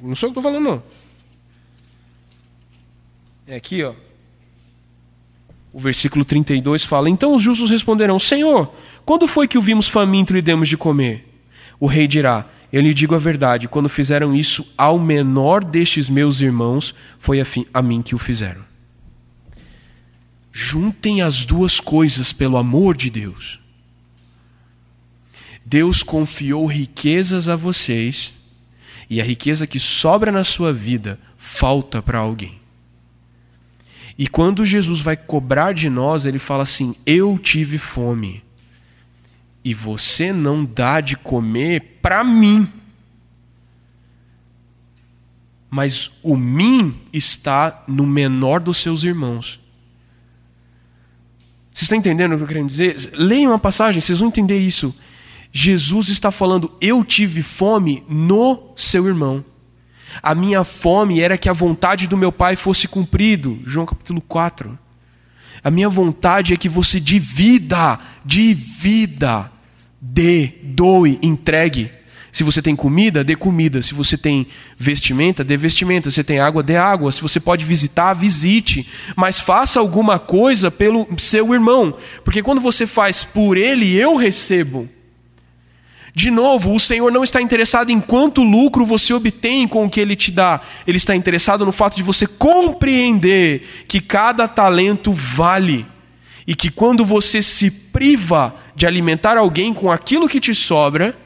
Não 0.00 0.14
sou 0.14 0.28
eu 0.28 0.32
que 0.32 0.38
estou 0.38 0.42
falando, 0.42 0.64
não. 0.64 0.82
É 3.46 3.56
aqui, 3.56 3.82
ó. 3.82 3.94
O 5.72 5.80
versículo 5.80 6.24
32 6.24 6.84
fala: 6.84 7.08
Então 7.08 7.34
os 7.34 7.42
justos 7.42 7.70
responderão: 7.70 8.18
Senhor, 8.18 8.72
quando 9.04 9.26
foi 9.26 9.48
que 9.48 9.58
o 9.58 9.62
vimos 9.62 9.88
faminto 9.88 10.36
e 10.36 10.42
demos 10.42 10.68
de 10.68 10.76
comer? 10.76 11.26
O 11.80 11.86
rei 11.86 12.06
dirá: 12.06 12.46
Eu 12.72 12.82
lhe 12.82 12.92
digo 12.92 13.14
a 13.14 13.18
verdade, 13.18 13.66
quando 13.66 13.88
fizeram 13.88 14.34
isso 14.34 14.66
ao 14.76 14.98
menor 14.98 15.64
destes 15.64 16.08
meus 16.08 16.40
irmãos, 16.40 16.94
foi 17.18 17.40
a, 17.72 17.82
mim 17.82 18.02
que 18.02 18.14
o 18.14 18.18
fizeram. 18.18 18.62
Juntem 20.52 21.22
as 21.22 21.46
duas 21.46 21.80
coisas 21.80 22.32
pelo 22.32 22.58
amor 22.58 22.96
de 22.96 23.08
Deus. 23.08 23.58
Deus 25.64 26.02
confiou 26.02 26.66
riquezas 26.66 27.48
a 27.48 27.56
vocês, 27.56 28.34
e 29.08 29.20
a 29.20 29.24
riqueza 29.24 29.66
que 29.66 29.78
sobra 29.78 30.30
na 30.30 30.44
sua 30.44 30.72
vida 30.72 31.18
falta 31.38 32.02
para 32.02 32.18
alguém. 32.18 32.60
E 34.18 34.26
quando 34.26 34.66
Jesus 34.66 35.00
vai 35.00 35.16
cobrar 35.16 35.72
de 35.72 35.88
nós, 35.88 36.26
ele 36.26 36.38
fala 36.38 36.64
assim: 36.64 36.94
Eu 37.06 37.38
tive 37.38 37.78
fome, 37.78 38.42
e 39.68 39.74
você 39.74 40.32
não 40.32 40.64
dá 40.64 40.98
de 40.98 41.14
comer 41.14 41.98
para 42.00 42.24
mim. 42.24 42.66
Mas 45.68 46.10
o 46.22 46.38
mim 46.38 46.98
está 47.12 47.84
no 47.86 48.06
menor 48.06 48.60
dos 48.60 48.78
seus 48.78 49.02
irmãos. 49.02 49.60
Você 51.70 51.84
está 51.84 51.94
entendendo 51.94 52.32
o 52.32 52.38
que 52.38 52.44
eu 52.44 52.48
quero 52.48 52.66
dizer? 52.66 52.96
Leiam 53.12 53.52
a 53.52 53.58
passagem, 53.58 54.00
vocês 54.00 54.20
vão 54.20 54.28
entender 54.28 54.56
isso. 54.56 54.96
Jesus 55.52 56.08
está 56.08 56.30
falando: 56.30 56.72
Eu 56.80 57.04
tive 57.04 57.42
fome 57.42 58.02
no 58.08 58.72
seu 58.74 59.06
irmão. 59.06 59.44
A 60.22 60.34
minha 60.34 60.64
fome 60.64 61.20
era 61.20 61.36
que 61.36 61.50
a 61.50 61.52
vontade 61.52 62.06
do 62.06 62.16
meu 62.16 62.32
pai 62.32 62.56
fosse 62.56 62.88
cumprido. 62.88 63.60
João 63.66 63.84
capítulo 63.84 64.22
4. 64.22 64.78
A 65.62 65.70
minha 65.70 65.90
vontade 65.90 66.54
é 66.54 66.56
que 66.56 66.70
você 66.70 66.98
divida, 66.98 67.98
divida, 68.24 69.52
dê, 70.00 70.50
doe, 70.62 71.18
entregue. 71.22 71.90
Se 72.30 72.44
você 72.44 72.60
tem 72.60 72.76
comida, 72.76 73.24
dê 73.24 73.34
comida. 73.34 73.82
Se 73.82 73.94
você 73.94 74.16
tem 74.16 74.46
vestimenta, 74.78 75.42
dê 75.42 75.56
vestimenta. 75.56 76.10
Se 76.10 76.16
você 76.16 76.24
tem 76.24 76.40
água, 76.40 76.62
dê 76.62 76.76
água. 76.76 77.10
Se 77.10 77.22
você 77.22 77.40
pode 77.40 77.64
visitar, 77.64 78.14
visite. 78.14 78.88
Mas 79.16 79.40
faça 79.40 79.80
alguma 79.80 80.18
coisa 80.18 80.70
pelo 80.70 81.06
seu 81.18 81.52
irmão. 81.54 81.96
Porque 82.24 82.42
quando 82.42 82.60
você 82.60 82.86
faz 82.86 83.24
por 83.24 83.56
ele, 83.56 83.94
eu 83.94 84.14
recebo. 84.14 84.88
De 86.14 86.30
novo, 86.30 86.74
o 86.74 86.80
Senhor 86.80 87.12
não 87.12 87.22
está 87.22 87.40
interessado 87.40 87.90
em 87.90 88.00
quanto 88.00 88.42
lucro 88.42 88.84
você 88.84 89.14
obtém 89.14 89.68
com 89.68 89.84
o 89.84 89.90
que 89.90 90.00
Ele 90.00 90.16
te 90.16 90.32
dá. 90.32 90.60
Ele 90.84 90.96
está 90.96 91.14
interessado 91.14 91.64
no 91.64 91.70
fato 91.70 91.96
de 91.96 92.02
você 92.02 92.26
compreender 92.26 93.84
que 93.86 94.00
cada 94.00 94.48
talento 94.48 95.12
vale. 95.12 95.86
E 96.44 96.56
que 96.56 96.70
quando 96.70 97.04
você 97.04 97.40
se 97.40 97.70
priva 97.98 98.54
de 98.76 98.86
alimentar 98.86 99.36
alguém 99.36 99.74
com 99.74 99.90
aquilo 99.90 100.28
que 100.28 100.38
te 100.38 100.54
sobra, 100.54 101.18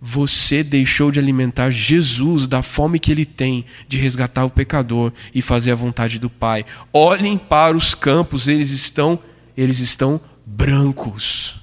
você 0.00 0.64
deixou 0.64 1.12
de 1.12 1.20
alimentar 1.20 1.70
Jesus 1.70 2.48
da 2.48 2.60
fome 2.60 2.98
que 2.98 3.12
ele 3.12 3.24
tem 3.24 3.64
de 3.86 3.98
resgatar 3.98 4.44
o 4.44 4.50
pecador 4.50 5.12
e 5.32 5.40
fazer 5.40 5.70
a 5.70 5.76
vontade 5.76 6.18
do 6.18 6.28
Pai. 6.28 6.66
Olhem 6.92 7.38
para 7.38 7.76
os 7.76 7.94
campos, 7.94 8.48
eles 8.48 8.72
estão 8.72 9.16
eles 9.56 9.78
estão 9.78 10.20
brancos. 10.44 11.60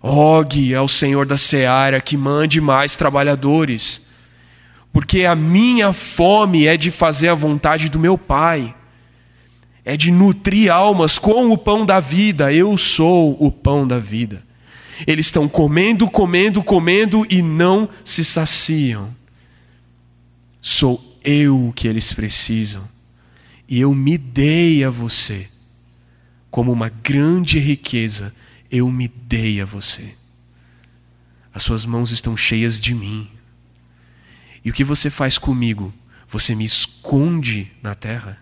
Rogue 0.00 0.74
ao 0.74 0.88
Senhor 0.88 1.26
da 1.26 1.36
seara 1.36 2.00
que 2.00 2.16
mande 2.16 2.58
mais 2.58 2.96
trabalhadores, 2.96 4.00
porque 4.94 5.26
a 5.26 5.34
minha 5.34 5.92
fome 5.92 6.66
é 6.66 6.78
de 6.78 6.90
fazer 6.90 7.28
a 7.28 7.34
vontade 7.34 7.90
do 7.90 7.98
meu 7.98 8.16
Pai, 8.16 8.74
é 9.88 9.96
de 9.96 10.10
nutrir 10.10 10.70
almas 10.70 11.18
com 11.18 11.50
o 11.50 11.56
pão 11.56 11.86
da 11.86 11.98
vida. 11.98 12.52
Eu 12.52 12.76
sou 12.76 13.34
o 13.42 13.50
pão 13.50 13.88
da 13.88 13.98
vida. 13.98 14.44
Eles 15.06 15.28
estão 15.28 15.48
comendo, 15.48 16.10
comendo, 16.10 16.62
comendo 16.62 17.26
e 17.30 17.40
não 17.40 17.88
se 18.04 18.22
saciam. 18.22 19.16
Sou 20.60 21.18
eu 21.24 21.72
que 21.74 21.88
eles 21.88 22.12
precisam. 22.12 22.86
E 23.66 23.80
eu 23.80 23.94
me 23.94 24.18
dei 24.18 24.84
a 24.84 24.90
você. 24.90 25.48
Como 26.50 26.70
uma 26.70 26.90
grande 26.90 27.58
riqueza, 27.58 28.34
eu 28.70 28.90
me 28.92 29.08
dei 29.08 29.58
a 29.58 29.64
você. 29.64 30.14
as 31.54 31.62
suas 31.62 31.86
mãos 31.86 32.10
estão 32.10 32.36
cheias 32.36 32.78
de 32.78 32.94
mim. 32.94 33.26
E 34.62 34.68
o 34.68 34.72
que 34.74 34.84
você 34.84 35.08
faz 35.08 35.38
comigo? 35.38 35.94
Você 36.28 36.54
me 36.54 36.66
esconde 36.66 37.72
na 37.82 37.94
terra? 37.94 38.38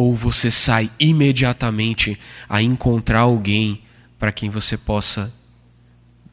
Ou 0.00 0.16
você 0.16 0.50
sai 0.50 0.90
imediatamente 0.98 2.18
a 2.48 2.62
encontrar 2.62 3.20
alguém 3.20 3.84
para 4.18 4.32
quem 4.32 4.48
você 4.48 4.74
possa 4.74 5.30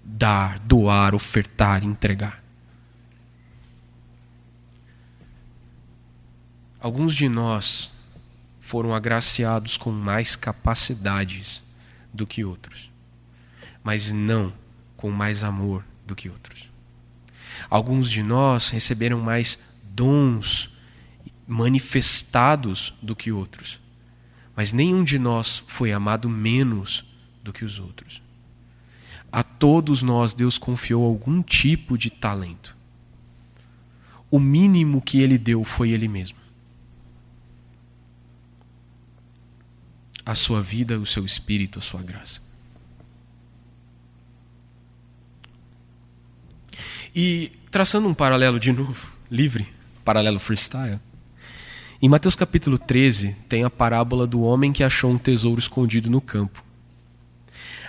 dar, 0.01 0.57
doar, 0.59 1.13
ofertar, 1.13 1.83
entregar? 1.83 2.41
Alguns 6.79 7.13
de 7.13 7.27
nós 7.27 7.93
foram 8.61 8.95
agraciados 8.95 9.75
com 9.75 9.91
mais 9.91 10.37
capacidades 10.37 11.61
do 12.13 12.25
que 12.25 12.45
outros, 12.45 12.89
mas 13.83 14.13
não 14.13 14.53
com 14.95 15.11
mais 15.11 15.43
amor 15.43 15.83
do 16.05 16.15
que 16.15 16.29
outros. 16.29 16.69
Alguns 17.69 18.09
de 18.09 18.23
nós 18.23 18.69
receberam 18.69 19.19
mais 19.19 19.59
dons 19.83 20.76
manifestados 21.47 22.93
do 23.01 23.15
que 23.15 23.31
outros, 23.31 23.79
mas 24.55 24.73
nenhum 24.73 25.03
de 25.03 25.17
nós 25.17 25.63
foi 25.65 25.93
amado 25.93 26.29
menos 26.29 27.05
do 27.41 27.53
que 27.53 27.63
os 27.63 27.79
outros. 27.79 28.21
A 29.31 29.43
todos 29.43 30.01
nós 30.01 30.33
Deus 30.33 30.57
confiou 30.57 31.05
algum 31.05 31.41
tipo 31.41 31.97
de 31.97 32.09
talento. 32.09 32.75
O 34.29 34.39
mínimo 34.39 35.01
que 35.01 35.21
ele 35.21 35.37
deu 35.37 35.63
foi 35.63 35.91
ele 35.91 36.07
mesmo. 36.07 36.37
A 40.25 40.35
sua 40.35 40.61
vida, 40.61 40.99
o 40.99 41.05
seu 41.05 41.25
espírito, 41.25 41.79
a 41.79 41.81
sua 41.81 42.01
graça. 42.03 42.41
E 47.15 47.51
traçando 47.71 48.07
um 48.07 48.13
paralelo 48.13 48.59
de 48.59 48.71
novo, 48.71 49.07
livre, 49.31 49.67
paralelo 50.03 50.39
freestyle. 50.39 50.99
Em 51.99 52.07
Mateus 52.07 52.35
capítulo 52.35 52.77
13 52.77 53.35
tem 53.49 53.63
a 53.63 53.71
parábola 53.71 54.27
do 54.27 54.41
homem 54.41 54.71
que 54.71 54.83
achou 54.83 55.09
um 55.09 55.17
tesouro 55.17 55.59
escondido 55.59 56.11
no 56.11 56.21
campo. 56.21 56.63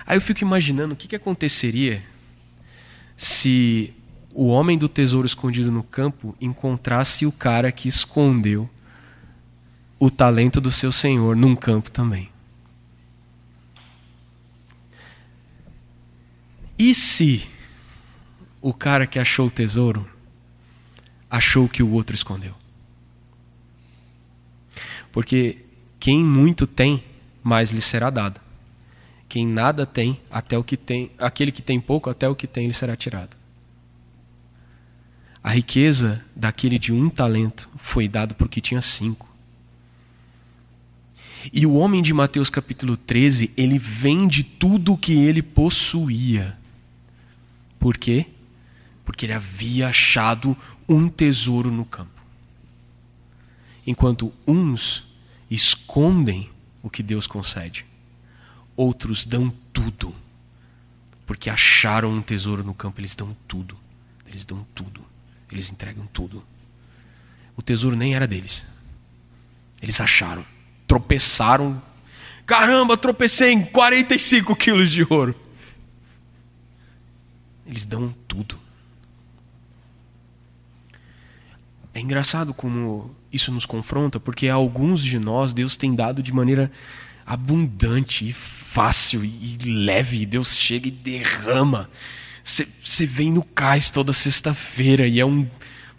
Aí 0.07 0.17
eu 0.17 0.21
fico 0.23 0.43
imaginando 0.43 0.95
o 0.95 0.97
que, 0.97 1.07
que 1.07 1.17
aconteceria 1.17 2.03
se 3.15 3.93
o 4.33 4.47
homem 4.47 4.79
do 4.79 4.89
tesouro 4.89 5.27
escondido 5.27 5.71
no 5.71 5.83
campo 5.83 6.35
encontrasse 6.41 7.27
o 7.27 7.33
cara 7.33 7.71
que 7.71 7.87
escondeu 7.87 8.69
o 9.99 10.11
talento 10.11 10.59
do 10.59 10.71
seu 10.71 10.91
senhor 10.91 11.37
num 11.37 11.55
campo 11.55 11.91
também. 11.91 12.31
E 16.79 16.95
se 16.95 17.47
o 18.63 18.73
cara 18.73 19.07
que 19.07 19.19
achou 19.19 19.49
o 19.49 19.51
tesouro 19.51 20.09
achou 21.29 21.69
que 21.69 21.83
o 21.83 21.91
outro 21.91 22.15
escondeu. 22.15 22.58
Porque 25.19 25.65
quem 25.99 26.25
muito 26.25 26.65
tem, 26.65 27.03
mais 27.43 27.73
lhe 27.73 27.81
será 27.81 28.09
dado. 28.09 28.41
Quem 29.29 29.45
nada 29.45 29.85
tem, 29.85 30.21
até 30.31 30.57
o 30.57 30.63
que 30.63 30.77
tem, 30.77 31.11
aquele 31.19 31.51
que 31.51 31.61
tem 31.61 31.81
pouco, 31.81 32.09
até 32.09 32.29
o 32.29 32.37
que 32.37 32.47
tem 32.47 32.69
lhe 32.69 32.73
será 32.73 32.95
tirado. 32.95 33.37
A 35.43 35.51
riqueza 35.51 36.25
daquele 36.37 36.79
de 36.79 36.93
um 36.93 37.11
talento 37.11 37.69
foi 37.77 38.07
dado 38.07 38.37
porque 38.37 38.61
tinha 38.61 38.81
cinco. 38.81 39.29
E 41.53 41.67
o 41.67 41.75
homem 41.75 42.01
de 42.01 42.15
Mateus 42.15 42.49
capítulo 42.49 42.97
13, 42.97 43.53
ele 43.57 43.79
vende 43.79 44.45
tudo 44.45 44.93
o 44.93 44.97
que 44.97 45.15
ele 45.15 45.43
possuía. 45.43 46.57
Por 47.81 47.97
quê? 47.97 48.27
porque 49.09 49.25
ele 49.25 49.33
havia 49.33 49.89
achado 49.89 50.55
um 50.87 51.09
tesouro 51.09 51.71
no 51.71 51.87
campo. 51.87 52.23
Enquanto 53.87 54.31
uns 54.47 55.08
escondem 55.51 56.51
o 56.83 56.91
que 56.91 57.03
Deus 57.03 57.27
concede, 57.27 57.85
outros 58.77 59.25
dão 59.25 59.51
tudo, 59.73 60.15
porque 61.27 61.51
acharam 61.51 62.11
um 62.11 62.23
tesouro 62.23 62.63
no 62.65 62.75
campo, 62.75 63.01
eles 63.01 63.15
dão 63.15 63.37
tudo. 63.47 63.79
Eles 64.29 64.45
dão 64.45 64.67
tudo. 64.75 65.05
Eles 65.51 65.71
entregam 65.73 66.07
tudo. 66.07 66.45
O 67.57 67.63
tesouro 67.63 67.97
nem 67.97 68.15
era 68.15 68.27
deles. 68.27 68.65
Eles 69.81 70.01
acharam, 70.01 70.45
tropeçaram. 70.87 71.83
Caramba, 72.47 72.97
tropecei 72.97 73.53
em 73.53 73.65
45 73.65 74.55
quilos 74.55 74.91
de 74.91 75.07
ouro. 75.09 75.35
Eles 77.67 77.85
dão 77.85 78.15
tudo. 78.27 78.59
É 81.95 82.01
engraçado 82.01 82.55
como 82.55 83.15
isso 83.33 83.53
nos 83.53 83.67
confronta, 83.67 84.19
porque 84.19 84.49
alguns 84.49 85.03
de 85.03 85.19
nós 85.19 85.53
Deus 85.53 85.77
tem 85.77 85.95
dado 85.95 86.23
de 86.23 86.33
maneira 86.33 86.71
abundante 87.27 88.29
e 88.29 88.33
fácil 88.33 89.23
e 89.25 89.59
leve. 89.63 90.25
Deus 90.25 90.57
chega 90.57 90.89
e 90.89 90.91
derrama. 90.91 91.91
Você 92.43 93.05
vem 93.05 93.31
no 93.31 93.43
cais 93.43 93.91
toda 93.91 94.13
sexta-feira 94.15 95.07
e 95.07 95.21
é 95.21 95.27
um, 95.27 95.47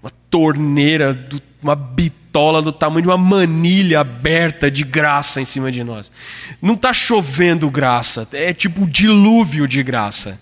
uma 0.01 0.11
torneira, 0.29 1.13
do, 1.13 1.39
uma 1.61 1.75
bitola 1.75 2.63
do 2.63 2.71
tamanho 2.71 3.03
de 3.03 3.07
uma 3.07 3.17
manilha 3.17 3.99
aberta 3.99 4.71
de 4.71 4.83
graça 4.83 5.39
em 5.39 5.45
cima 5.45 5.71
de 5.71 5.83
nós. 5.83 6.11
Não 6.59 6.73
está 6.73 6.91
chovendo 6.91 7.69
graça, 7.69 8.27
é 8.31 8.51
tipo 8.51 8.81
um 8.81 8.87
dilúvio 8.87 9.67
de 9.67 9.83
graça. 9.83 10.41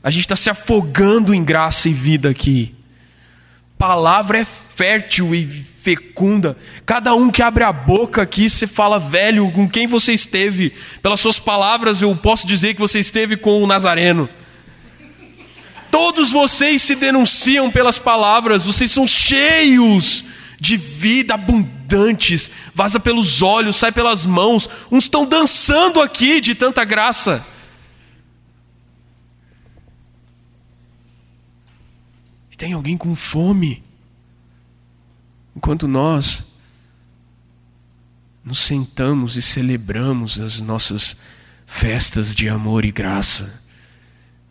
A 0.00 0.10
gente 0.10 0.22
está 0.22 0.36
se 0.36 0.48
afogando 0.48 1.34
em 1.34 1.42
graça 1.42 1.88
e 1.88 1.92
vida 1.92 2.30
aqui 2.30 2.77
palavra 3.78 4.40
é 4.40 4.44
fértil 4.44 5.34
e 5.34 5.46
fecunda. 5.46 6.56
Cada 6.84 7.14
um 7.14 7.30
que 7.30 7.42
abre 7.42 7.64
a 7.64 7.72
boca 7.72 8.20
aqui, 8.20 8.50
se 8.50 8.66
fala, 8.66 8.98
velho, 8.98 9.50
com 9.52 9.68
quem 9.68 9.86
você 9.86 10.12
esteve. 10.12 10.74
Pelas 11.00 11.20
suas 11.20 11.38
palavras, 11.38 12.02
eu 12.02 12.14
posso 12.16 12.46
dizer 12.46 12.74
que 12.74 12.80
você 12.80 12.98
esteve 12.98 13.36
com 13.36 13.62
o 13.62 13.66
Nazareno. 13.66 14.28
Todos 15.90 16.30
vocês 16.30 16.82
se 16.82 16.94
denunciam 16.94 17.70
pelas 17.70 17.98
palavras, 17.98 18.64
vocês 18.64 18.90
são 18.90 19.06
cheios 19.06 20.24
de 20.60 20.76
vida 20.76 21.34
abundantes, 21.34 22.50
vaza 22.74 23.00
pelos 23.00 23.40
olhos, 23.40 23.76
sai 23.76 23.92
pelas 23.92 24.26
mãos. 24.26 24.68
Uns 24.90 25.04
estão 25.04 25.24
dançando 25.24 26.00
aqui 26.02 26.40
de 26.40 26.54
tanta 26.54 26.84
graça. 26.84 27.46
Tem 32.58 32.72
alguém 32.72 32.96
com 32.96 33.14
fome. 33.14 33.82
Enquanto 35.56 35.86
nós 35.86 36.42
nos 38.44 38.58
sentamos 38.58 39.36
e 39.36 39.42
celebramos 39.42 40.40
as 40.40 40.60
nossas 40.60 41.16
festas 41.66 42.34
de 42.34 42.48
amor 42.48 42.84
e 42.84 42.90
graça, 42.90 43.62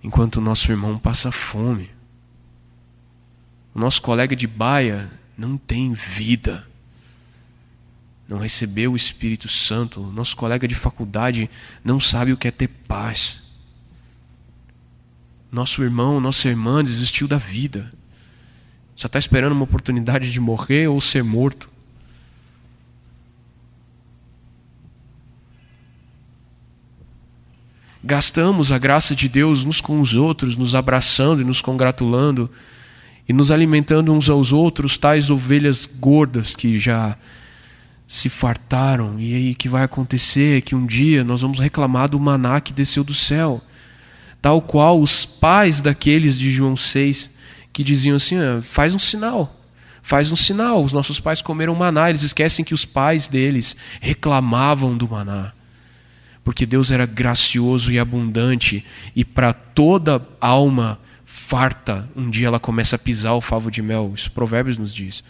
enquanto 0.01 0.38
o 0.38 0.41
nosso 0.41 0.72
irmão 0.72 0.97
passa 0.97 1.32
fome. 1.32 1.91
O 3.76 3.80
nosso 3.80 4.01
colega 4.01 4.36
de 4.36 4.47
baia 4.47 5.12
não 5.38 5.58
tem 5.58 5.93
vida, 5.93 6.66
não 8.28 8.38
recebeu 8.38 8.93
o 8.93 8.95
Espírito 8.95 9.49
Santo. 9.49 10.01
O 10.01 10.12
nosso 10.12 10.36
colega 10.36 10.68
de 10.68 10.76
faculdade 10.76 11.49
não 11.84 11.99
sabe 11.99 12.32
o 12.32 12.38
que 12.38 12.47
é 12.47 12.51
ter 12.51 12.68
paz. 12.68 13.41
Nosso 15.51 15.82
irmão, 15.82 16.20
nossa 16.20 16.47
irmã 16.47 16.84
desistiu 16.84 17.28
da 17.28 17.38
vida. 17.38 17.91
Só 18.98 19.06
está 19.06 19.20
esperando 19.20 19.52
uma 19.52 19.64
oportunidade 19.64 20.32
de 20.32 20.39
morrer 20.39 20.88
ou 20.88 21.00
ser 21.00 21.24
morto. 21.24 21.70
Gastamos 28.04 28.72
a 28.72 28.80
graça 28.80 29.16
de 29.16 29.30
Deus 29.30 29.64
uns 29.64 29.80
com 29.80 30.02
os 30.02 30.16
outros, 30.16 30.58
nos 30.58 30.74
abraçando 30.74 31.43
e 31.43 31.45
nos 31.45 31.62
congratulando, 31.62 32.50
e 33.30 33.34
nos 33.34 33.52
alimentando 33.52 34.12
uns 34.12 34.30
aos 34.30 34.52
outros, 34.52 34.98
tais 34.98 35.30
ovelhas 35.30 35.88
gordas 36.00 36.56
que 36.56 36.80
já 36.80 37.16
se 38.08 38.30
fartaram. 38.30 39.20
E 39.20 39.36
aí 39.36 39.54
que 39.54 39.70
vai 39.70 39.84
acontecer? 39.84 40.64
Que 40.64 40.74
um 40.74 40.88
dia 40.88 41.24
nós 41.24 41.41
vamos 41.41 41.60
reclamar 41.60 42.10
do 42.10 42.20
maná 42.20 42.60
que 42.60 42.74
desceu 42.74 43.04
do 43.04 43.14
céu, 43.14 43.62
tal 44.41 44.60
qual 44.60 45.00
os 45.00 45.24
pais 45.24 45.82
daqueles 45.82 46.39
de 46.39 46.50
João 46.50 46.76
6 46.76 47.37
que 47.72 47.84
diziam 47.84 48.15
assim: 48.18 48.38
ah, 48.38 48.61
faz 48.63 48.93
um 48.93 48.99
sinal. 48.99 49.53
Faz 50.01 50.32
um 50.32 50.36
sinal. 50.36 50.84
Os 50.84 50.93
nossos 50.93 51.20
pais 51.20 51.41
comeram 51.41 51.76
maná, 51.76 52.09
eles 52.09 52.24
esquecem 52.24 52.63
que 52.63 52.74
os 52.74 52.86
pais 52.86 53.28
deles 53.28 53.76
reclamavam 53.99 54.97
do 54.97 55.07
maná. 55.07 55.51
Porque 56.43 56.65
Deus 56.65 56.91
era 56.91 57.05
gracioso 57.05 57.91
e 57.91 57.99
abundante, 57.99 58.86
e 59.13 59.26
para 59.26 59.51
toda 59.51 60.26
alma 60.39 60.97
farta, 61.26 62.09
um 62.15 62.30
dia 62.30 62.47
ela 62.47 62.59
começa 62.59 62.95
a 62.95 62.99
pisar 62.99 63.34
o 63.34 63.41
favo 63.41 63.70
de 63.70 63.82
mel. 63.82 64.13
Isso 64.15 64.32
Provérbios 64.32 64.78
nos 64.78 64.93
diz. 64.93 65.24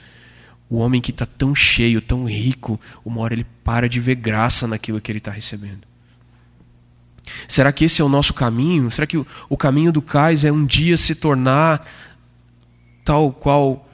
O 0.69 0.77
homem 0.77 1.01
que 1.01 1.11
está 1.11 1.25
tão 1.25 1.55
cheio, 1.55 2.01
tão 2.01 2.25
rico, 2.25 2.79
uma 3.03 3.21
hora 3.21 3.33
ele 3.33 3.45
para 3.63 3.89
de 3.89 3.99
ver 3.99 4.15
graça 4.15 4.67
naquilo 4.67 5.01
que 5.01 5.11
ele 5.11 5.19
está 5.19 5.31
recebendo. 5.31 5.87
Será 7.47 7.71
que 7.71 7.85
esse 7.85 8.01
é 8.01 8.05
o 8.05 8.09
nosso 8.09 8.33
caminho? 8.33 8.89
Será 8.89 9.05
que 9.05 9.17
o, 9.49 9.57
caminho 9.57 9.91
do 9.91 10.01
cais 10.01 10.43
é 10.43 10.51
um 10.51 10.65
dia 10.65 10.97
se 10.97 11.15
tornar 11.15 11.85
tal 13.07 13.31
qual 13.31 13.87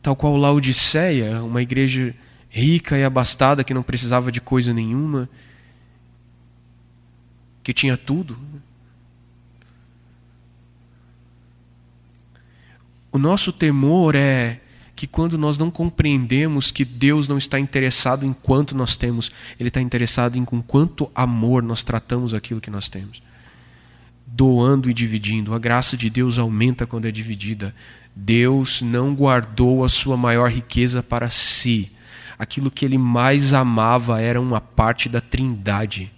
tal 0.00 0.14
qual 0.14 0.36
Laodiceia, 0.36 1.42
uma 1.42 1.60
igreja 1.60 2.14
rica 2.48 2.96
e 2.96 3.02
abastada 3.02 3.64
que 3.64 3.74
não 3.74 3.82
precisava 3.82 4.30
de 4.30 4.40
coisa 4.40 4.72
nenhuma, 4.72 5.28
que 7.64 7.74
tinha 7.74 7.96
tudo? 7.96 8.38
O 13.10 13.18
nosso 13.18 13.52
temor 13.52 14.14
é 14.14 14.60
que 14.94 15.08
quando 15.08 15.36
nós 15.36 15.58
não 15.58 15.68
compreendemos 15.68 16.70
que 16.70 16.84
Deus 16.84 17.26
não 17.26 17.36
está 17.36 17.58
interessado 17.58 18.24
em 18.24 18.32
quanto 18.32 18.76
nós 18.76 18.96
temos, 18.96 19.28
Ele 19.58 19.70
está 19.70 19.80
interessado 19.80 20.38
em 20.38 20.44
com 20.44 20.62
quanto 20.62 21.10
amor 21.12 21.64
nós 21.64 21.82
tratamos 21.82 22.32
aquilo 22.32 22.60
que 22.60 22.70
nós 22.70 22.88
temos. 22.88 23.20
Doando 24.26 24.90
e 24.90 24.94
dividindo. 24.94 25.54
A 25.54 25.58
graça 25.58 25.96
de 25.96 26.10
Deus 26.10 26.38
aumenta 26.38 26.86
quando 26.86 27.06
é 27.06 27.10
dividida. 27.10 27.74
Deus 28.14 28.82
não 28.82 29.14
guardou 29.14 29.84
a 29.84 29.88
sua 29.88 30.16
maior 30.16 30.50
riqueza 30.50 31.02
para 31.02 31.30
si. 31.30 31.92
Aquilo 32.38 32.70
que 32.70 32.84
ele 32.84 32.98
mais 32.98 33.54
amava 33.54 34.20
era 34.20 34.40
uma 34.40 34.60
parte 34.60 35.08
da 35.08 35.20
trindade 35.20 36.12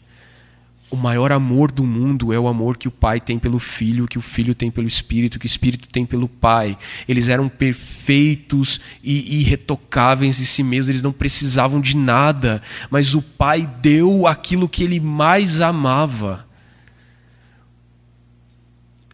o 0.91 0.97
maior 0.97 1.33
amor 1.33 1.71
do 1.71 1.85
mundo 1.85 2.33
é 2.33 2.39
o 2.39 2.49
amor 2.49 2.77
que 2.77 2.89
o 2.89 2.91
pai 2.91 3.21
tem 3.21 3.39
pelo 3.39 3.59
filho, 3.59 4.07
que 4.07 4.19
o 4.19 4.23
filho 4.23 4.55
tem 4.55 4.71
pelo 4.71 4.87
espírito, 4.87 5.39
que 5.39 5.45
o 5.45 5.47
espírito 5.47 5.89
tem 5.89 6.07
pelo 6.07 6.29
pai. 6.29 6.79
Eles 7.07 7.29
eram 7.29 7.49
perfeitos 7.49 8.81
e 9.03 9.41
irretocáveis 9.41 10.41
em 10.41 10.45
si 10.45 10.63
mesmos, 10.63 10.89
eles 10.89 11.03
não 11.03 11.13
precisavam 11.13 11.81
de 11.81 11.97
nada, 11.97 12.63
mas 12.91 13.15
o 13.15 13.21
pai 13.21 13.67
deu 13.83 14.27
aquilo 14.27 14.69
que 14.69 14.83
ele 14.83 14.99
mais 14.99 15.61
amava. 15.61 16.47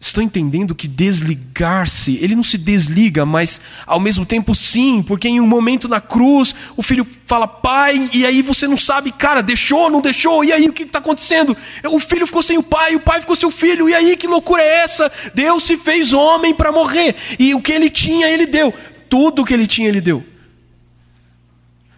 Estão 0.05 0.23
entendendo 0.23 0.75
que 0.75 0.87
desligar-se, 0.87 2.19
ele 2.21 2.35
não 2.35 2.43
se 2.43 2.59
desliga, 2.59 3.25
mas 3.25 3.59
ao 3.87 3.99
mesmo 3.99 4.23
tempo 4.23 4.53
sim, 4.53 5.01
porque 5.01 5.27
em 5.27 5.41
um 5.41 5.47
momento 5.47 5.87
na 5.87 5.99
cruz 5.99 6.53
o 6.77 6.83
filho 6.83 7.03
fala 7.25 7.47
pai, 7.47 8.07
e 8.13 8.23
aí 8.23 8.43
você 8.43 8.67
não 8.67 8.77
sabe, 8.77 9.11
cara, 9.11 9.41
deixou, 9.41 9.89
não 9.89 10.01
deixou, 10.01 10.43
e 10.45 10.53
aí 10.53 10.69
o 10.69 10.73
que 10.73 10.83
está 10.83 10.99
acontecendo? 10.99 11.57
O 11.85 11.99
filho 11.99 12.27
ficou 12.27 12.43
sem 12.43 12.55
o 12.55 12.61
pai, 12.61 12.95
o 12.95 12.99
pai 12.99 13.19
ficou 13.19 13.35
sem 13.35 13.49
o 13.49 13.51
filho, 13.51 13.89
e 13.89 13.95
aí 13.95 14.15
que 14.15 14.27
loucura 14.27 14.61
é 14.61 14.83
essa? 14.83 15.11
Deus 15.33 15.63
se 15.63 15.75
fez 15.75 16.13
homem 16.13 16.53
para 16.53 16.71
morrer, 16.71 17.15
e 17.39 17.55
o 17.55 17.61
que 17.61 17.71
ele 17.71 17.89
tinha, 17.89 18.29
ele 18.29 18.45
deu, 18.45 18.71
tudo 19.09 19.41
o 19.41 19.45
que 19.45 19.55
ele 19.55 19.65
tinha, 19.65 19.89
ele 19.89 20.01
deu. 20.01 20.23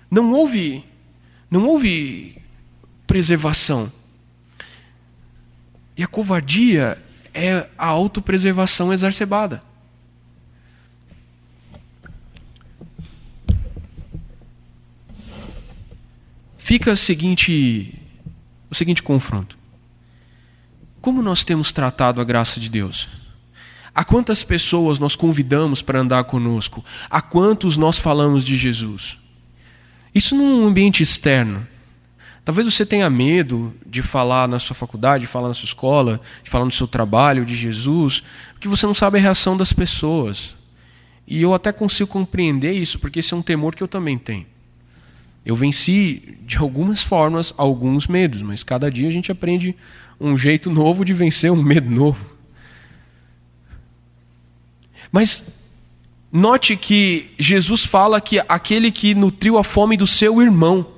Não 0.10 0.32
houve, 0.32 0.82
não 1.51 1.68
houve 1.68 2.41
preservação. 3.05 3.91
E 5.97 6.03
a 6.03 6.08
covardia 6.08 6.97
é 7.38 7.70
a 7.78 7.86
autopreservação 7.86 8.92
exacerbada. 8.92 9.62
Fica 16.58 16.92
o 16.92 16.98
seguinte, 16.98 17.94
o 18.70 18.76
seguinte 18.76 19.04
confronto. 19.04 19.58
Como 21.00 21.22
nós 21.22 21.44
temos 21.44 21.72
tratado 21.72 22.20
a 22.20 22.24
graça 22.24 22.60
de 22.60 22.68
Deus? 22.68 23.08
A 23.94 24.04
quantas 24.04 24.44
pessoas 24.44 25.00
nós 25.00 25.16
convidamos 25.16 25.82
para 25.82 26.00
andar 26.00 26.24
conosco? 26.26 26.84
A 27.10 27.22
quantos 27.22 27.78
nós 27.78 27.98
falamos 27.98 28.46
de 28.46 28.58
Jesus? 28.58 29.18
Isso 30.14 30.36
num 30.36 30.68
ambiente 30.68 31.02
externo. 31.04 31.66
Talvez 32.48 32.66
você 32.74 32.86
tenha 32.86 33.10
medo 33.10 33.76
de 33.86 34.02
falar 34.02 34.48
na 34.48 34.58
sua 34.58 34.74
faculdade, 34.74 35.26
de 35.26 35.28
falar 35.28 35.50
na 35.50 35.54
sua 35.54 35.66
escola, 35.66 36.22
de 36.41 36.50
falar 36.50 36.64
no 36.64 36.72
seu 36.72 36.88
trabalho 36.88 37.43
de 37.43 37.54
Jesus, 37.54 38.24
porque 38.54 38.70
você 38.70 38.86
não 38.86 38.93
sabe 38.93 39.18
a 39.18 39.22
reação 39.22 39.58
das 39.58 39.74
pessoas. 39.74 40.56
E 41.28 41.41
eu 41.41 41.54
até 41.54 41.74
consigo 41.74 42.10
compreender 42.10 42.72
isso, 42.72 43.00
porque 43.00 43.20
esse 43.20 43.34
é 43.34 43.36
um 43.36 43.41
temor 43.41 43.76
que 43.76 43.84
eu 43.84 43.88
também 43.88 44.18
tenho. 44.18 44.45
Eu 45.45 45.58
venci, 45.58 46.38
de 46.43 46.56
algumas 46.56 47.04
formas, 47.04 47.54
alguns 47.58 48.08
medos, 48.08 48.41
mas 48.41 48.64
cada 48.64 48.89
dia 48.89 49.10
a 49.10 49.12
gente 49.12 49.30
aprende 49.30 49.76
um 50.18 50.38
jeito 50.38 50.72
novo 50.72 51.04
de 51.04 51.14
vencer 51.14 51.52
um 51.52 51.62
medo 51.62 51.91
novo. 51.91 52.26
Mas 55.12 55.66
note 56.32 56.78
que 56.78 57.30
Jesus 57.38 57.84
fala 57.84 58.22
que 58.22 58.39
aquele 58.48 58.89
que 58.89 59.14
nutriu 59.14 59.58
a 59.58 59.66
fome 59.66 59.98
do 59.98 60.08
seu 60.08 60.41
irmão, 60.41 60.95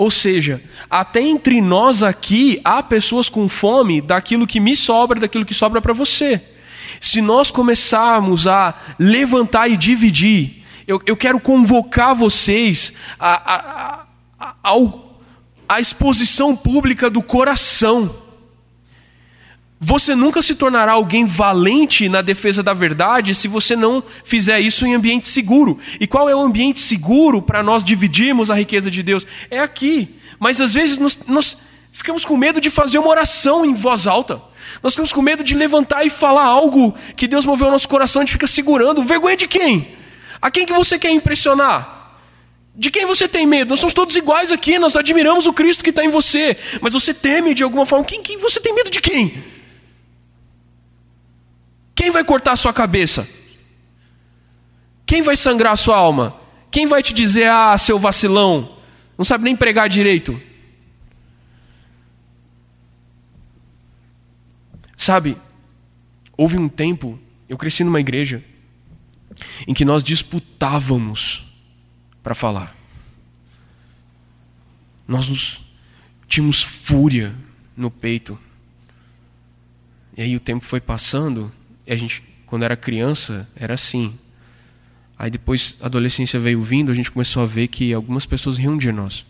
ou 0.00 0.10
seja, 0.10 0.62
até 0.88 1.20
entre 1.20 1.60
nós 1.60 2.02
aqui 2.02 2.58
há 2.64 2.82
pessoas 2.82 3.28
com 3.28 3.50
fome 3.50 4.00
daquilo 4.00 4.46
que 4.46 4.58
me 4.58 4.74
sobra, 4.74 5.20
daquilo 5.20 5.44
que 5.44 5.52
sobra 5.52 5.78
para 5.78 5.92
você. 5.92 6.42
Se 6.98 7.20
nós 7.20 7.50
começarmos 7.50 8.46
a 8.46 8.72
levantar 8.98 9.68
e 9.68 9.76
dividir, 9.76 10.64
eu, 10.86 11.02
eu 11.04 11.14
quero 11.14 11.38
convocar 11.38 12.14
vocês 12.14 12.94
a, 13.18 13.54
a, 13.54 14.06
a, 14.40 14.54
ao, 14.62 15.20
a 15.68 15.80
exposição 15.80 16.56
pública 16.56 17.10
do 17.10 17.22
coração. 17.22 18.19
Você 19.82 20.14
nunca 20.14 20.42
se 20.42 20.54
tornará 20.54 20.92
alguém 20.92 21.24
valente 21.24 22.06
na 22.06 22.20
defesa 22.20 22.62
da 22.62 22.74
verdade 22.74 23.34
se 23.34 23.48
você 23.48 23.74
não 23.74 24.04
fizer 24.22 24.60
isso 24.60 24.84
em 24.84 24.94
ambiente 24.94 25.26
seguro. 25.26 25.78
E 25.98 26.06
qual 26.06 26.28
é 26.28 26.36
o 26.36 26.40
ambiente 26.40 26.78
seguro 26.78 27.40
para 27.40 27.62
nós 27.62 27.82
dividirmos 27.82 28.50
a 28.50 28.54
riqueza 28.54 28.90
de 28.90 29.02
Deus? 29.02 29.26
É 29.50 29.58
aqui. 29.58 30.16
Mas 30.38 30.60
às 30.60 30.74
vezes 30.74 30.98
nós, 30.98 31.18
nós, 31.26 31.56
ficamos 31.92 32.26
com 32.26 32.36
medo 32.36 32.60
de 32.60 32.68
fazer 32.68 32.98
uma 32.98 33.08
oração 33.08 33.64
em 33.64 33.74
voz 33.74 34.06
alta. 34.06 34.42
Nós 34.82 34.92
ficamos 34.92 35.14
com 35.14 35.22
medo 35.22 35.42
de 35.42 35.54
levantar 35.54 36.04
e 36.04 36.10
falar 36.10 36.44
algo 36.44 36.94
que 37.16 37.26
Deus 37.26 37.46
moveu 37.46 37.68
o 37.68 37.70
nosso 37.70 37.88
coração, 37.88 38.20
a 38.20 38.24
gente 38.24 38.32
fica 38.32 38.46
segurando. 38.46 39.02
Vergonha 39.02 39.36
de 39.36 39.48
quem? 39.48 39.88
A 40.42 40.50
quem 40.50 40.66
que 40.66 40.74
você 40.74 40.98
quer 40.98 41.10
impressionar? 41.10 42.18
De 42.76 42.90
quem 42.90 43.06
você 43.06 43.26
tem 43.26 43.46
medo? 43.46 43.70
Nós 43.70 43.80
somos 43.80 43.94
todos 43.94 44.14
iguais 44.14 44.52
aqui, 44.52 44.78
nós 44.78 44.94
admiramos 44.94 45.46
o 45.46 45.54
Cristo 45.54 45.82
que 45.82 45.88
está 45.88 46.04
em 46.04 46.10
você. 46.10 46.54
Mas 46.82 46.92
você 46.92 47.14
teme 47.14 47.54
de 47.54 47.62
alguma 47.62 47.86
forma. 47.86 48.04
Quem, 48.04 48.22
quem 48.22 48.36
você 48.36 48.60
tem 48.60 48.74
medo 48.74 48.90
de 48.90 49.00
quem? 49.00 49.59
Quem 52.00 52.10
vai 52.10 52.24
cortar 52.24 52.52
a 52.52 52.56
sua 52.56 52.72
cabeça? 52.72 53.28
Quem 55.04 55.20
vai 55.20 55.36
sangrar 55.36 55.74
a 55.74 55.76
sua 55.76 55.98
alma? 55.98 56.34
Quem 56.70 56.86
vai 56.86 57.02
te 57.02 57.12
dizer, 57.12 57.50
ah, 57.50 57.76
seu 57.76 57.98
vacilão, 57.98 58.74
não 59.18 59.24
sabe 59.24 59.44
nem 59.44 59.54
pregar 59.54 59.86
direito? 59.86 60.40
Sabe, 64.96 65.36
houve 66.38 66.56
um 66.56 66.70
tempo, 66.70 67.20
eu 67.46 67.58
cresci 67.58 67.84
numa 67.84 68.00
igreja, 68.00 68.42
em 69.68 69.74
que 69.74 69.84
nós 69.84 70.02
disputávamos 70.02 71.44
para 72.22 72.34
falar. 72.34 72.74
Nós 75.06 75.28
nos, 75.28 75.62
tínhamos 76.26 76.62
fúria 76.62 77.34
no 77.76 77.90
peito. 77.90 78.38
E 80.16 80.22
aí 80.22 80.34
o 80.34 80.40
tempo 80.40 80.64
foi 80.64 80.80
passando 80.80 81.52
a 81.92 81.96
gente, 81.96 82.22
quando 82.46 82.64
era 82.64 82.76
criança, 82.76 83.48
era 83.56 83.74
assim. 83.74 84.18
Aí 85.18 85.30
depois 85.30 85.76
a 85.80 85.86
adolescência 85.86 86.38
veio 86.40 86.62
vindo, 86.62 86.90
a 86.90 86.94
gente 86.94 87.10
começou 87.10 87.42
a 87.42 87.46
ver 87.46 87.68
que 87.68 87.92
algumas 87.92 88.24
pessoas 88.24 88.56
riam 88.56 88.78
de 88.78 88.90
nós. 88.90 89.26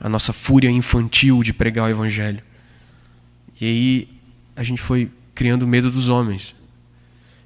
A 0.00 0.08
nossa 0.08 0.32
fúria 0.32 0.68
infantil 0.68 1.42
de 1.42 1.52
pregar 1.52 1.86
o 1.86 1.90
evangelho. 1.90 2.42
E 3.60 3.64
aí 3.64 4.08
a 4.56 4.62
gente 4.62 4.82
foi 4.82 5.10
criando 5.34 5.66
medo 5.66 5.90
dos 5.90 6.08
homens. 6.08 6.54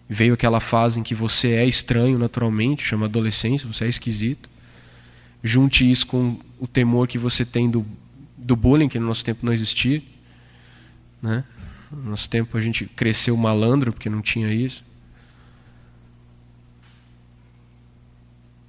Veio 0.08 0.34
aquela 0.34 0.60
fase 0.60 1.00
em 1.00 1.02
que 1.02 1.14
você 1.14 1.48
é 1.48 1.66
estranho 1.66 2.18
naturalmente, 2.18 2.82
chama 2.82 3.06
adolescência, 3.06 3.66
você 3.70 3.84
é 3.84 3.88
esquisito. 3.88 4.48
Junte 5.42 5.88
isso 5.90 6.06
com 6.06 6.38
o 6.58 6.66
temor 6.66 7.08
que 7.08 7.18
você 7.18 7.44
tem 7.44 7.68
do, 7.68 7.84
do 8.36 8.56
bullying, 8.56 8.88
que 8.88 8.98
no 8.98 9.06
nosso 9.06 9.24
tempo 9.24 9.44
não 9.44 9.52
existia. 9.52 10.02
Né? 11.20 11.44
No 11.91 12.11
nosso 12.11 12.28
tempo 12.28 12.57
a 12.57 12.61
gente 12.61 12.87
cresceu 12.87 13.37
malandro 13.37 13.93
porque 13.93 14.11
não 14.11 14.20
tinha 14.20 14.53
isso. 14.53 14.84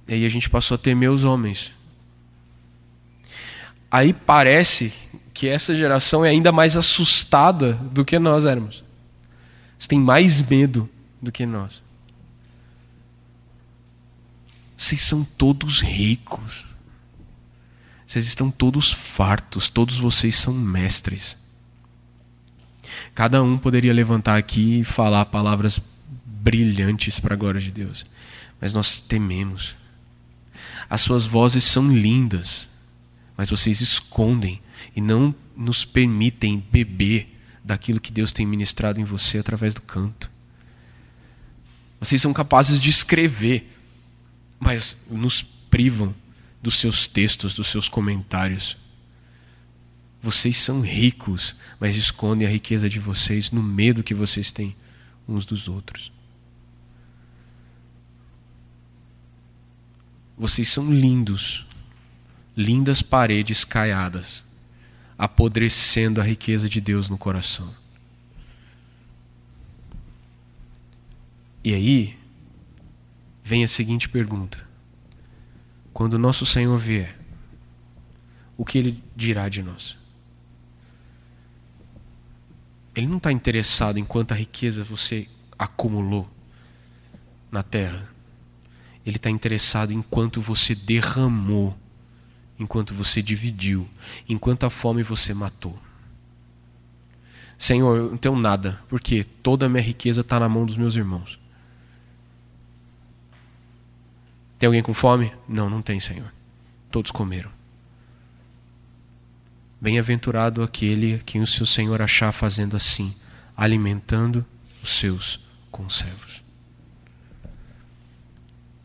E 0.06 0.14
aí 0.14 0.24
a 0.24 0.28
gente 0.28 0.48
passou 0.48 0.74
a 0.74 0.78
temer 0.78 1.10
os 1.10 1.24
homens. 1.24 1.72
Aí 3.90 4.12
parece 4.12 4.92
que 5.34 5.46
essa 5.46 5.76
geração 5.76 6.24
é 6.24 6.30
ainda 6.30 6.50
mais 6.50 6.76
assustada 6.76 7.74
do 7.74 8.04
que 8.04 8.18
nós 8.18 8.44
éramos. 8.44 8.82
Eles 9.76 9.86
têm 9.86 10.00
mais 10.00 10.40
medo 10.42 10.88
do 11.20 11.30
que 11.30 11.46
nós. 11.46 11.82
Vocês 14.76 15.02
são 15.02 15.24
todos 15.24 15.80
ricos. 15.80 16.66
Vocês 18.06 18.26
estão 18.26 18.50
todos 18.50 18.92
fartos, 18.92 19.68
todos 19.68 19.98
vocês 19.98 20.34
são 20.36 20.54
mestres. 20.54 21.36
Cada 23.18 23.42
um 23.42 23.58
poderia 23.58 23.92
levantar 23.92 24.36
aqui 24.36 24.78
e 24.78 24.84
falar 24.84 25.24
palavras 25.24 25.80
brilhantes 26.24 27.18
para 27.18 27.34
a 27.34 27.36
glória 27.36 27.60
de 27.60 27.72
Deus, 27.72 28.06
mas 28.60 28.72
nós 28.72 29.00
tememos. 29.00 29.74
As 30.88 31.00
suas 31.00 31.26
vozes 31.26 31.64
são 31.64 31.92
lindas, 31.92 32.68
mas 33.36 33.50
vocês 33.50 33.80
escondem 33.80 34.62
e 34.94 35.00
não 35.00 35.34
nos 35.56 35.84
permitem 35.84 36.64
beber 36.70 37.36
daquilo 37.64 38.00
que 38.00 38.12
Deus 38.12 38.32
tem 38.32 38.46
ministrado 38.46 39.00
em 39.00 39.04
você 39.04 39.38
através 39.38 39.74
do 39.74 39.82
canto. 39.82 40.30
Vocês 41.98 42.22
são 42.22 42.32
capazes 42.32 42.80
de 42.80 42.88
escrever, 42.88 43.76
mas 44.60 44.96
nos 45.10 45.42
privam 45.42 46.14
dos 46.62 46.76
seus 46.76 47.08
textos, 47.08 47.56
dos 47.56 47.66
seus 47.66 47.88
comentários. 47.88 48.76
Vocês 50.22 50.56
são 50.56 50.80
ricos, 50.80 51.54
mas 51.78 51.96
escondem 51.96 52.46
a 52.46 52.50
riqueza 52.50 52.88
de 52.88 52.98
vocês 52.98 53.50
no 53.50 53.62
medo 53.62 54.02
que 54.02 54.14
vocês 54.14 54.50
têm 54.50 54.74
uns 55.28 55.46
dos 55.46 55.68
outros. 55.68 56.12
Vocês 60.36 60.68
são 60.68 60.92
lindos, 60.92 61.66
lindas 62.56 63.02
paredes 63.02 63.64
caiadas, 63.64 64.44
apodrecendo 65.16 66.20
a 66.20 66.24
riqueza 66.24 66.68
de 66.68 66.80
Deus 66.80 67.08
no 67.08 67.18
coração. 67.18 67.74
E 71.62 71.74
aí, 71.74 72.18
vem 73.44 73.64
a 73.64 73.68
seguinte 73.68 74.08
pergunta: 74.08 74.64
quando 75.92 76.18
nosso 76.18 76.46
Senhor 76.46 76.78
vier, 76.78 77.18
o 78.56 78.64
que 78.64 78.78
ele 78.78 79.02
dirá 79.16 79.48
de 79.48 79.62
nós? 79.62 79.98
Ele 82.98 83.06
não 83.06 83.18
está 83.18 83.30
interessado 83.30 83.96
em 83.96 84.04
quanta 84.04 84.34
riqueza 84.34 84.82
você 84.82 85.28
acumulou 85.56 86.28
na 87.48 87.62
terra. 87.62 88.10
Ele 89.06 89.18
está 89.18 89.30
interessado 89.30 89.92
em 89.92 90.02
quanto 90.02 90.40
você 90.40 90.74
derramou, 90.74 91.78
enquanto 92.58 92.92
você 92.92 93.22
dividiu, 93.22 93.88
enquanto 94.28 94.66
a 94.66 94.70
fome 94.70 95.04
você 95.04 95.32
matou. 95.32 95.78
Senhor, 97.56 97.96
eu 97.96 98.10
não 98.10 98.16
tenho 98.16 98.34
nada, 98.34 98.82
porque 98.88 99.22
toda 99.22 99.66
a 99.66 99.68
minha 99.68 99.82
riqueza 99.82 100.22
está 100.22 100.40
na 100.40 100.48
mão 100.48 100.66
dos 100.66 100.76
meus 100.76 100.96
irmãos. 100.96 101.38
Tem 104.58 104.66
alguém 104.66 104.82
com 104.82 104.92
fome? 104.92 105.32
Não, 105.48 105.70
não 105.70 105.80
tem, 105.80 106.00
Senhor. 106.00 106.32
Todos 106.90 107.12
comeram. 107.12 107.57
Bem-aventurado 109.80 110.62
aquele 110.62 111.14
a 111.14 111.18
quem 111.18 111.40
o 111.40 111.46
seu 111.46 111.64
Senhor 111.64 112.02
achar 112.02 112.32
fazendo 112.32 112.76
assim, 112.76 113.14
alimentando 113.56 114.44
os 114.82 114.90
seus 114.90 115.40
conservos. 115.70 116.42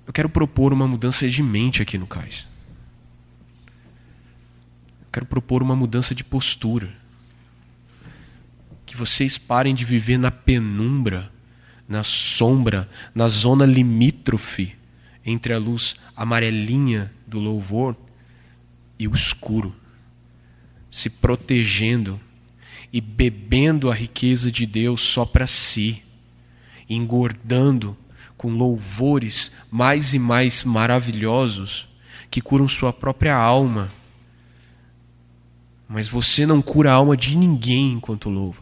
Eu 0.05 0.13
quero 0.13 0.29
propor 0.29 0.71
uma 0.73 0.87
mudança 0.87 1.27
de 1.27 1.41
mente 1.41 1.81
aqui 1.81 1.97
no 1.97 2.05
cais. 2.05 2.45
Eu 5.01 5.07
quero 5.11 5.25
propor 5.25 5.63
uma 5.63 5.75
mudança 5.75 6.13
de 6.13 6.23
postura. 6.23 6.93
Que 8.85 8.95
vocês 8.95 9.37
parem 9.37 9.73
de 9.73 9.85
viver 9.85 10.17
na 10.17 10.29
penumbra, 10.29 11.31
na 11.87 12.03
sombra, 12.03 12.89
na 13.15 13.27
zona 13.27 13.65
limítrofe 13.65 14.77
entre 15.25 15.53
a 15.53 15.57
luz 15.57 15.95
amarelinha 16.15 17.11
do 17.25 17.39
louvor 17.39 17.95
e 18.99 19.07
o 19.07 19.13
escuro, 19.13 19.75
se 20.93 21.09
protegendo 21.09 22.21
e 22.91 23.01
bebendo 23.01 23.89
a 23.89 23.95
riqueza 23.95 24.51
de 24.51 24.63
Deus 24.63 25.01
só 25.01 25.25
para 25.25 25.47
si, 25.47 26.03
engordando 26.87 27.97
com 28.37 28.51
louvores 28.51 29.51
mais 29.71 30.13
e 30.13 30.19
mais 30.19 30.63
maravilhosos 30.63 31.87
que 32.29 32.41
curam 32.41 32.67
sua 32.67 32.93
própria 32.93 33.35
alma. 33.35 33.91
Mas 35.89 36.07
você 36.07 36.45
não 36.45 36.61
cura 36.61 36.91
a 36.91 36.95
alma 36.95 37.17
de 37.17 37.35
ninguém 37.35 37.93
enquanto 37.93 38.29
louva. 38.29 38.61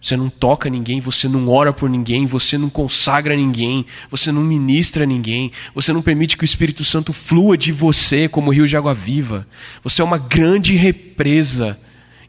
Você 0.00 0.16
não 0.16 0.30
toca 0.30 0.70
ninguém, 0.70 1.00
você 1.00 1.28
não 1.28 1.48
ora 1.48 1.72
por 1.72 1.90
ninguém, 1.90 2.26
você 2.26 2.56
não 2.56 2.70
consagra 2.70 3.36
ninguém, 3.36 3.84
você 4.10 4.32
não 4.32 4.42
ministra 4.42 5.04
ninguém, 5.04 5.52
você 5.74 5.92
não 5.92 6.00
permite 6.00 6.36
que 6.36 6.44
o 6.44 6.46
Espírito 6.46 6.84
Santo 6.84 7.12
flua 7.12 7.56
de 7.58 7.70
você 7.70 8.28
como 8.28 8.50
rio 8.50 8.66
de 8.66 8.76
água 8.76 8.94
viva. 8.94 9.46
Você 9.82 10.00
é 10.00 10.04
uma 10.04 10.18
grande 10.18 10.74
represa, 10.74 11.78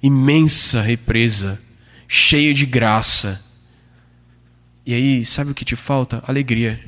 imensa 0.03 0.81
represa, 0.81 1.61
cheia 2.07 2.53
de 2.53 2.65
graça 2.65 3.51
e 4.85 4.93
aí, 4.93 5.25
sabe 5.25 5.51
o 5.51 5.53
que 5.53 5.63
te 5.63 5.75
falta? 5.75 6.23
Alegria. 6.27 6.79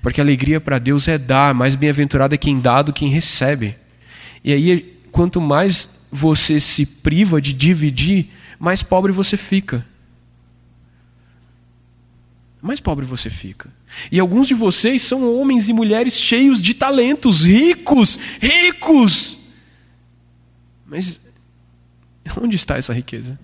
Porque 0.00 0.20
alegria 0.20 0.60
para 0.60 0.78
Deus 0.78 1.08
é 1.08 1.18
dar, 1.18 1.54
mais 1.54 1.74
bem-aventurado 1.74 2.34
é 2.34 2.38
quem 2.38 2.60
dá 2.60 2.82
do 2.82 2.92
que 2.92 3.00
quem 3.00 3.08
recebe. 3.08 3.76
E 4.44 4.52
aí, 4.52 4.98
quanto 5.10 5.40
mais 5.40 6.06
você 6.10 6.60
se 6.60 6.86
priva 6.86 7.40
de 7.40 7.52
dividir, 7.52 8.30
mais 8.58 8.82
pobre 8.82 9.12
você 9.12 9.36
fica. 9.36 9.84
Mais 12.62 12.80
pobre 12.80 13.04
você 13.04 13.30
fica. 13.30 13.70
E 14.10 14.18
alguns 14.18 14.48
de 14.48 14.54
vocês 14.54 15.02
são 15.02 15.34
homens 15.36 15.68
e 15.68 15.72
mulheres 15.72 16.14
cheios 16.14 16.60
de 16.60 16.74
talentos, 16.74 17.44
ricos, 17.44 18.18
ricos. 18.40 19.36
Mas 20.86 21.20
onde 22.40 22.56
está 22.56 22.76
essa 22.76 22.92
riqueza? 22.92 23.38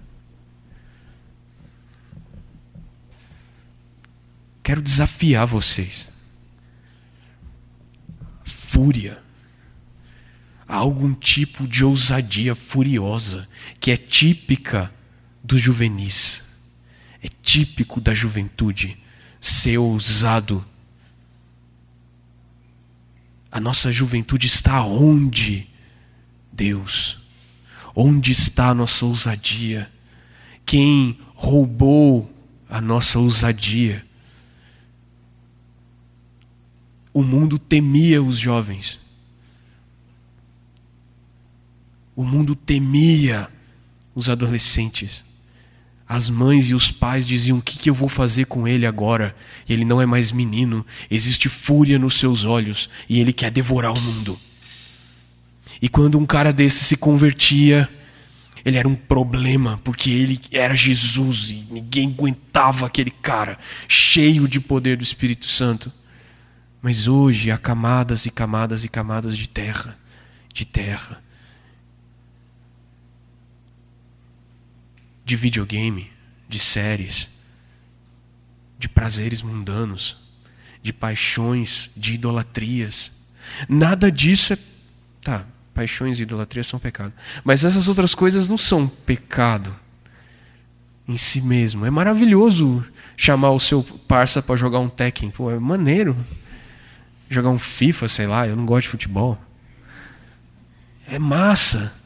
Quero 4.63 4.81
desafiar 4.81 5.47
vocês. 5.47 6.09
Fúria. 8.45 9.23
Há 10.67 10.77
algum 10.77 11.13
tipo 11.13 11.69
de 11.69 11.85
ousadia 11.85 12.55
furiosa 12.55 13.47
que 13.79 13.91
é 13.91 13.97
típica 13.97 14.91
dos 15.45 15.61
juvenis. 15.61 16.45
É 17.23 17.29
típico 17.43 18.01
da 18.01 18.15
juventude 18.15 19.02
ser 19.43 19.77
ousado. 19.77 20.65
A 23.51 23.59
nossa 23.59 23.91
juventude 23.91 24.47
está 24.47 24.85
onde? 24.85 25.69
Deus. 26.53 27.19
Onde 27.95 28.31
está 28.31 28.69
a 28.69 28.75
nossa 28.75 29.05
ousadia? 29.05 29.91
Quem 30.65 31.19
roubou 31.35 32.33
a 32.71 32.81
nossa 32.81 33.19
ousadia? 33.19 34.07
O 37.13 37.25
mundo 37.25 37.59
temia 37.59 38.23
os 38.23 38.39
jovens. 38.39 39.01
O 42.15 42.25
mundo 42.25 42.55
temia 42.55 43.51
os 44.15 44.29
adolescentes. 44.31 45.25
As 46.13 46.29
mães 46.29 46.69
e 46.69 46.75
os 46.75 46.91
pais 46.91 47.27
diziam: 47.27 47.57
O 47.57 47.63
que, 47.63 47.79
que 47.79 47.89
eu 47.89 47.95
vou 47.95 48.07
fazer 48.07 48.45
com 48.45 48.69
ele 48.69 48.85
agora? 48.85 49.35
Ele 49.67 49.83
não 49.83 49.99
é 49.99 50.05
mais 50.05 50.31
menino, 50.31 50.85
existe 51.11 51.49
fúria 51.49 51.99
nos 51.99 52.19
seus 52.19 52.45
olhos 52.45 52.91
e 53.09 53.19
ele 53.19 53.33
quer 53.33 53.51
devorar 53.51 53.95
o 53.95 53.99
mundo. 53.99 54.39
E 55.81 55.89
quando 55.89 56.19
um 56.19 56.27
cara 56.27 56.53
desse 56.53 56.85
se 56.85 56.99
convertia, 56.99 57.89
ele 58.63 58.77
era 58.77 58.87
um 58.87 58.95
problema, 58.95 59.81
porque 59.83 60.11
ele 60.11 60.39
era 60.53 60.77
Jesus 60.77 61.49
e 61.49 61.67
ninguém 61.71 62.11
aguentava 62.11 62.85
aquele 62.85 63.11
cara, 63.11 63.59
cheio 63.89 64.47
de 64.47 64.61
poder 64.61 64.99
do 64.99 65.03
Espírito 65.03 65.47
Santo. 65.49 65.91
Mas 66.83 67.09
hoje 67.09 67.51
há 67.51 67.57
camadas 67.57 68.27
e 68.27 68.31
camadas 68.31 68.85
e 68.85 68.89
camadas 68.91 69.35
de 69.35 69.49
terra, 69.49 69.97
de 70.53 70.67
terra, 70.67 71.23
de 75.33 75.37
videogame, 75.37 76.13
de 76.47 76.59
séries, 76.59 77.31
de 78.79 78.87
prazeres 78.87 79.41
mundanos, 79.41 80.19
de 80.83 80.93
paixões, 80.93 81.91
de 81.97 82.13
idolatrias. 82.13 83.13
Nada 83.67 84.13
disso 84.13 84.53
é. 84.53 84.59
Tá, 85.23 85.47
paixões 85.73 86.19
e 86.19 86.25
idolatrias 86.25 86.67
são 86.67 86.79
pecado. 86.79 87.15
Mas 87.43 87.65
essas 87.65 87.89
outras 87.89 88.15
coisas 88.15 88.47
não 88.47 88.59
são 88.59 88.87
pecado 88.87 89.75
em 91.09 91.17
si 91.17 91.41
mesmo. 91.41 91.87
É 91.87 91.91
maravilhoso 91.91 92.85
chamar 93.17 93.53
o 93.53 93.61
seu 93.61 93.83
parça 93.83 94.43
para 94.43 94.57
jogar 94.57 94.81
um 94.81 94.89
Tekken. 94.91 95.31
Pô, 95.31 95.51
é 95.51 95.59
maneiro 95.59 96.15
jogar 97.31 97.49
um 97.49 97.59
FIFA, 97.59 98.07
sei 98.07 98.27
lá, 98.27 98.47
eu 98.47 98.55
não 98.55 98.67
gosto 98.67 98.83
de 98.83 98.91
futebol. 98.91 99.41
É 101.07 101.19
massa. 101.19 102.02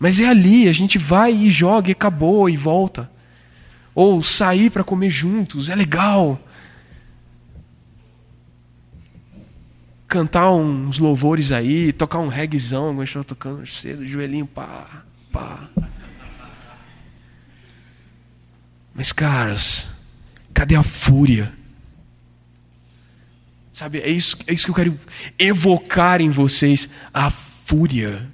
Mas 0.00 0.18
é 0.18 0.26
ali, 0.26 0.66
a 0.66 0.72
gente 0.72 0.96
vai 0.96 1.30
e 1.30 1.50
joga 1.50 1.90
e 1.90 1.92
acabou 1.92 2.48
e 2.48 2.56
volta. 2.56 3.10
Ou 3.94 4.22
sair 4.22 4.70
para 4.70 4.82
comer 4.82 5.10
juntos, 5.10 5.68
é 5.68 5.74
legal. 5.74 6.40
Cantar 10.08 10.50
uns 10.52 10.98
louvores 10.98 11.52
aí, 11.52 11.92
tocar 11.92 12.18
um 12.20 12.28
reggaezão, 12.28 12.86
como 12.86 13.02
a 13.02 13.04
gente 13.04 13.24
tocando 13.24 13.66
cedo, 13.66 14.06
joelhinho, 14.06 14.46
pá, 14.46 15.04
pá. 15.30 15.68
Mas, 18.94 19.12
caras, 19.12 19.86
cadê 20.54 20.76
a 20.76 20.82
fúria? 20.82 21.52
Sabe, 23.70 23.98
é 23.98 24.08
isso, 24.08 24.38
é 24.46 24.54
isso 24.54 24.64
que 24.64 24.70
eu 24.70 24.74
quero 24.74 25.00
evocar 25.38 26.22
em 26.22 26.30
vocês, 26.30 26.88
a 27.12 27.30
fúria, 27.30 27.49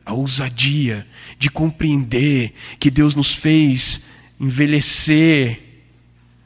a 0.05 0.15
ousadia 0.15 1.07
de 1.39 1.51
compreender 1.51 2.55
que 2.79 2.91
Deus 2.91 3.15
nos 3.15 3.33
fez 3.33 4.07
envelhecer, 4.41 5.61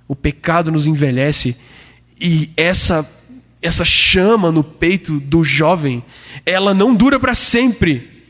o 0.08 0.16
pecado 0.16 0.72
nos 0.72 0.86
envelhece, 0.86 1.56
e 2.20 2.50
essa, 2.56 3.08
essa 3.62 3.84
chama 3.84 4.50
no 4.50 4.64
peito 4.64 5.20
do 5.20 5.44
jovem, 5.44 6.02
ela 6.44 6.74
não 6.74 6.94
dura 6.94 7.18
para 7.18 7.34
sempre. 7.34 8.24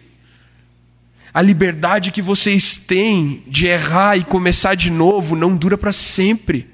A 1.32 1.40
liberdade 1.40 2.10
que 2.10 2.20
vocês 2.20 2.76
têm 2.76 3.42
de 3.46 3.66
errar 3.66 4.16
e 4.16 4.24
começar 4.24 4.74
de 4.74 4.90
novo 4.90 5.36
não 5.36 5.56
dura 5.56 5.78
para 5.78 5.92
sempre. 5.92 6.68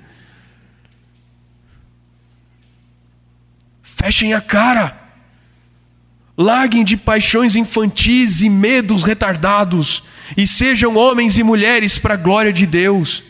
Fechem 3.82 4.34
a 4.34 4.40
cara. 4.40 5.05
Larguem 6.36 6.84
de 6.84 6.96
paixões 6.96 7.56
infantis 7.56 8.42
e 8.42 8.50
medos 8.50 9.02
retardados 9.02 10.02
e 10.36 10.46
sejam 10.46 10.96
homens 10.96 11.38
e 11.38 11.42
mulheres 11.42 11.98
para 11.98 12.14
a 12.14 12.18
glória 12.18 12.52
de 12.52 12.66
Deus. 12.66 13.22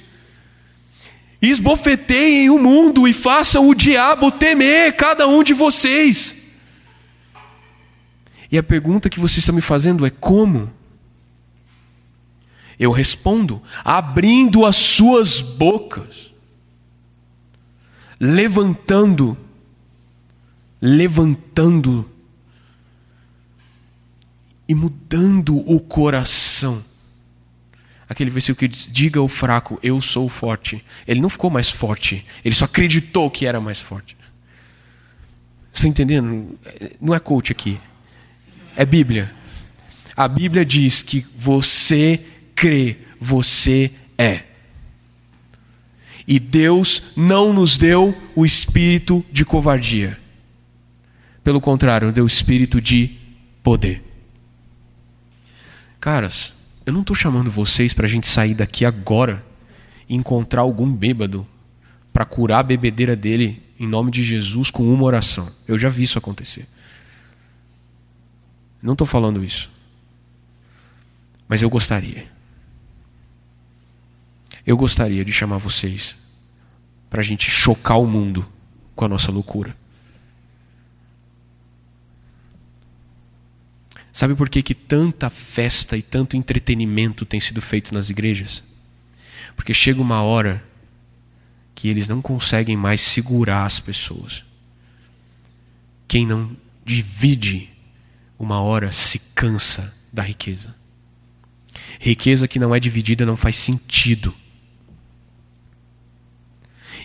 Esbofeteiem 1.41 2.51
o 2.51 2.59
mundo 2.59 3.07
e 3.07 3.13
façam 3.13 3.69
o 3.69 3.75
diabo 3.75 4.33
temer 4.33 4.97
cada 4.97 5.29
um 5.29 5.43
de 5.45 5.53
vocês. 5.53 6.35
E 8.51 8.59
a 8.59 8.63
pergunta 8.63 9.11
que 9.11 9.21
vocês 9.21 9.39
estão 9.39 9.55
me 9.55 9.61
fazendo 9.61 10.07
é: 10.07 10.11
como? 10.11 10.73
Eu 12.79 12.91
respondo, 12.91 13.63
abrindo 13.85 14.67
as 14.67 14.77
suas 14.77 15.41
bocas, 15.41 16.31
levantando, 18.21 19.37
levantando 20.81 22.11
e 24.69 24.75
mudando 24.75 25.59
o 25.71 25.81
coração. 25.81 26.85
Aquele 28.09 28.31
versículo 28.31 28.59
que 28.59 28.69
diz: 28.69 28.89
Diga 28.91 29.21
ao 29.21 29.29
fraco, 29.29 29.79
eu 29.83 30.01
sou 30.01 30.29
forte. 30.29 30.85
Ele 31.07 31.21
não 31.21 31.29
ficou 31.29 31.51
mais 31.51 31.71
forte, 31.71 32.25
ele 32.45 32.55
só 32.55 32.65
acreditou 32.65 33.31
que 33.31 33.47
era 33.47 33.61
mais 33.61 33.79
forte. 33.79 34.17
Você 35.73 35.89
está 35.89 35.89
entendendo? 35.89 36.59
Não 37.01 37.15
é 37.15 37.19
coach 37.19 37.53
aqui, 37.53 37.79
é 38.77 38.87
Bíblia. 38.87 39.33
A 40.17 40.27
Bíblia 40.27 40.65
diz 40.65 41.03
que 41.03 41.27
você 41.37 42.25
crê, 42.55 42.97
você 43.21 43.91
é. 44.17 44.45
E 46.27 46.41
Deus 46.41 47.03
não 47.15 47.53
nos 47.53 47.77
deu 47.77 48.17
o 48.35 48.45
espírito 48.45 49.25
de 49.31 49.45
covardia. 49.45 50.19
Pelo 51.45 51.61
contrário, 51.61 52.11
deu 52.11 52.25
o 52.25 52.27
espírito 52.27 52.81
de 52.81 53.17
poder. 53.63 54.06
Caras, 56.07 56.55
eu 56.87 56.93
não 56.93 57.01
estou 57.01 57.17
chamando 57.17 57.51
vocês 57.51 57.93
para 57.93 58.07
a 58.07 58.09
gente 58.09 58.29
sair 58.29 58.55
daqui 58.55 58.85
agora 58.85 59.45
e 60.09 60.15
encontrar 60.15 60.61
algum 60.61 60.95
bêbado 60.95 61.45
para 62.13 62.25
curar 62.25 62.61
a 62.61 62.63
bebedeira 62.63 63.17
dele 63.17 63.61
em 63.77 63.89
nome 63.89 64.13
de 64.13 64.23
Jesus 64.23 64.71
com 64.71 64.85
uma 64.85 65.03
oração. 65.03 65.53
Eu 65.67 65.77
já 65.77 65.89
vi 65.89 66.05
isso 66.05 66.17
acontecer. 66.17 66.69
Não 68.81 68.93
estou 68.93 69.05
falando 69.05 69.43
isso. 69.43 69.69
Mas 71.49 71.61
eu 71.61 71.69
gostaria. 71.69 72.31
Eu 74.65 74.77
gostaria 74.77 75.25
de 75.25 75.33
chamar 75.33 75.59
vocês 75.59 76.15
para 77.11 77.21
a 77.21 77.25
gente 77.25 77.51
chocar 77.51 77.99
o 77.99 78.07
mundo 78.07 78.49
com 78.95 79.05
a 79.05 79.09
nossa 79.09 79.33
loucura. 79.33 79.77
Sabe 84.17 84.35
por 84.35 84.49
que, 84.49 84.63
que 84.63 84.75
tanta 84.75 85.29
festa 85.29 85.95
e 85.95 86.01
tanto 86.01 86.39
entretenimento 86.39 87.27
tem 87.27 87.39
sido 87.39 87.61
feito 87.61 87.93
nas 87.93 88.09
igrejas? 88.09 88.65
Porque 89.55 89.75
chega 89.75 90.01
uma 90.01 90.23
hora 90.23 90.65
que 91.75 91.87
eles 91.87 92.09
não 92.09 92.23
conseguem 92.23 92.79
mais 92.79 93.03
segurar 93.03 93.67
as 93.67 93.79
pessoas. 93.79 94.43
Quem 96.09 96.27
não 96.27 96.57
divide 96.83 97.69
uma 98.39 98.59
hora 98.59 98.91
se 98.91 99.19
cansa 99.35 99.95
da 100.11 100.23
riqueza. 100.23 100.75
Riqueza 102.01 102.49
que 102.49 102.59
não 102.59 102.75
é 102.75 102.81
dividida 102.81 103.27
não 103.27 103.37
faz 103.37 103.57
sentido. 103.57 104.35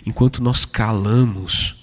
Enquanto 0.06 0.42
nós 0.42 0.64
calamos, 0.64 1.76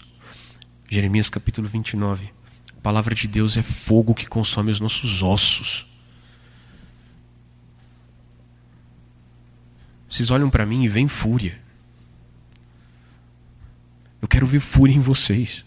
Jeremias 0.89 1.29
capítulo 1.29 1.67
29, 1.67 2.38
a 2.79 2.81
palavra 2.81 3.13
de 3.13 3.27
Deus 3.27 3.57
é 3.57 3.61
fogo 3.61 4.15
que 4.15 4.25
consome 4.25 4.71
os 4.71 4.79
nossos 4.79 5.21
ossos. 5.21 5.85
Vocês 10.09 10.31
olham 10.31 10.49
para 10.49 10.65
mim 10.65 10.85
e 10.85 10.87
veem 10.87 11.09
fúria. 11.09 11.59
Eu 14.21 14.29
quero 14.29 14.45
ver 14.45 14.61
fúria 14.61 14.95
em 14.95 15.01
vocês. 15.01 15.65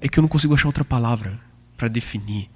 É 0.00 0.08
que 0.08 0.18
eu 0.18 0.22
não 0.22 0.28
consigo 0.28 0.52
achar 0.52 0.66
outra 0.66 0.84
palavra 0.84 1.38
para 1.76 1.86
definir. 1.86 2.50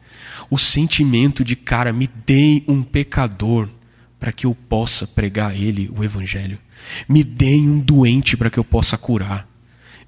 O 0.50 0.58
sentimento 0.58 1.44
de, 1.44 1.54
cara, 1.54 1.92
me 1.92 2.08
dê 2.26 2.64
um 2.66 2.82
pecador 2.82 3.70
para 4.18 4.32
que 4.32 4.46
eu 4.46 4.54
possa 4.54 5.06
pregar 5.06 5.52
a 5.52 5.54
ele 5.54 5.88
o 5.96 6.02
evangelho. 6.02 6.58
Me 7.08 7.22
dê 7.22 7.54
um 7.54 7.78
doente 7.78 8.36
para 8.36 8.50
que 8.50 8.58
eu 8.58 8.64
possa 8.64 8.98
curar. 8.98 9.48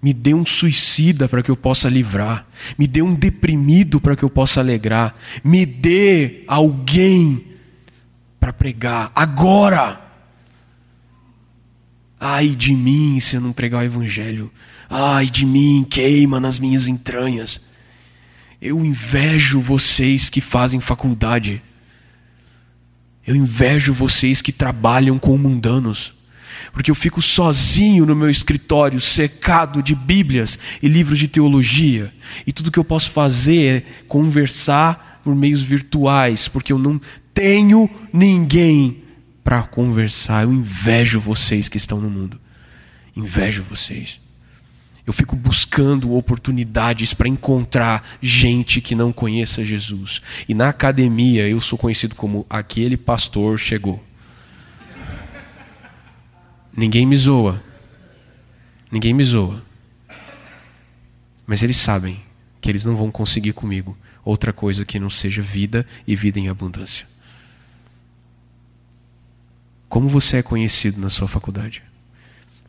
Me 0.03 0.13
dê 0.13 0.35
um 0.35 0.45
suicida 0.45 1.29
para 1.29 1.45
que 1.45 1.51
eu 1.51 1.57
possa 1.57 1.89
livrar. 1.89 2.45
Me 2.77 2.89
dê 2.89 3.01
um 3.03 3.15
deprimido 3.15 4.01
para 4.01 4.17
que 4.17 4.25
eu 4.25 4.31
possa 4.31 4.59
alegrar. 4.59 5.15
Me 5.45 5.65
dê 5.65 6.43
alguém 6.49 7.47
para 8.41 8.53
pregar 8.53 9.13
agora. 9.15 10.01
Ai 12.19 12.49
de 12.49 12.75
mim 12.75 13.21
se 13.21 13.37
eu 13.37 13.41
não 13.41 13.53
pregar 13.53 13.83
o 13.83 13.85
evangelho. 13.85 14.53
Ai 14.91 15.27
de 15.27 15.47
mim, 15.47 15.87
queima 15.89 16.41
nas 16.41 16.59
minhas 16.59 16.89
entranhas. 16.89 17.61
Eu 18.61 18.85
invejo 18.85 19.61
vocês 19.61 20.29
que 20.29 20.41
fazem 20.41 20.81
faculdade. 20.81 21.63
Eu 23.25 23.37
invejo 23.37 23.93
vocês 23.93 24.43
que 24.43 24.51
trabalham 24.51 25.17
com 25.17 25.39
mundanos 25.39 26.13
porque 26.73 26.91
eu 26.91 26.95
fico 26.95 27.21
sozinho 27.21 28.07
no 28.07 28.17
meu 28.17 28.31
escritório, 28.31 29.01
secado 29.01 29.83
de 29.83 29.95
Bíblias 29.95 30.59
e 30.83 30.89
livros 30.89 31.19
de 31.19 31.29
teologia, 31.29 32.13
e 32.47 32.53
tudo 32.53 32.71
que 32.71 32.79
eu 32.79 32.85
posso 32.85 33.11
fazer 33.11 33.67
é 33.67 33.81
conversar 34.09 35.21
por 35.23 35.35
meios 35.35 35.63
virtuais, 35.63 36.49
porque 36.49 36.73
eu 36.73 36.79
não 36.79 37.01
tenho 37.35 37.89
ninguém 38.13 39.03
para 39.45 39.63
conversar. 39.63 40.45
Eu 40.45 40.53
invejo 40.53 41.21
vocês 41.21 41.69
que 41.69 41.77
estão 41.77 42.01
no 42.01 42.11
mundo. 42.11 42.41
Invejo 43.15 43.63
vocês. 43.63 44.21
Eu 45.07 45.13
fico 45.13 45.35
buscando 45.35 46.15
oportunidades 46.15 47.13
para 47.13 47.29
encontrar 47.29 48.17
gente 48.21 48.81
que 48.81 48.95
não 48.95 49.13
conheça 49.13 49.65
Jesus. 49.65 50.23
E 50.49 50.55
na 50.55 50.69
academia 50.69 51.49
eu 51.49 51.61
sou 51.61 51.77
conhecido 51.77 52.15
como 52.15 52.47
aquele 52.49 52.97
pastor 52.97 53.59
chegou. 53.59 54.03
Ninguém 56.75 57.07
me 57.07 57.17
zoa. 57.17 57.63
Ninguém 58.91 59.13
me 59.13 59.25
zoa. 59.25 59.63
Mas 61.47 61.63
eles 61.63 61.77
sabem 61.77 62.21
que 62.61 62.71
eles 62.71 62.85
não 62.85 62.97
vão 62.97 63.11
conseguir 63.11 63.53
comigo 63.53 63.97
outra 64.25 64.53
coisa 64.53 64.85
que 64.85 64.99
não 64.99 65.11
seja 65.11 65.43
vida 65.43 65.87
e 66.07 66.17
vida 66.17 66.39
em 66.39 66.49
abundância. 66.49 67.07
Como 69.89 70.09
você 70.09 70.39
é 70.39 70.43
conhecido 70.43 71.01
na 71.01 71.11
sua 71.11 71.29
faculdade? 71.29 71.83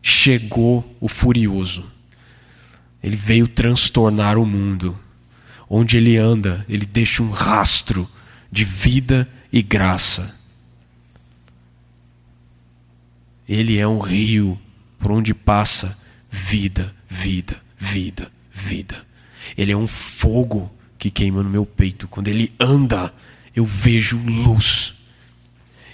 Chegou 0.02 0.98
o 1.00 1.08
furioso. 1.08 1.90
Ele 3.02 3.16
veio 3.16 3.48
transtornar 3.48 4.38
o 4.38 4.46
mundo. 4.46 5.00
Onde 5.70 5.96
ele 5.96 6.18
anda, 6.18 6.66
ele 6.68 6.86
deixa 6.86 7.24
um 7.24 7.32
rastro 7.32 8.10
de 8.52 8.66
vida 8.66 9.30
e 9.52 9.62
graça. 9.62 10.38
Ele 13.48 13.78
é 13.78 13.88
um 13.88 14.00
rio 14.00 14.60
por 15.00 15.12
onde 15.12 15.34
passa 15.34 16.00
vida, 16.30 16.96
vida, 17.10 17.62
vida, 17.78 18.32
vida. 18.52 19.06
Ele 19.58 19.72
é 19.72 19.78
um 19.78 19.88
fogo 19.88 20.74
que 20.98 21.12
queima 21.12 21.44
no 21.44 21.50
meu 21.50 21.66
peito. 21.66 22.08
Quando 22.08 22.30
ele 22.30 22.54
anda, 22.60 23.14
eu 23.56 23.66
vejo 23.66 24.18
luz. 24.18 24.94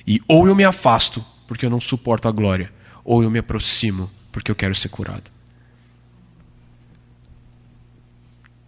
E 0.05 0.21
ou 0.27 0.47
eu 0.47 0.55
me 0.55 0.63
afasto, 0.63 1.25
porque 1.47 1.65
eu 1.65 1.69
não 1.69 1.81
suporto 1.81 2.27
a 2.27 2.31
glória, 2.31 2.71
ou 3.03 3.23
eu 3.23 3.31
me 3.31 3.39
aproximo, 3.39 4.09
porque 4.31 4.51
eu 4.51 4.55
quero 4.55 4.75
ser 4.75 4.89
curado. 4.89 5.31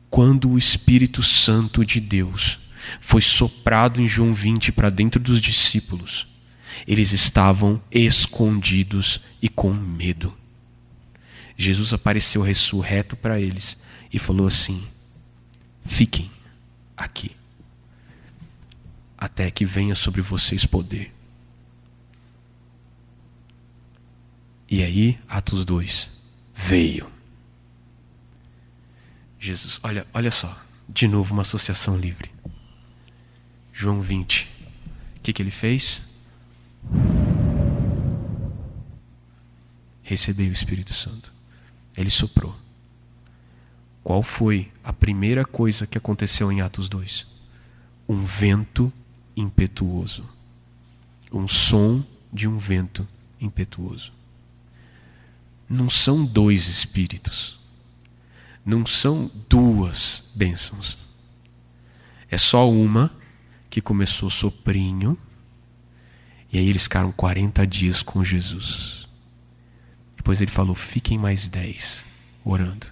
Quando 0.09 0.49
o 0.49 0.57
Espírito 0.57 1.23
Santo 1.23 1.85
de 1.85 1.99
Deus 1.99 2.59
foi 2.99 3.21
soprado 3.21 4.01
em 4.01 4.07
João 4.07 4.33
20 4.33 4.71
para 4.71 4.89
dentro 4.89 5.19
dos 5.19 5.39
discípulos, 5.39 6.27
eles 6.87 7.11
estavam 7.11 7.81
escondidos 7.91 9.21
e 9.41 9.49
com 9.49 9.73
medo. 9.73 10.35
Jesus 11.57 11.93
apareceu 11.93 12.41
ressurreto 12.41 13.15
para 13.15 13.39
eles 13.39 13.77
e 14.11 14.17
falou 14.17 14.47
assim: 14.47 14.83
Fiquem 15.83 16.29
aqui. 16.97 17.31
até 19.17 19.51
que 19.51 19.65
venha 19.65 19.93
sobre 19.93 20.21
vocês 20.21 20.65
poder. 20.65 21.13
E 24.67 24.83
aí, 24.83 25.19
Atos 25.27 25.63
2, 25.65 26.09
veio. 26.55 27.11
Jesus, 29.39 29.79
olha, 29.83 30.07
olha 30.13 30.31
só, 30.31 30.59
de 30.87 31.07
novo 31.07 31.33
uma 31.33 31.41
associação 31.41 31.97
livre. 31.97 32.31
João 33.73 34.01
20. 34.01 34.47
O 35.17 35.21
que, 35.21 35.33
que 35.33 35.41
ele 35.41 35.51
fez? 35.51 36.05
Recebeu 40.03 40.49
o 40.49 40.53
Espírito 40.53 40.93
Santo. 40.93 41.33
Ele 41.97 42.09
soprou. 42.09 42.55
Qual 44.03 44.23
foi 44.23 44.71
a 44.83 44.91
primeira 44.91 45.45
coisa 45.45 45.85
que 45.85 45.97
aconteceu 45.97 46.51
em 46.51 46.61
Atos 46.61 46.89
2? 46.89 47.27
Um 48.09 48.25
vento 48.25 48.91
impetuoso. 49.35 50.27
Um 51.31 51.47
som 51.47 52.03
de 52.33 52.47
um 52.47 52.57
vento 52.57 53.07
impetuoso. 53.39 54.11
Não 55.69 55.89
são 55.89 56.25
dois 56.25 56.67
espíritos. 56.67 57.59
Não 58.65 58.85
são 58.85 59.31
duas 59.47 60.29
bênçãos. 60.35 60.97
É 62.29 62.37
só 62.37 62.69
uma 62.69 63.11
que 63.69 63.81
começou 63.81 64.29
soprinho. 64.29 65.17
E 66.51 66.57
aí 66.57 66.67
eles 66.67 66.83
ficaram 66.83 67.11
40 67.11 67.65
dias 67.65 68.03
com 68.03 68.23
Jesus. 68.23 69.07
Depois 70.17 70.41
ele 70.41 70.51
falou: 70.51 70.75
fiquem 70.75 71.17
mais 71.17 71.47
10 71.47 72.05
orando. 72.43 72.87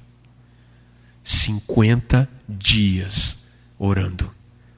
50 1.24 2.30
dias 2.48 3.44
orando, 3.78 4.34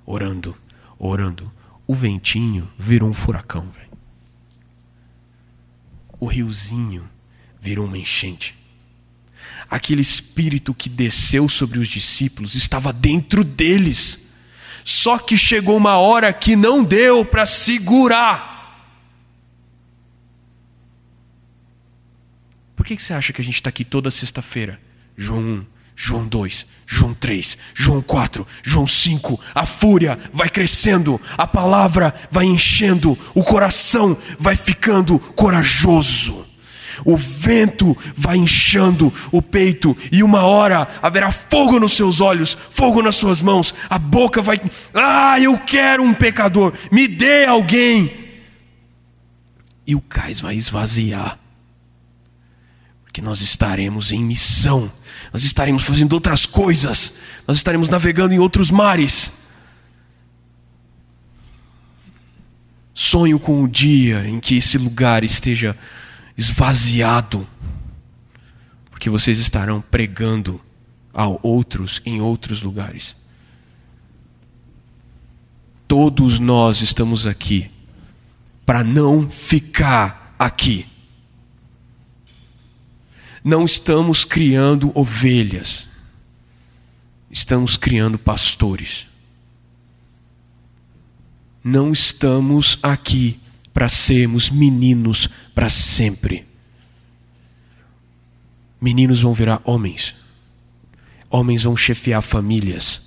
orando, 0.06 0.58
orando. 1.00 1.52
O 1.88 1.94
ventinho 1.94 2.70
virou 2.78 3.10
um 3.10 3.14
furacão, 3.14 3.70
velho. 3.70 3.92
O 6.20 6.26
riozinho 6.26 7.10
virou 7.60 7.86
uma 7.86 7.98
enchente. 7.98 8.56
Aquele 9.70 10.02
espírito 10.02 10.74
que 10.74 10.90
desceu 10.90 11.48
sobre 11.48 11.80
os 11.80 11.88
discípulos 11.88 12.56
estava 12.56 12.92
dentro 12.92 13.44
deles. 13.44 14.20
Só 14.84 15.18
que 15.18 15.38
chegou 15.38 15.78
uma 15.78 15.98
hora 15.98 16.34
que 16.34 16.56
não 16.56 16.84
deu 16.84 17.24
para 17.24 17.46
segurar. 17.46 18.52
Por 22.76 22.81
que, 22.98 23.04
você 23.04 23.14
acha 23.14 23.34
que 23.34 23.42
a 23.42 23.44
gente 23.44 23.56
está 23.56 23.70
aqui 23.70 23.84
toda 23.84 24.10
sexta-feira? 24.12 24.80
João 25.18 25.40
1, 25.40 25.66
João 25.96 26.28
2, 26.28 26.66
João 26.88 27.14
3, 27.14 27.58
João 27.76 28.02
4, 28.02 28.48
João 28.64 28.88
5, 28.88 29.40
a 29.54 29.66
fúria 29.66 30.18
vai 30.34 30.50
crescendo, 30.50 31.20
a 31.38 31.46
palavra 31.46 32.14
vai 32.32 32.46
enchendo, 32.46 33.18
o 33.36 33.44
coração 33.44 34.18
vai 34.40 34.56
ficando 34.56 35.20
corajoso. 35.20 36.48
O 37.06 37.16
vento 37.16 37.98
vai 38.16 38.38
inchando 38.38 39.12
o 39.32 39.42
peito, 39.42 39.98
e 40.12 40.22
uma 40.24 40.42
hora 40.42 40.88
haverá 41.02 41.32
fogo 41.32 41.80
nos 41.80 41.94
seus 41.94 42.20
olhos, 42.20 42.56
fogo 42.70 43.02
nas 43.02 43.16
suas 43.16 43.42
mãos, 43.42 43.74
a 43.90 43.98
boca 43.98 44.42
vai. 44.42 44.60
Ah, 44.94 45.40
eu 45.40 45.58
quero 45.58 46.04
um 46.04 46.14
pecador, 46.14 46.74
me 46.92 47.08
dê 47.08 47.46
alguém. 47.46 48.12
E 49.88 49.96
o 49.96 50.02
cais 50.02 50.40
vai 50.40 50.56
esvaziar, 50.56 51.40
porque 53.12 53.22
nós 53.22 53.42
estaremos 53.42 54.12
em 54.12 54.24
missão 54.24 54.90
nós 55.32 55.44
estaremos 55.44 55.84
fazendo 55.84 56.14
outras 56.14 56.46
coisas, 56.46 57.16
nós 57.48 57.58
estaremos 57.58 57.90
navegando 57.90 58.34
em 58.34 58.40
outros 58.40 58.70
mares. 58.72 59.32
Sonho 62.94 63.40
com 63.40 63.64
o 63.64 63.68
dia 63.68 64.28
em 64.28 64.40
que 64.40 64.58
esse 64.58 64.78
lugar 64.78 65.24
esteja 65.24 65.78
esvaziado, 66.38 67.48
porque 68.90 69.10
vocês 69.10 69.40
estarão 69.40 69.82
pregando 69.82 70.62
a 71.14 71.28
outros 71.28 72.02
em 72.06 72.22
outros 72.22 72.62
lugares. 72.62 73.16
Todos 75.88 76.40
nós 76.40 76.82
estamos 76.82 77.26
aqui 77.26 77.70
para 78.66 78.84
não 78.84 79.30
ficar 79.30 80.36
aqui 80.38 80.86
não 83.44 83.66
estamos 83.66 84.24
criando 84.24 84.92
ovelhas, 84.94 85.88
estamos 87.30 87.76
criando 87.76 88.20
pastores. 88.20 89.08
Não 91.64 91.92
estamos 91.92 92.80
aqui 92.82 93.40
para 93.74 93.88
sermos 93.88 94.50
meninos 94.50 95.28
para 95.54 95.70
sempre. 95.70 96.46
Meninos 98.80 99.22
vão 99.22 99.34
virar 99.34 99.62
homens, 99.64 100.16
homens 101.30 101.64
vão 101.64 101.78
chefiar 101.78 102.22
famílias, 102.22 103.02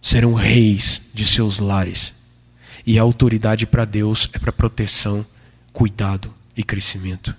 serão 0.00 0.32
reis 0.34 1.10
de 1.12 1.26
seus 1.26 1.58
lares. 1.58 2.14
E 2.86 2.98
a 2.98 3.02
autoridade 3.02 3.66
para 3.66 3.84
Deus 3.84 4.28
é 4.32 4.38
para 4.38 4.52
proteção, 4.52 5.26
cuidado 5.72 6.32
e 6.56 6.62
crescimento. 6.62 7.34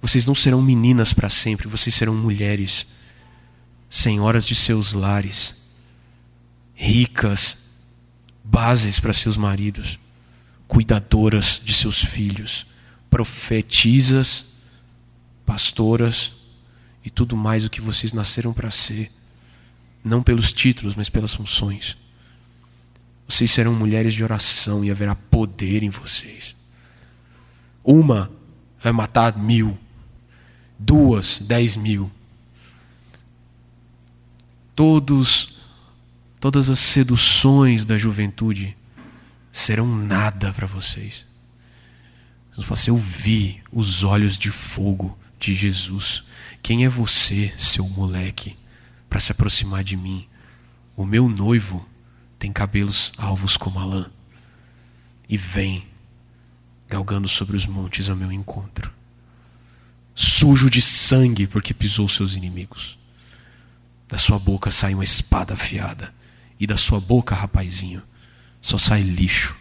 Vocês 0.00 0.26
não 0.26 0.34
serão 0.34 0.62
meninas 0.62 1.12
para 1.12 1.28
sempre, 1.28 1.66
vocês 1.66 1.94
serão 1.94 2.14
mulheres, 2.14 2.86
senhoras 3.88 4.46
de 4.46 4.54
seus 4.54 4.92
lares, 4.92 5.68
ricas, 6.74 7.58
bases 8.44 9.00
para 9.00 9.12
seus 9.12 9.36
maridos, 9.36 9.98
cuidadoras 10.66 11.60
de 11.62 11.72
seus 11.72 12.04
filhos, 12.04 12.66
profetisas, 13.10 14.46
pastoras 15.44 16.34
e 17.04 17.10
tudo 17.10 17.36
mais 17.36 17.64
o 17.64 17.70
que 17.70 17.80
vocês 17.80 18.12
nasceram 18.12 18.52
para 18.52 18.70
ser, 18.70 19.10
não 20.04 20.22
pelos 20.22 20.52
títulos, 20.52 20.94
mas 20.94 21.08
pelas 21.08 21.34
funções. 21.34 21.96
Vocês 23.26 23.50
serão 23.50 23.74
mulheres 23.74 24.14
de 24.14 24.22
oração 24.22 24.84
e 24.84 24.90
haverá 24.90 25.14
poder 25.14 25.82
em 25.82 25.90
vocês. 25.90 26.54
Uma 27.82 28.30
vai 28.80 28.92
matar 28.92 29.36
mil, 29.36 29.78
duas, 30.78 31.40
dez 31.40 31.76
mil. 31.76 32.10
Todos, 34.74 35.58
todas 36.38 36.70
as 36.70 36.78
seduções 36.78 37.84
da 37.84 37.98
juventude 37.98 38.76
serão 39.50 39.86
nada 39.86 40.52
para 40.52 40.66
vocês. 40.66 41.26
Você 42.56 42.90
eu 42.90 42.96
vi 42.96 43.62
os 43.72 44.02
olhos 44.02 44.38
de 44.38 44.50
fogo 44.50 45.18
de 45.38 45.54
Jesus. 45.54 46.24
Quem 46.62 46.84
é 46.84 46.88
você, 46.88 47.52
seu 47.56 47.88
moleque, 47.88 48.56
para 49.08 49.20
se 49.20 49.32
aproximar 49.32 49.84
de 49.84 49.96
mim? 49.96 50.26
O 50.96 51.04
meu 51.04 51.28
noivo 51.28 51.88
tem 52.38 52.52
cabelos 52.52 53.12
alvos 53.16 53.56
como 53.56 53.78
a 53.78 53.84
lã 53.84 54.10
e 55.28 55.36
vem 55.36 55.84
galgando 56.88 57.28
sobre 57.28 57.56
os 57.56 57.66
montes 57.66 58.08
ao 58.08 58.16
meu 58.16 58.32
encontro 58.32 58.97
sujo 60.18 60.68
de 60.68 60.82
sangue 60.82 61.46
porque 61.46 61.72
pisou 61.72 62.08
seus 62.08 62.34
inimigos. 62.34 62.98
Da 64.08 64.18
sua 64.18 64.36
boca 64.36 64.68
sai 64.68 64.92
uma 64.92 65.04
espada 65.04 65.54
afiada, 65.54 66.12
e 66.58 66.66
da 66.66 66.76
sua 66.76 66.98
boca, 66.98 67.36
rapazinho, 67.36 68.02
só 68.60 68.76
sai 68.76 69.02
lixo. 69.02 69.56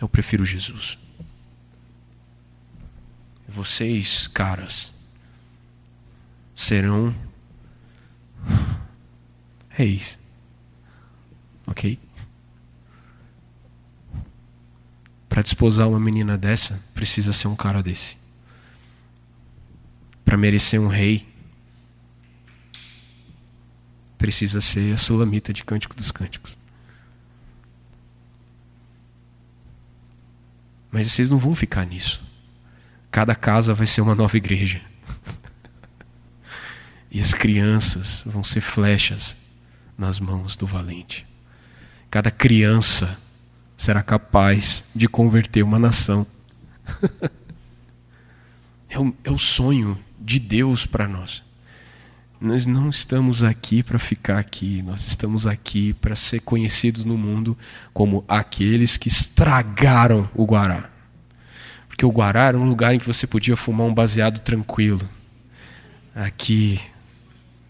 Eu 0.00 0.08
prefiro 0.08 0.44
Jesus. 0.44 0.96
Vocês, 3.48 4.28
caras, 4.28 4.92
serão 6.54 7.12
reis. 9.70 10.20
Ok? 11.66 11.98
Para 15.28 15.42
desposar 15.42 15.88
uma 15.88 15.98
menina 15.98 16.38
dessa, 16.38 16.80
precisa 16.94 17.32
ser 17.32 17.48
um 17.48 17.56
cara 17.56 17.82
desse 17.82 18.20
para 20.30 20.38
merecer 20.38 20.80
um 20.80 20.86
rei, 20.86 21.26
precisa 24.16 24.60
ser 24.60 24.94
a 24.94 24.96
sulamita 24.96 25.52
de 25.52 25.64
Cântico 25.64 25.92
dos 25.92 26.12
Cânticos. 26.12 26.56
Mas 30.88 31.10
vocês 31.10 31.32
não 31.32 31.38
vão 31.38 31.52
ficar 31.52 31.84
nisso. 31.84 32.22
Cada 33.10 33.34
casa 33.34 33.74
vai 33.74 33.88
ser 33.88 34.02
uma 34.02 34.14
nova 34.14 34.36
igreja. 34.36 34.80
e 37.10 37.20
as 37.20 37.34
crianças 37.34 38.22
vão 38.24 38.44
ser 38.44 38.60
flechas 38.60 39.36
nas 39.98 40.20
mãos 40.20 40.56
do 40.56 40.64
valente. 40.64 41.26
Cada 42.08 42.30
criança 42.30 43.18
será 43.76 44.00
capaz 44.00 44.84
de 44.94 45.08
converter 45.08 45.64
uma 45.64 45.80
nação. 45.80 46.24
é, 48.88 48.96
o, 48.96 49.12
é 49.24 49.36
sonho 49.36 50.00
de 50.30 50.38
Deus 50.38 50.86
para 50.86 51.08
nós. 51.08 51.42
Nós 52.40 52.64
não 52.64 52.88
estamos 52.88 53.42
aqui 53.42 53.82
para 53.82 53.98
ficar 53.98 54.38
aqui, 54.38 54.80
nós 54.80 55.04
estamos 55.08 55.44
aqui 55.44 55.92
para 55.94 56.14
ser 56.14 56.40
conhecidos 56.42 57.04
no 57.04 57.18
mundo 57.18 57.58
como 57.92 58.24
aqueles 58.28 58.96
que 58.96 59.08
estragaram 59.08 60.30
o 60.32 60.44
Guará. 60.44 60.88
Porque 61.88 62.06
o 62.06 62.12
Guará 62.12 62.44
era 62.44 62.58
um 62.58 62.68
lugar 62.68 62.94
em 62.94 63.00
que 63.00 63.06
você 63.06 63.26
podia 63.26 63.56
fumar 63.56 63.88
um 63.88 63.92
baseado 63.92 64.38
tranquilo. 64.38 65.06
Aqui 66.14 66.80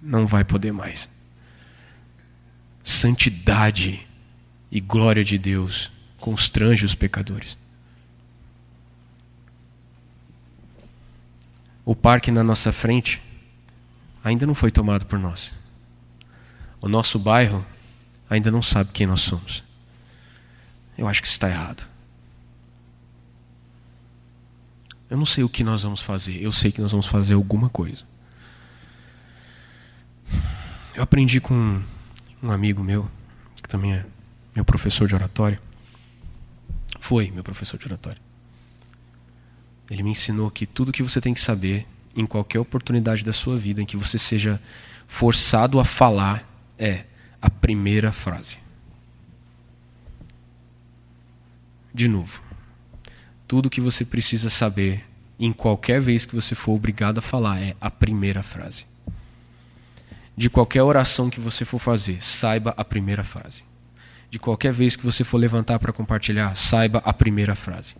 não 0.02 0.26
vai 0.26 0.44
poder 0.44 0.70
mais. 0.70 1.08
Santidade 2.84 4.06
e 4.70 4.80
glória 4.80 5.24
de 5.24 5.38
Deus 5.38 5.90
constrange 6.18 6.84
os 6.84 6.94
pecadores. 6.94 7.56
O 11.90 11.96
parque 11.96 12.30
na 12.30 12.44
nossa 12.44 12.70
frente 12.70 13.20
ainda 14.22 14.46
não 14.46 14.54
foi 14.54 14.70
tomado 14.70 15.04
por 15.06 15.18
nós. 15.18 15.50
O 16.80 16.88
nosso 16.88 17.18
bairro 17.18 17.66
ainda 18.30 18.48
não 18.48 18.62
sabe 18.62 18.92
quem 18.92 19.08
nós 19.08 19.22
somos. 19.22 19.64
Eu 20.96 21.08
acho 21.08 21.20
que 21.20 21.26
está 21.26 21.48
errado. 21.48 21.88
Eu 25.10 25.16
não 25.16 25.26
sei 25.26 25.42
o 25.42 25.48
que 25.48 25.64
nós 25.64 25.82
vamos 25.82 26.00
fazer, 26.00 26.40
eu 26.40 26.52
sei 26.52 26.70
que 26.70 26.80
nós 26.80 26.92
vamos 26.92 27.06
fazer 27.06 27.34
alguma 27.34 27.68
coisa. 27.68 28.04
Eu 30.94 31.02
aprendi 31.02 31.40
com 31.40 31.82
um 32.40 32.52
amigo 32.52 32.84
meu, 32.84 33.10
que 33.60 33.68
também 33.68 33.94
é 33.94 34.06
meu 34.54 34.64
professor 34.64 35.08
de 35.08 35.14
oratório. 35.16 35.58
Foi 37.00 37.32
meu 37.32 37.42
professor 37.42 37.76
de 37.80 37.86
oratório. 37.86 38.29
Ele 39.90 40.02
me 40.04 40.10
ensinou 40.10 40.50
que 40.50 40.66
tudo 40.66 40.92
que 40.92 41.02
você 41.02 41.20
tem 41.20 41.34
que 41.34 41.40
saber 41.40 41.86
em 42.14 42.24
qualquer 42.24 42.60
oportunidade 42.60 43.24
da 43.24 43.32
sua 43.32 43.58
vida 43.58 43.82
em 43.82 43.86
que 43.86 43.96
você 43.96 44.18
seja 44.18 44.60
forçado 45.06 45.80
a 45.80 45.84
falar 45.84 46.48
é 46.78 47.04
a 47.42 47.50
primeira 47.50 48.12
frase. 48.12 48.58
De 51.92 52.06
novo, 52.06 52.40
tudo 53.48 53.68
que 53.68 53.80
você 53.80 54.04
precisa 54.04 54.48
saber 54.48 55.04
em 55.38 55.52
qualquer 55.52 56.00
vez 56.00 56.24
que 56.24 56.36
você 56.36 56.54
for 56.54 56.72
obrigado 56.72 57.18
a 57.18 57.22
falar 57.22 57.60
é 57.60 57.74
a 57.80 57.90
primeira 57.90 58.42
frase. 58.42 58.84
De 60.36 60.48
qualquer 60.48 60.82
oração 60.82 61.28
que 61.28 61.40
você 61.40 61.64
for 61.64 61.78
fazer, 61.78 62.22
saiba 62.22 62.72
a 62.76 62.84
primeira 62.84 63.24
frase. 63.24 63.64
De 64.30 64.38
qualquer 64.38 64.72
vez 64.72 64.94
que 64.94 65.04
você 65.04 65.24
for 65.24 65.38
levantar 65.38 65.78
para 65.80 65.92
compartilhar, 65.92 66.56
saiba 66.56 67.02
a 67.04 67.12
primeira 67.12 67.56
frase. 67.56 67.96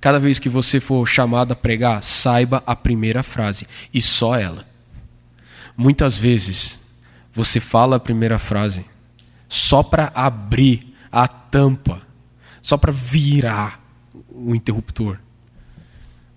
Cada 0.00 0.18
vez 0.18 0.38
que 0.38 0.48
você 0.48 0.80
for 0.80 1.06
chamado 1.06 1.52
a 1.52 1.56
pregar, 1.56 2.02
saiba 2.02 2.62
a 2.66 2.76
primeira 2.76 3.22
frase 3.22 3.66
e 3.92 4.00
só 4.00 4.36
ela. 4.36 4.66
Muitas 5.76 6.16
vezes 6.16 6.80
você 7.32 7.60
fala 7.60 7.96
a 7.96 8.00
primeira 8.00 8.38
frase 8.38 8.84
só 9.48 9.82
para 9.82 10.10
abrir 10.14 10.94
a 11.10 11.28
tampa, 11.28 12.02
só 12.62 12.76
para 12.76 12.92
virar 12.92 13.80
o 14.30 14.54
interruptor. 14.54 15.18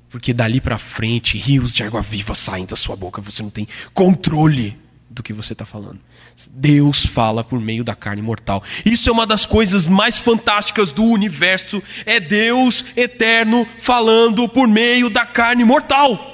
Porque 0.09 0.33
dali 0.33 0.59
para 0.59 0.77
frente, 0.77 1.37
rios 1.37 1.73
de 1.73 1.83
água 1.83 2.01
viva 2.01 2.33
saem 2.33 2.65
da 2.65 2.75
sua 2.75 2.95
boca, 2.95 3.21
você 3.21 3.43
não 3.43 3.49
tem 3.49 3.67
controle 3.93 4.79
do 5.09 5.21
que 5.21 5.33
você 5.33 5.53
está 5.53 5.65
falando. 5.65 5.99
Deus 6.47 7.05
fala 7.05 7.43
por 7.43 7.59
meio 7.59 7.83
da 7.83 7.95
carne 7.95 8.21
mortal. 8.21 8.63
Isso 8.85 9.09
é 9.09 9.11
uma 9.11 9.27
das 9.27 9.45
coisas 9.45 9.85
mais 9.85 10.17
fantásticas 10.17 10.91
do 10.91 11.03
universo. 11.03 11.81
É 12.05 12.19
Deus 12.19 12.85
eterno 12.95 13.67
falando 13.77 14.47
por 14.47 14.67
meio 14.67 15.09
da 15.09 15.25
carne 15.25 15.63
mortal. 15.63 16.27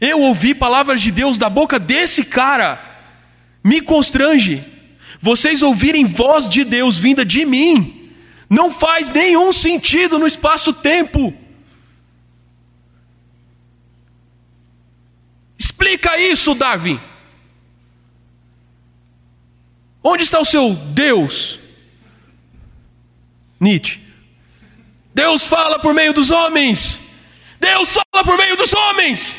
Eu 0.00 0.20
ouvi 0.20 0.54
palavras 0.54 1.00
de 1.00 1.10
Deus 1.10 1.36
da 1.38 1.48
boca 1.48 1.78
desse 1.78 2.24
cara. 2.24 2.80
Me 3.62 3.80
constrange. 3.80 4.64
Vocês 5.20 5.62
ouvirem 5.62 6.06
voz 6.06 6.48
de 6.48 6.64
Deus 6.64 6.96
vinda 6.96 7.24
de 7.24 7.44
mim. 7.44 8.10
Não 8.48 8.70
faz 8.70 9.10
nenhum 9.10 9.52
sentido 9.52 10.18
no 10.18 10.26
espaço-tempo. 10.26 11.32
Explica 15.58 16.18
isso, 16.18 16.54
Darwin. 16.54 17.09
Onde 20.02 20.24
está 20.24 20.40
o 20.40 20.44
seu 20.44 20.74
Deus? 20.74 21.58
Nietzsche. 23.58 24.00
Deus 25.14 25.44
fala 25.44 25.78
por 25.78 25.92
meio 25.92 26.12
dos 26.12 26.30
homens. 26.30 26.98
Deus 27.60 27.90
fala 27.90 28.24
por 28.24 28.38
meio 28.38 28.56
dos 28.56 28.72
homens. 28.72 29.38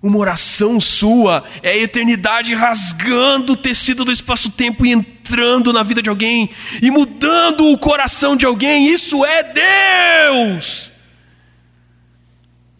Uma 0.00 0.18
oração 0.18 0.80
sua 0.80 1.42
é 1.60 1.70
a 1.70 1.76
eternidade 1.76 2.54
rasgando 2.54 3.54
o 3.54 3.56
tecido 3.56 4.04
do 4.04 4.12
espaço-tempo 4.12 4.86
e 4.86 4.92
entrando 4.92 5.72
na 5.72 5.82
vida 5.82 6.00
de 6.00 6.08
alguém 6.08 6.48
e 6.80 6.88
mudando 6.88 7.72
o 7.72 7.76
coração 7.76 8.36
de 8.36 8.46
alguém. 8.46 8.86
Isso 8.86 9.24
é 9.24 9.42
Deus. 9.42 10.92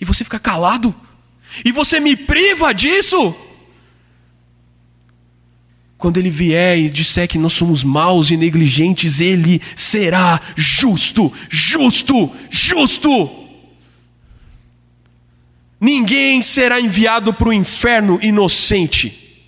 E 0.00 0.04
você 0.04 0.22
fica 0.22 0.38
calado 0.38 0.94
e 1.64 1.72
você 1.72 2.00
me 2.00 2.16
priva 2.16 2.72
disso? 2.72 3.34
Quando 5.96 6.18
ele 6.18 6.30
vier 6.30 6.78
e 6.78 6.88
disser 6.88 7.26
que 7.26 7.38
nós 7.38 7.52
somos 7.52 7.82
maus 7.82 8.30
e 8.30 8.36
negligentes, 8.36 9.20
ele 9.20 9.60
será 9.74 10.40
justo, 10.54 11.32
justo, 11.50 12.30
justo. 12.48 13.28
Ninguém 15.80 16.40
será 16.40 16.80
enviado 16.80 17.34
para 17.34 17.48
o 17.48 17.52
inferno 17.52 18.18
inocente. 18.22 19.42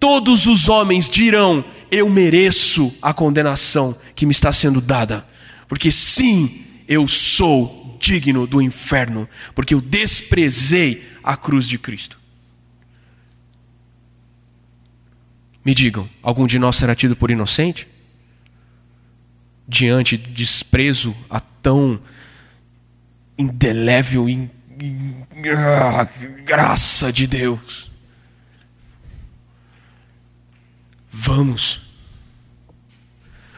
Todos 0.00 0.46
os 0.46 0.68
homens 0.68 1.08
dirão: 1.08 1.64
Eu 1.92 2.10
mereço 2.10 2.92
a 3.00 3.14
condenação 3.14 3.96
que 4.16 4.26
me 4.26 4.32
está 4.32 4.52
sendo 4.52 4.80
dada, 4.80 5.24
porque 5.68 5.92
sim, 5.92 6.64
eu 6.88 7.06
sou 7.06 7.83
digno 8.04 8.46
do 8.46 8.60
inferno, 8.60 9.26
porque 9.54 9.72
eu 9.72 9.80
desprezei 9.80 11.08
a 11.22 11.36
cruz 11.36 11.66
de 11.66 11.78
Cristo. 11.78 12.20
Me 15.64 15.74
digam, 15.74 16.08
algum 16.22 16.46
de 16.46 16.58
nós 16.58 16.76
será 16.76 16.94
tido 16.94 17.16
por 17.16 17.30
inocente? 17.30 17.88
Diante 19.66 20.18
de 20.18 20.30
desprezo 20.30 21.16
a 21.30 21.40
tão 21.40 21.98
indelével 23.38 24.28
in, 24.28 24.50
in, 24.78 25.24
ah, 25.56 26.06
graça 26.44 27.10
de 27.10 27.26
Deus. 27.26 27.90
Vamos, 31.10 31.80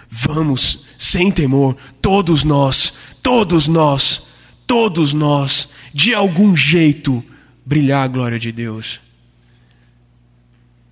vamos, 0.09 0.85
sem 0.97 1.33
temor, 1.33 1.77
todos 2.01 2.45
nós, 2.45 2.93
todos 3.21 3.67
nós, 3.67 4.26
todos 4.67 5.13
nós, 5.13 5.69
de 5.95 6.13
algum 6.13 6.55
jeito, 6.57 7.25
brilhar 7.65 8.05
a 8.05 8.09
glória 8.09 8.39
de 8.39 8.51
Deus. 8.51 9.01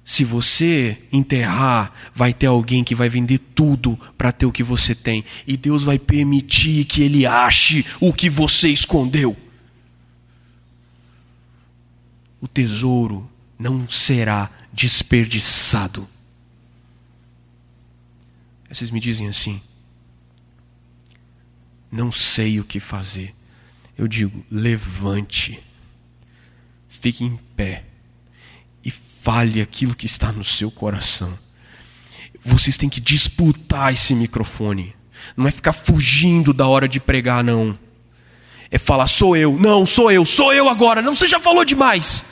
Se 0.05 0.23
você 0.23 1.03
enterrar, 1.11 1.93
vai 2.15 2.33
ter 2.33 2.47
alguém 2.47 2.85
que 2.85 2.95
vai 2.95 3.09
vender 3.09 3.39
tudo 3.39 3.99
para 4.19 4.31
ter 4.31 4.45
o 4.45 4.53
que 4.53 4.63
você 4.63 4.95
tem. 4.95 5.25
E 5.47 5.57
Deus 5.57 5.83
vai 5.83 5.99
permitir 5.99 6.85
que 6.85 7.03
ele 7.03 7.27
ache 7.27 7.85
o 8.01 8.13
que 8.13 8.29
você 8.29 8.69
escondeu. 8.69 9.35
O 12.41 12.47
tesouro 12.47 13.31
não 13.59 13.89
será 13.89 14.51
desperdiçado. 14.71 16.07
Vocês 18.71 18.91
me 18.91 19.01
dizem 19.01 19.27
assim: 19.27 19.63
não 21.91 22.13
sei 22.13 22.61
o 22.61 22.65
que 22.65 22.79
fazer 22.79 23.35
eu 23.97 24.09
digo: 24.09 24.45
levante, 24.51 25.61
fique 26.89 27.25
em 27.25 27.37
pé 27.57 27.85
e 28.85 28.91
fale 28.91 29.61
aquilo 29.61 29.95
que 29.95 30.07
está 30.07 30.33
no 30.33 30.45
seu 30.45 30.71
coração. 30.71 31.39
Vocês 32.43 32.77
têm 32.77 32.89
que 32.89 33.01
disputar 33.01 33.93
esse 33.93 34.15
microfone. 34.15 34.95
Não 35.37 35.47
é 35.47 35.51
ficar 35.51 35.73
fugindo 35.73 36.53
da 36.53 36.67
hora 36.67 36.87
de 36.87 37.01
pregar, 37.01 37.43
não. 37.43 37.79
É 38.71 38.79
falar, 38.79 39.07
sou 39.07 39.37
eu. 39.37 39.59
Não, 39.59 39.87
sou 39.87 40.11
eu, 40.11 40.27
sou 40.27 40.53
eu 40.53 40.69
agora. 40.69 41.01
Não, 41.01 41.17
você 41.17 41.27
já 41.27 41.41
falou 41.41 41.65
demais. 41.65 42.27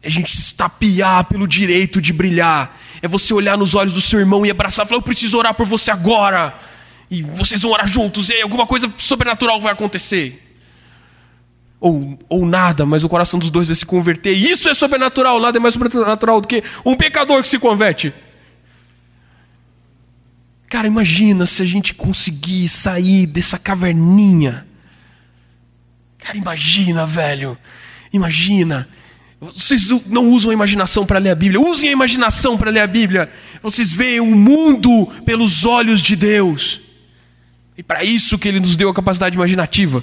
É 0.00 0.06
a 0.06 0.10
gente 0.10 0.34
se 0.34 0.40
estapear 0.40 1.24
pelo 1.24 1.46
direito 1.46 2.00
de 2.00 2.12
brilhar. 2.12 2.78
É 3.02 3.08
você 3.08 3.34
olhar 3.34 3.58
nos 3.58 3.74
olhos 3.74 3.92
do 3.92 4.00
seu 4.00 4.20
irmão 4.20 4.46
e 4.46 4.50
abraçar 4.50 4.86
e 4.86 4.88
falar: 4.88 4.98
Eu 4.98 5.02
preciso 5.02 5.36
orar 5.36 5.52
por 5.52 5.66
você 5.66 5.90
agora 5.90 6.58
e 7.10 7.22
vocês 7.22 7.62
vão 7.62 7.72
orar 7.72 7.86
juntos, 7.86 8.28
e 8.28 8.34
aí 8.34 8.42
alguma 8.42 8.66
coisa 8.66 8.92
sobrenatural 8.96 9.60
vai 9.60 9.72
acontecer. 9.72 10.44
Ou, 11.80 12.18
ou 12.28 12.44
nada, 12.44 12.84
mas 12.84 13.04
o 13.04 13.08
coração 13.08 13.38
dos 13.38 13.50
dois 13.50 13.68
vai 13.68 13.76
se 13.76 13.86
converter. 13.86 14.32
Isso 14.32 14.68
é 14.68 14.74
sobrenatural, 14.74 15.40
nada 15.40 15.58
é 15.58 15.60
mais 15.60 15.74
sobrenatural 15.74 16.40
do 16.40 16.48
que 16.48 16.62
um 16.84 16.96
pecador 16.96 17.40
que 17.40 17.48
se 17.48 17.58
converte. 17.58 18.12
Cara, 20.68 20.86
imagina 20.86 21.46
se 21.46 21.62
a 21.62 21.66
gente 21.66 21.94
conseguir 21.94 22.68
sair 22.68 23.26
dessa 23.26 23.58
caverninha 23.58 24.68
Cara, 26.28 26.36
imagina, 26.36 27.06
velho. 27.06 27.56
Imagina. 28.12 28.86
Vocês 29.40 29.88
não 30.06 30.28
usam 30.30 30.50
a 30.50 30.54
imaginação 30.54 31.06
para 31.06 31.18
ler 31.18 31.30
a 31.30 31.34
Bíblia. 31.34 31.58
Usem 31.58 31.88
a 31.88 31.92
imaginação 31.92 32.58
para 32.58 32.70
ler 32.70 32.80
a 32.80 32.86
Bíblia. 32.86 33.30
Vocês 33.62 33.90
veem 33.90 34.20
o 34.20 34.36
mundo 34.36 35.06
pelos 35.24 35.64
olhos 35.64 36.02
de 36.02 36.14
Deus. 36.14 36.82
E 37.78 37.82
para 37.84 38.02
isso 38.02 38.36
que 38.36 38.48
Ele 38.48 38.58
nos 38.58 38.74
deu 38.74 38.90
a 38.90 38.94
capacidade 38.94 39.36
imaginativa. 39.36 40.02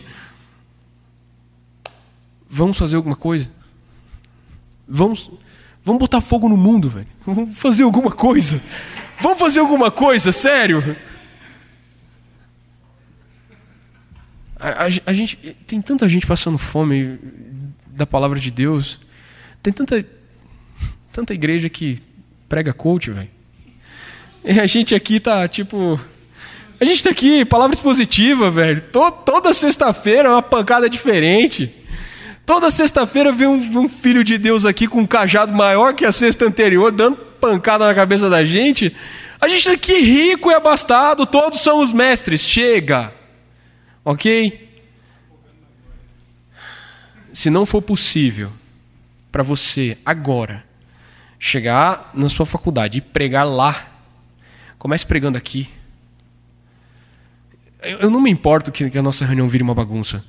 Vamos 2.50 2.78
fazer 2.78 2.96
alguma 2.96 3.18
coisa? 3.18 3.52
Vamos, 4.88 5.30
vamos 5.84 6.00
botar 6.00 6.22
fogo 6.22 6.48
no 6.48 6.56
mundo, 6.56 6.88
velho. 6.88 7.08
Vamos 7.26 7.60
fazer 7.60 7.84
alguma 7.84 8.12
coisa. 8.12 8.62
Vamos 9.20 9.40
fazer 9.40 9.60
alguma 9.60 9.92
coisa, 9.92 10.32
sério. 10.32 10.96
A, 14.58 14.86
a, 14.86 14.86
a, 15.08 15.14
gente 15.14 15.36
tem 15.68 15.82
tanta 15.82 16.08
gente 16.08 16.26
passando 16.26 16.58
fome 16.58 17.20
da 17.88 18.06
palavra 18.06 18.40
de 18.40 18.52
Deus. 18.52 19.02
Tem 19.62 19.74
tanta 19.74 20.06
tanta 21.12 21.34
igreja 21.34 21.70
que 21.70 22.00
prega 22.48 22.72
coach, 22.72 23.12
velho. 23.12 23.30
E 24.46 24.60
a 24.60 24.66
gente 24.66 24.96
aqui 24.96 25.20
tá 25.20 25.46
tipo 25.48 26.00
a 26.80 26.86
gente 26.86 27.04
tá 27.04 27.10
aqui, 27.10 27.46
palavra 27.46 27.74
expositiva, 27.74 28.52
velho. 28.52 28.84
toda 28.92 29.54
sexta-feira 29.54 30.30
é 30.30 30.32
uma 30.32 30.42
pancada 30.42 30.90
diferente. 30.90 31.74
Toda 32.46 32.70
sexta-feira 32.70 33.32
vem 33.32 33.48
um, 33.48 33.80
um, 33.80 33.90
filho 33.90 34.24
de 34.24 34.38
Deus 34.38 34.66
aqui 34.66 34.88
com 34.88 35.00
um 35.00 35.06
cajado 35.06 35.54
maior 35.54 35.94
que 35.94 36.06
a 36.06 36.12
sexta 36.12 36.46
anterior, 36.46 36.92
dando 36.92 37.18
pancada 37.18 37.88
na 37.88 37.96
cabeça 37.96 38.30
da 38.30 38.44
gente. 38.44 38.96
A 39.42 39.48
gente 39.48 39.64
tá 39.64 39.72
aqui 39.72 40.00
rico 40.00 40.52
e 40.52 40.54
abastado, 40.54 41.26
todos 41.26 41.62
somos 41.62 41.92
mestres. 41.92 42.42
Chega. 42.42 43.12
Ok? 44.04 44.70
Se 47.34 47.50
não 47.50 47.66
for 47.66 47.82
possível 47.82 48.52
para 49.32 49.44
você 49.44 49.98
agora 50.06 50.64
chegar 51.40 52.12
na 52.14 52.30
sua 52.30 52.46
faculdade 52.46 53.00
e 53.00 53.02
pregar 53.02 53.46
lá, 53.46 53.88
comece 54.78 55.06
pregando 55.06 55.38
aqui. 55.38 55.68
Eu, 57.86 58.10
não 58.10 58.22
me 58.22 58.30
importo 58.30 58.72
que, 58.72 58.98
a 58.98 59.02
nossa 59.02 59.26
reunião 59.26 59.48
vire 59.48 59.64
uma 59.64 59.74
bagunça. 59.74 60.24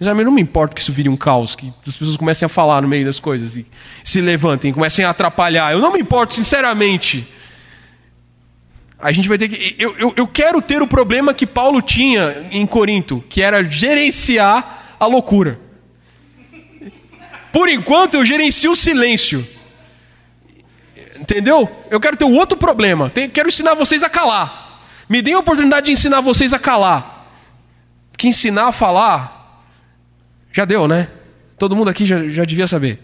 Eu 0.00 0.14
não 0.14 0.32
me 0.32 0.40
importo 0.40 0.74
que 0.74 0.80
isso 0.80 0.92
vire 0.92 1.08
um 1.08 1.16
caos, 1.16 1.54
que 1.54 1.72
as 1.86 1.94
pessoas 1.94 2.16
comecem 2.16 2.46
a 2.46 2.48
falar 2.48 2.80
no 2.80 2.88
meio 2.88 3.04
das 3.04 3.20
coisas 3.20 3.56
e 3.56 3.66
se 4.02 4.20
levantem, 4.20 4.72
comecem 4.72 5.04
a 5.04 5.10
atrapalhar. 5.10 5.72
Eu 5.72 5.80
não 5.80 5.92
me 5.92 6.00
importo, 6.00 6.32
sinceramente. 6.32 7.28
A 8.98 9.12
gente 9.12 9.28
vai 9.28 9.36
ter 9.36 9.48
que. 9.48 9.76
Eu, 9.78 9.94
eu, 9.98 10.14
eu 10.16 10.26
quero 10.26 10.62
ter 10.62 10.80
o 10.80 10.86
problema 10.86 11.34
que 11.34 11.46
Paulo 11.46 11.82
tinha 11.82 12.48
em 12.50 12.66
Corinto, 12.66 13.22
que 13.28 13.42
era 13.42 13.62
gerenciar 13.62 14.96
a 14.98 15.06
loucura. 15.06 15.60
Por 17.52 17.68
enquanto 17.68 18.14
eu 18.14 18.24
gerencio 18.24 18.72
o 18.72 18.76
silêncio. 18.76 19.46
Entendeu? 21.18 21.70
Eu 21.90 22.00
quero 22.00 22.16
ter 22.16 22.24
o 22.24 22.32
outro 22.32 22.56
problema. 22.56 23.10
Quero 23.10 23.48
ensinar 23.48 23.74
vocês 23.74 24.02
a 24.02 24.08
calar. 24.08 24.69
Me 25.10 25.20
deem 25.20 25.34
a 25.34 25.40
oportunidade 25.40 25.86
de 25.86 25.92
ensinar 25.92 26.20
vocês 26.20 26.52
a 26.52 26.58
calar. 26.58 27.26
Que 28.16 28.28
ensinar 28.28 28.68
a 28.68 28.72
falar, 28.72 29.66
já 30.52 30.64
deu, 30.64 30.86
né? 30.86 31.10
Todo 31.58 31.74
mundo 31.74 31.90
aqui 31.90 32.06
já, 32.06 32.28
já 32.28 32.44
devia 32.44 32.68
saber. 32.68 33.02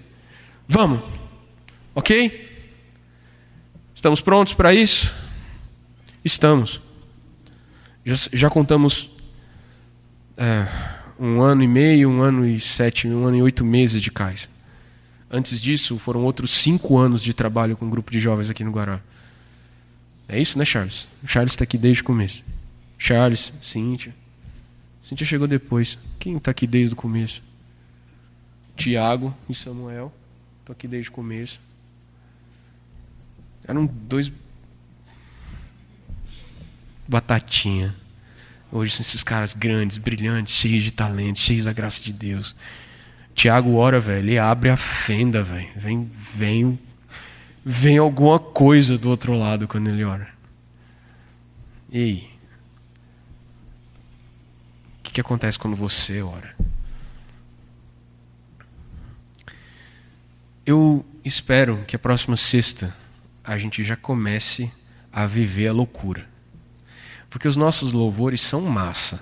Vamos. 0.68 1.02
Ok? 1.96 2.48
Estamos 3.92 4.20
prontos 4.20 4.54
para 4.54 4.72
isso? 4.72 5.12
Estamos. 6.24 6.80
Já, 8.04 8.14
já 8.32 8.50
contamos 8.50 9.10
é, 10.36 10.64
um 11.18 11.40
ano 11.40 11.64
e 11.64 11.68
meio, 11.68 12.08
um 12.08 12.22
ano 12.22 12.46
e 12.46 12.60
sete, 12.60 13.08
um 13.08 13.26
ano 13.26 13.38
e 13.38 13.42
oito 13.42 13.64
meses 13.64 14.00
de 14.00 14.12
cais. 14.12 14.48
Antes 15.28 15.60
disso, 15.60 15.98
foram 15.98 16.22
outros 16.22 16.52
cinco 16.52 16.98
anos 16.98 17.20
de 17.20 17.34
trabalho 17.34 17.76
com 17.76 17.86
um 17.86 17.90
grupo 17.90 18.12
de 18.12 18.20
jovens 18.20 18.48
aqui 18.48 18.62
no 18.62 18.70
Guará. 18.70 19.00
É 20.28 20.40
isso, 20.40 20.58
né, 20.58 20.64
Charles? 20.64 21.08
O 21.22 21.28
Charles 21.28 21.52
está 21.52 21.64
aqui 21.64 21.78
desde 21.78 22.02
o 22.02 22.04
começo. 22.04 22.42
Charles, 22.98 23.52
Cíntia. 23.62 24.14
Cíntia 25.04 25.26
chegou 25.26 25.46
depois. 25.46 25.98
Quem 26.18 26.36
está 26.36 26.50
aqui 26.50 26.66
desde 26.66 26.94
o 26.94 26.96
começo? 26.96 27.42
Tiago 28.76 29.34
e 29.48 29.54
Samuel. 29.54 30.12
Estou 30.60 30.72
aqui 30.72 30.88
desde 30.88 31.10
o 31.10 31.12
começo. 31.12 31.60
Eram 33.66 33.86
dois 33.86 34.30
batatinha. 37.06 37.94
Hoje 38.70 38.92
são 38.92 39.02
esses 39.02 39.22
caras 39.22 39.54
grandes, 39.54 39.96
brilhantes, 39.96 40.54
cheios 40.54 40.82
de 40.82 40.90
talento, 40.90 41.38
cheios 41.38 41.64
da 41.64 41.72
graça 41.72 42.02
de 42.02 42.12
Deus. 42.12 42.54
Tiago 43.34 43.74
ora, 43.74 44.00
velho, 44.00 44.18
ele 44.18 44.38
abre 44.38 44.70
a 44.70 44.76
fenda, 44.76 45.42
velho. 45.42 45.68
Vem, 45.76 46.08
vem, 46.10 46.78
vem 47.68 47.98
alguma 47.98 48.38
coisa 48.38 48.96
do 48.96 49.10
outro 49.10 49.36
lado 49.36 49.66
quando 49.66 49.88
ele 49.88 50.04
ora. 50.04 50.28
Ei, 51.90 52.30
o 55.00 55.02
que, 55.02 55.14
que 55.14 55.20
acontece 55.20 55.58
quando 55.58 55.74
você 55.74 56.22
ora? 56.22 56.54
Eu 60.64 61.04
espero 61.24 61.84
que 61.88 61.96
a 61.96 61.98
próxima 61.98 62.36
sexta 62.36 62.96
a 63.42 63.58
gente 63.58 63.82
já 63.82 63.96
comece 63.96 64.70
a 65.12 65.26
viver 65.26 65.66
a 65.66 65.72
loucura. 65.72 66.28
Porque 67.28 67.48
os 67.48 67.56
nossos 67.56 67.92
louvores 67.92 68.40
são 68.40 68.60
massa. 68.60 69.20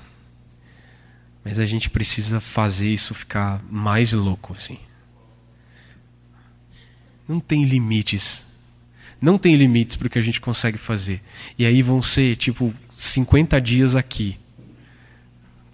Mas 1.43 1.59
a 1.59 1.65
gente 1.65 1.89
precisa 1.89 2.41
fazer 2.41 2.93
isso 2.93 3.15
ficar 3.15 3.63
mais 3.71 4.13
louco 4.13 4.53
assim. 4.53 4.79
Não 7.29 7.41
tem 7.41 7.65
limites. 7.65 8.45
Não 9.21 9.39
tem 9.39 9.57
limites 9.57 9.97
para 9.97 10.07
o 10.07 10.11
que 10.11 10.19
a 10.19 10.23
gente 10.23 10.41
consegue 10.41 10.77
fazer. 10.77 11.23
E 11.59 11.65
aí 11.65 11.81
vão 11.83 12.03
ser 12.03 12.37
tipo 12.37 12.75
50 12.93 13.61
dias 13.61 13.97
aqui. 13.97 14.37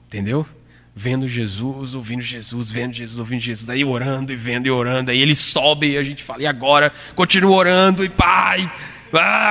Entendeu? 0.07 0.46
Vendo 0.94 1.26
Jesus, 1.26 1.94
ouvindo 1.94 2.22
Jesus, 2.22 2.70
vendo 2.70 2.92
Jesus, 2.92 3.18
ouvindo 3.18 3.40
Jesus, 3.40 3.70
aí 3.70 3.84
orando 3.84 4.32
e 4.32 4.36
vendo 4.36 4.66
e 4.66 4.70
orando, 4.70 5.11
aí 5.11 5.20
ele 5.20 5.34
sobe 5.34 5.92
e 5.92 5.96
a 5.96 6.03
gente 6.03 6.22
fala, 6.22 6.42
e 6.42 6.46
agora? 6.46 6.92
Continua 7.14 7.57
orando 7.57 8.05
e 8.05 8.09
pai, 8.09 8.70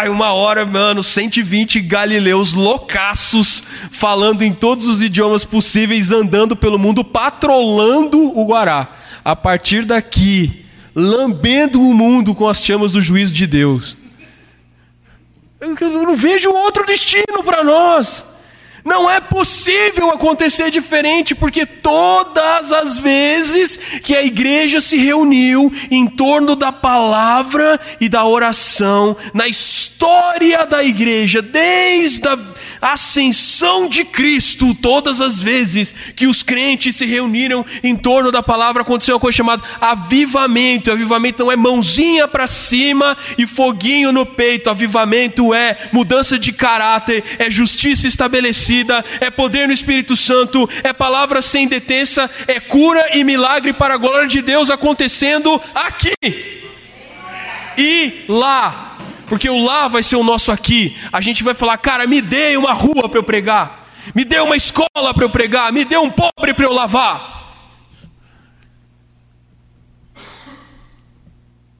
uma 0.10 0.32
hora, 0.32 0.66
mano, 0.66 1.04
120 1.04 1.82
galileus 1.82 2.54
loucaços, 2.54 3.64
falando 3.92 4.44
em 4.44 4.54
todos 4.54 4.88
os 4.88 5.02
idiomas 5.02 5.44
possíveis, 5.44 6.12
andando 6.12 6.56
pelo 6.56 6.80
mundo, 6.80 7.04
patrolando 7.04 8.38
o 8.38 8.46
Guará. 8.46 8.96
A 9.24 9.36
partir 9.36 9.86
daqui, 9.86 10.66
lambendo 11.00 11.82
o 11.82 11.94
mundo 11.94 12.36
com 12.36 12.48
as 12.48 12.64
chamas 12.64 12.92
do 12.92 13.02
juízo 13.02 13.34
de 13.34 13.48
Deus. 13.48 13.98
Eu 15.60 15.76
não 15.90 16.16
vejo 16.16 16.50
outro 16.52 16.86
destino 16.86 17.44
para 17.44 17.64
nós. 17.64 18.26
Não 18.90 19.08
é 19.08 19.22
possível 19.22 20.10
acontecer 20.10 20.72
diferente, 20.72 21.36
porque 21.36 21.64
todas 21.64 22.74
as 22.74 22.98
vezes 22.98 23.78
que 24.02 24.16
a 24.16 24.24
igreja 24.24 24.82
se 24.82 24.98
reuniu 24.98 25.72
em 25.92 26.08
torno 26.08 26.56
da 26.56 26.72
palavra 26.72 27.80
e 28.02 28.10
da 28.10 28.26
oração, 28.26 29.16
na 29.32 29.48
história 29.48 30.66
da 30.66 30.84
igreja, 30.84 31.40
desde 31.40 32.28
a 32.82 32.94
ascensão 32.94 33.88
de 33.88 34.04
Cristo, 34.06 34.74
todas 34.74 35.22
as 35.22 35.40
vezes 35.40 35.94
que 36.16 36.26
os 36.26 36.42
crentes 36.42 36.96
se 36.96 37.06
reuniram 37.06 37.66
em 37.84 37.96
torno 37.96 38.32
da 38.32 38.42
palavra, 38.42 38.82
aconteceu 38.82 39.16
uma 39.16 39.22
coisa 39.22 39.38
chamada 39.38 39.62
avivamento. 39.80 40.92
Avivamento 40.92 41.44
não 41.44 41.52
é 41.52 41.56
mãozinha 41.56 42.28
para 42.28 42.48
cima 42.48 43.16
e 43.38 43.46
foguinho 43.46 44.12
no 44.12 44.26
peito. 44.26 44.70
Avivamento 44.70 45.54
é 45.54 45.78
mudança 45.92 46.40
de 46.40 46.52
caráter, 46.52 47.24
é 47.38 47.52
justiça 47.52 48.08
estabelecida, 48.08 48.79
é 49.20 49.30
poder 49.30 49.68
no 49.68 49.74
Espírito 49.74 50.16
Santo, 50.16 50.70
é 50.84 50.94
palavra 50.94 51.42
sem 51.42 51.68
detença, 51.68 52.30
é 52.48 52.60
cura 52.60 53.18
e 53.18 53.24
milagre 53.24 53.74
para 53.74 53.96
a 53.96 53.98
glória 53.98 54.28
de 54.28 54.42
Deus 54.42 54.70
acontecendo 54.70 55.62
aqui 55.74 56.60
e 57.78 58.26
lá 58.28 58.90
porque 59.30 59.48
o 59.48 59.64
lá 59.64 59.88
vai 59.88 60.02
ser 60.02 60.16
o 60.16 60.24
nosso 60.24 60.52
aqui. 60.52 60.98
A 61.14 61.22
gente 61.22 61.44
vai 61.44 61.54
falar, 61.54 61.78
cara, 61.78 62.08
me 62.08 62.20
dê 62.20 62.58
uma 62.58 62.74
rua 62.74 63.08
para 63.08 63.20
eu 63.20 63.24
pregar, 63.24 63.88
me 64.16 64.26
dê 64.26 64.40
uma 64.40 64.58
escola 64.58 65.14
para 65.14 65.24
eu 65.24 65.30
pregar, 65.30 65.72
me 65.72 65.86
dê 65.86 65.98
um 65.98 66.10
pobre 66.10 66.54
para 66.54 66.66
eu 66.66 66.74
lavar. 66.74 67.38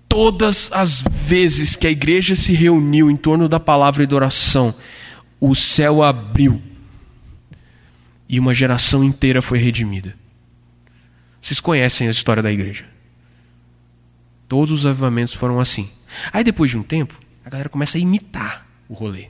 Todas 0.08 0.70
as 0.72 1.04
vezes 1.10 1.76
que 1.76 1.88
a 1.88 1.92
igreja 1.92 2.36
se 2.36 2.54
reuniu 2.54 3.10
em 3.10 3.16
torno 3.16 3.50
da 3.50 3.60
palavra 3.60 4.04
e 4.04 4.08
da 4.08 4.16
oração, 4.16 4.74
o 5.40 5.56
céu 5.56 6.04
abriu 6.04 6.62
e 8.30 8.40
uma 8.40 8.54
geração 8.54 9.04
inteira 9.04 9.42
foi 9.42 9.58
redimida. 9.58 10.16
Vocês 11.42 11.60
conhecem 11.60 12.08
a 12.08 12.12
história 12.12 12.44
da 12.44 12.52
igreja. 12.52 12.86
Todos 14.48 14.72
os 14.72 14.86
avivamentos 14.86 15.34
foram 15.34 15.60
assim. 15.60 15.90
Aí 16.32 16.44
depois 16.44 16.70
de 16.70 16.78
um 16.78 16.84
tempo, 16.84 17.18
a 17.44 17.50
galera 17.50 17.70
começa 17.70 17.98
a 17.98 18.02
imitar 18.02 18.68
o 18.88 18.94
rolê. 18.94 19.28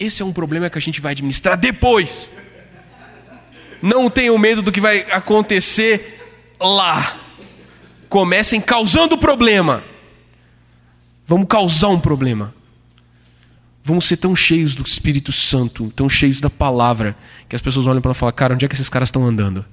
Esse 0.00 0.22
é 0.22 0.24
um 0.24 0.32
problema 0.32 0.70
que 0.70 0.78
a 0.78 0.80
gente 0.80 1.00
vai 1.00 1.12
administrar 1.12 1.58
depois. 1.58 2.30
Não 3.82 4.08
tenham 4.08 4.38
medo 4.38 4.62
do 4.62 4.72
que 4.72 4.80
vai 4.80 5.00
acontecer 5.10 6.18
lá. 6.58 7.18
Comecem 8.08 8.60
causando 8.60 9.18
problema. 9.18 9.84
Vamos 11.26 11.46
causar 11.46 11.88
um 11.88 12.00
problema. 12.00 12.54
Vamos 13.88 14.04
ser 14.04 14.18
tão 14.18 14.36
cheios 14.36 14.74
do 14.74 14.82
Espírito 14.82 15.32
Santo, 15.32 15.90
tão 15.96 16.10
cheios 16.10 16.42
da 16.42 16.50
palavra, 16.50 17.16
que 17.48 17.56
as 17.56 17.62
pessoas 17.62 17.86
olham 17.86 18.02
para 18.02 18.12
falam: 18.12 18.34
Cara, 18.34 18.52
onde 18.52 18.66
é 18.66 18.68
que 18.68 18.74
esses 18.74 18.90
caras 18.90 19.08
estão 19.08 19.24
andando? 19.24 19.64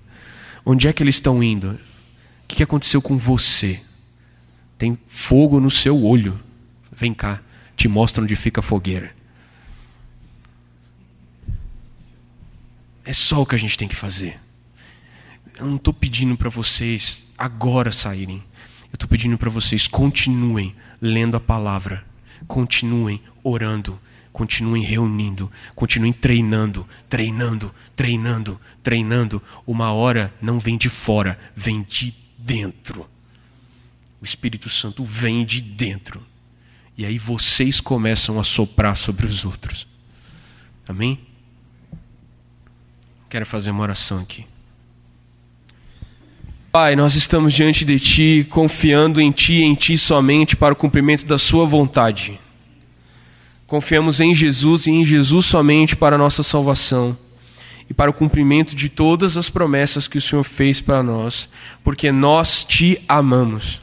Onde 0.65 0.87
é 0.87 0.93
que 0.93 1.03
eles 1.03 1.15
estão 1.15 1.43
indo? 1.43 1.71
O 1.71 2.47
que 2.47 2.63
aconteceu 2.63 3.01
com 3.01 3.17
você? 3.17 3.81
Tem 4.77 4.97
fogo 5.05 5.59
no 5.59 5.69
seu 5.69 6.01
olho. 6.01 6.39
Vem 6.95 7.13
cá, 7.13 7.41
te 7.75 7.89
mostra 7.89 8.23
onde 8.23 8.37
fica 8.37 8.61
a 8.61 8.63
fogueira. 8.63 9.13
É 13.03 13.11
só 13.11 13.41
o 13.41 13.45
que 13.45 13.55
a 13.55 13.59
gente 13.59 13.77
tem 13.77 13.89
que 13.89 13.97
fazer. 13.97 14.39
Eu 15.59 15.65
não 15.65 15.75
estou 15.75 15.93
pedindo 15.93 16.37
para 16.37 16.49
vocês 16.49 17.25
agora 17.37 17.91
saírem. 17.91 18.41
Eu 18.83 18.93
estou 18.95 19.09
pedindo 19.09 19.37
para 19.37 19.49
vocês 19.49 19.89
continuem 19.89 20.73
lendo 21.01 21.35
a 21.35 21.41
palavra, 21.41 22.05
continuem 22.47 23.21
orando, 23.43 23.99
continuem 24.35 24.83
reunindo, 24.83 25.49
continuem 25.73 26.11
treinando, 26.11 26.85
treinando, 27.09 27.73
treinando, 27.95 28.59
treinando. 28.83 29.41
Uma 29.65 29.93
hora 29.93 30.33
não 30.41 30.59
vem 30.59 30.77
de 30.77 30.89
fora, 30.89 31.39
vem 31.55 31.83
de 31.83 32.13
dentro. 32.37 33.09
O 34.21 34.25
Espírito 34.25 34.69
Santo 34.69 35.05
vem 35.05 35.45
de 35.45 35.61
dentro. 35.61 36.21
E 36.97 37.05
aí 37.05 37.17
vocês 37.17 37.79
começam 37.79 38.37
a 38.37 38.43
soprar 38.43 38.97
sobre 38.97 39.25
os 39.25 39.45
outros. 39.45 39.87
Amém? 40.85 41.17
Quero 43.29 43.45
fazer 43.45 43.71
uma 43.71 43.83
oração 43.83 44.19
aqui. 44.19 44.45
Pai, 46.73 46.93
nós 46.97 47.15
estamos 47.15 47.53
diante 47.53 47.85
de 47.85 47.97
Ti, 48.01 48.47
confiando 48.49 49.21
em 49.21 49.31
Ti, 49.31 49.63
em 49.63 49.75
Ti 49.75 49.97
somente, 49.97 50.57
para 50.57 50.73
o 50.73 50.75
cumprimento 50.77 51.25
da 51.25 51.37
Sua 51.37 51.65
vontade. 51.65 52.37
Confiamos 53.75 54.21
em 54.21 54.33
Jesus 54.33 54.87
e 54.87 54.91
em 54.91 55.03
Jesus 55.03 55.47
somente 55.47 55.97
para 55.97 56.15
a 56.15 56.17
nossa 56.17 56.41
salvação 56.41 57.17
e 57.89 57.93
para 57.93 58.09
o 58.09 58.13
cumprimento 58.13 58.73
de 58.73 58.87
todas 58.87 59.35
as 59.35 59.49
promessas 59.49 60.07
que 60.07 60.17
o 60.17 60.21
Senhor 60.21 60.45
fez 60.45 60.79
para 60.79 61.03
nós, 61.03 61.49
porque 61.83 62.09
nós 62.09 62.63
Te 62.63 63.01
amamos 63.05 63.81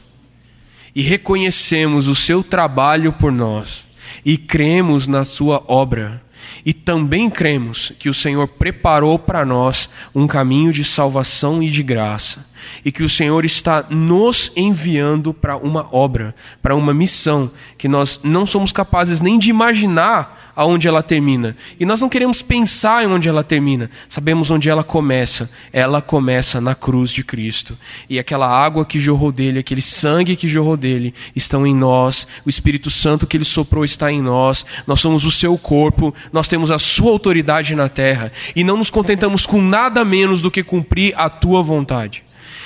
e 0.95 1.03
reconhecemos 1.03 2.07
o 2.07 2.15
Seu 2.15 2.43
trabalho 2.43 3.13
por 3.13 3.31
nós 3.31 3.85
e 4.25 4.35
cremos 4.35 5.07
na 5.07 5.23
Sua 5.23 5.63
obra. 5.67 6.23
E 6.65 6.73
também 6.73 7.29
cremos 7.29 7.93
que 7.99 8.09
o 8.09 8.13
Senhor 8.15 8.47
preparou 8.47 9.19
para 9.19 9.45
nós 9.45 9.87
um 10.13 10.25
caminho 10.25 10.73
de 10.73 10.83
salvação 10.83 11.61
e 11.61 11.69
de 11.69 11.83
graça, 11.83 12.47
e 12.83 12.91
que 12.91 13.03
o 13.03 13.09
Senhor 13.09 13.45
está 13.45 13.85
nos 13.89 14.51
enviando 14.55 15.33
para 15.33 15.55
uma 15.55 15.87
obra, 15.91 16.33
para 16.61 16.75
uma 16.75 16.93
missão 16.93 17.51
que 17.83 17.89
nós 17.89 18.21
não 18.23 18.45
somos 18.45 18.71
capazes 18.71 19.19
nem 19.19 19.37
de 19.37 19.49
imaginar 19.49 20.53
aonde 20.55 20.87
ela 20.87 21.03
termina. 21.03 21.53
E 21.77 21.85
nós 21.85 21.99
não 21.99 22.07
queremos 22.07 22.41
pensar 22.41 23.03
em 23.03 23.07
onde 23.07 23.27
ela 23.27 23.43
termina. 23.43 23.91
Sabemos 24.07 24.49
onde 24.49 24.69
ela 24.69 24.85
começa. 24.85 25.51
Ela 25.73 26.01
começa 26.01 26.61
na 26.61 26.73
cruz 26.75 27.11
de 27.11 27.25
Cristo. 27.25 27.77
E 28.09 28.17
aquela 28.17 28.47
água 28.47 28.85
que 28.85 28.97
jorrou 28.97 29.33
dele, 29.33 29.59
aquele 29.59 29.81
sangue 29.81 30.37
que 30.37 30.47
jorrou 30.47 30.77
dele, 30.77 31.13
estão 31.35 31.67
em 31.67 31.75
nós. 31.75 32.25
O 32.45 32.49
Espírito 32.49 32.89
Santo 32.89 33.27
que 33.27 33.35
ele 33.35 33.43
soprou 33.43 33.83
está 33.83 34.09
em 34.09 34.21
nós. 34.21 34.65
Nós 34.87 35.01
somos 35.01 35.25
o 35.25 35.31
seu 35.31 35.57
corpo. 35.57 36.15
Nós 36.31 36.47
temos 36.47 36.71
a 36.71 36.79
sua 36.79 37.11
autoridade 37.11 37.75
na 37.75 37.89
terra. 37.89 38.31
E 38.55 38.63
não 38.63 38.77
nos 38.77 38.89
contentamos 38.89 39.45
com 39.45 39.61
nada 39.61 40.05
menos 40.05 40.41
do 40.41 40.49
que 40.49 40.63
cumprir 40.63 41.13
a 41.17 41.29
tua 41.29 41.61
vontade 41.61 42.23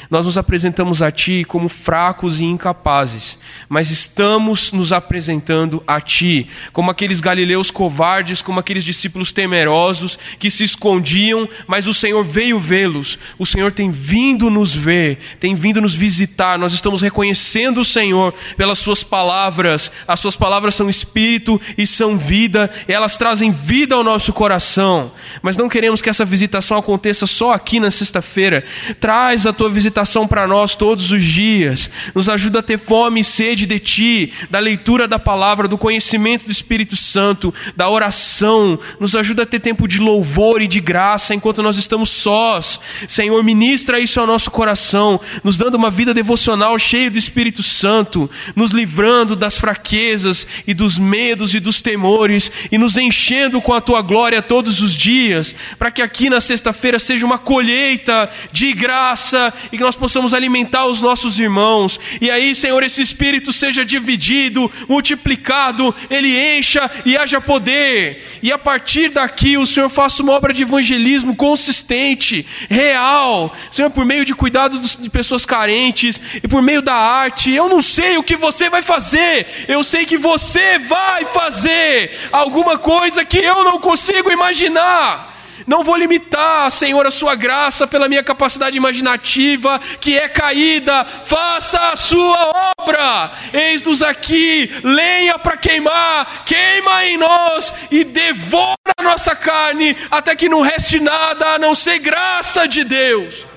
nós 0.10 0.26
nos 0.26 0.38
apresentamos 0.38 1.02
a 1.02 1.12
Ti 1.12 1.46
como 1.48 1.68
fracos 1.68 2.40
e 2.40 2.46
incapazes, 2.46 3.38
mas 3.68 3.92
estamos 3.92 4.72
nos 4.72 4.94
apresentando 4.94 5.84
a 5.86 6.00
Ti 6.00 6.48
como 6.72 6.90
aqueles 6.90 7.20
galileus 7.20 7.70
covardes, 7.70 8.42
como 8.42 8.60
aqueles 8.60 8.84
discípulos 8.84 9.32
temerosos 9.32 10.18
que 10.40 10.50
se 10.50 10.64
escondiam, 10.64 11.48
mas 11.68 11.88
o 11.88 11.94
Senhor 11.94 12.24
veio 12.24 12.60
vê-los. 12.60 13.20
O 13.38 13.46
Senhor 13.46 13.72
tem 13.72 13.92
vindo 13.92 14.50
nos 14.50 14.74
ver, 14.74 15.18
tem 15.40 15.56
vindo 15.56 15.82
nos 15.82 15.94
visitar. 15.94 16.58
Nós 16.58 16.74
estamos 16.74 17.02
reconhecendo 17.02 17.82
o 17.82 17.86
Senhor 17.86 18.34
pelas 18.56 18.80
Suas 18.80 19.04
palavras. 19.04 19.92
As 20.08 20.20
Suas 20.20 20.36
palavras 20.36 20.76
são 20.76 20.90
espírito 20.90 21.60
e 21.78 21.86
são 21.86 22.18
vida, 22.18 22.72
elas 22.88 23.18
trazem 23.18 23.52
vida 23.52 23.96
ao 23.96 24.04
nosso 24.04 24.32
coração. 24.32 25.12
Mas 25.42 25.58
não 25.58 25.68
queremos 25.68 26.02
que 26.02 26.10
essa 26.10 26.24
visitação 26.24 26.78
aconteça 26.78 27.28
só 27.28 27.52
aqui 27.52 27.80
na 27.80 27.92
sexta-feira. 27.92 28.64
Traz 29.00 29.46
a 29.46 29.52
tua 29.52 29.70
visitação 29.70 29.97
para 30.28 30.46
nós 30.46 30.76
todos 30.76 31.12
os 31.12 31.24
dias, 31.24 31.90
nos 32.14 32.30
ajuda 32.30 32.60
a 32.60 32.64
ter 32.64 32.78
fome 32.78 33.22
e 33.22 33.24
sede 33.24 33.66
de 33.66 33.80
Ti, 33.80 34.34
da 34.50 34.60
leitura 34.60 35.08
da 35.08 35.18
palavra, 35.18 35.68
do 35.68 35.78
conhecimento 35.78 36.46
do 36.46 36.52
Espírito 36.52 36.96
Santo, 36.96 37.54
da 37.76 37.90
oração, 37.90 38.80
nos 39.00 39.16
ajuda 39.16 39.44
a 39.44 39.46
ter 39.46 39.60
tempo 39.60 39.88
de 39.88 40.00
louvor 40.00 40.62
e 40.62 40.68
de 40.68 40.80
graça 40.80 41.34
enquanto 41.34 41.64
nós 41.64 41.78
estamos 41.78 42.10
sós. 42.10 42.80
Senhor, 43.08 43.44
ministra 43.44 44.00
isso 44.00 44.20
ao 44.20 44.28
nosso 44.28 44.52
coração, 44.52 45.20
nos 45.44 45.58
dando 45.58 45.76
uma 45.76 45.90
vida 45.90 46.14
devocional 46.14 46.78
cheia 46.78 47.10
do 47.10 47.18
Espírito 47.18 47.64
Santo, 47.64 48.30
nos 48.56 48.72
livrando 48.72 49.36
das 49.36 49.58
fraquezas 49.58 50.46
e 50.68 50.74
dos 50.74 50.98
medos 50.98 51.56
e 51.56 51.60
dos 51.60 51.82
temores 51.82 52.52
e 52.72 52.78
nos 52.78 52.98
enchendo 52.98 53.62
com 53.62 53.74
a 53.74 53.82
Tua 53.82 54.02
glória 54.02 54.42
todos 54.42 54.82
os 54.82 54.94
dias, 54.94 55.56
para 55.80 55.90
que 55.90 56.02
aqui 56.02 56.30
na 56.30 56.42
sexta-feira 56.42 57.00
seja 57.00 57.26
uma 57.26 57.38
colheita 57.38 58.30
de 58.52 58.74
graça 58.74 59.54
e 59.72 59.78
que 59.78 59.87
nós 59.88 59.96
possamos 59.96 60.34
alimentar 60.34 60.86
os 60.86 61.00
nossos 61.00 61.40
irmãos. 61.40 61.98
E 62.20 62.30
aí, 62.30 62.54
Senhor, 62.54 62.84
esse 62.84 63.02
espírito 63.02 63.54
seja 63.54 63.86
dividido, 63.86 64.70
multiplicado, 64.88 65.96
ele 66.10 66.38
encha 66.58 66.92
e 67.06 67.16
haja 67.16 67.40
poder. 67.40 68.40
E 68.44 68.52
a 68.52 68.58
partir 68.58 69.08
daqui, 69.08 69.58
o 69.58 69.66
Senhor 69.66 69.88
faça 69.88 70.22
uma 70.22 70.34
obra 70.34 70.52
de 70.52 70.64
evangelismo 70.64 71.38
consistente, 71.38 72.46
real. 72.70 73.54
Senhor, 73.72 73.90
por 73.90 74.04
meio 74.04 74.26
de 74.26 74.36
cuidado 74.36 74.78
de 74.78 75.10
pessoas 75.10 75.46
carentes 75.46 76.20
e 76.44 76.48
por 76.50 76.62
meio 76.62 76.82
da 76.82 76.94
arte. 76.94 77.54
Eu 77.54 77.70
não 77.70 77.82
sei 77.82 78.18
o 78.18 78.24
que 78.24 78.36
você 78.36 78.70
vai 78.70 78.82
fazer, 78.82 79.48
eu 79.70 79.86
sei 79.86 80.06
que 80.06 80.18
você 80.18 80.80
vai 80.80 81.24
fazer 81.24 82.12
alguma 82.30 82.78
coisa 82.78 83.24
que 83.24 83.38
eu 83.38 83.64
não 83.64 83.80
consigo 83.80 84.30
imaginar. 84.30 85.37
Não 85.66 85.84
vou 85.84 85.96
limitar, 85.96 86.70
Senhor, 86.70 87.06
a 87.08 87.12
sua 87.12 87.34
graça 87.34 87.88
pela 87.88 88.08
minha 88.08 88.24
capacidade 88.24 88.78
imaginativa, 88.78 89.80
que 90.00 90.18
é 90.18 90.28
caída. 90.28 91.06
Faça 91.06 91.92
a 91.92 91.96
sua 91.96 92.74
obra. 92.80 93.32
Eis-nos 93.54 94.04
aqui, 94.04 94.70
lenha 94.84 95.40
para 95.40 95.58
queimar, 95.58 96.44
queima 96.46 97.06
em 97.06 97.18
nós 97.18 97.74
e 97.90 98.04
devora 98.04 98.76
a 98.98 99.04
nossa 99.04 99.36
carne, 99.36 99.96
até 100.12 100.36
que 100.36 100.50
não 100.50 100.62
reste 100.62 101.00
nada 101.00 101.54
a 101.54 101.60
não 101.60 101.74
ser 101.74 102.00
graça 102.00 102.68
de 102.68 102.84
Deus. 102.84 103.48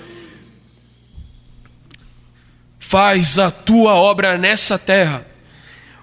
Faz 2.78 3.38
a 3.38 3.50
tua 3.50 3.94
obra 3.94 4.38
nessa 4.38 4.78
terra, 4.78 5.26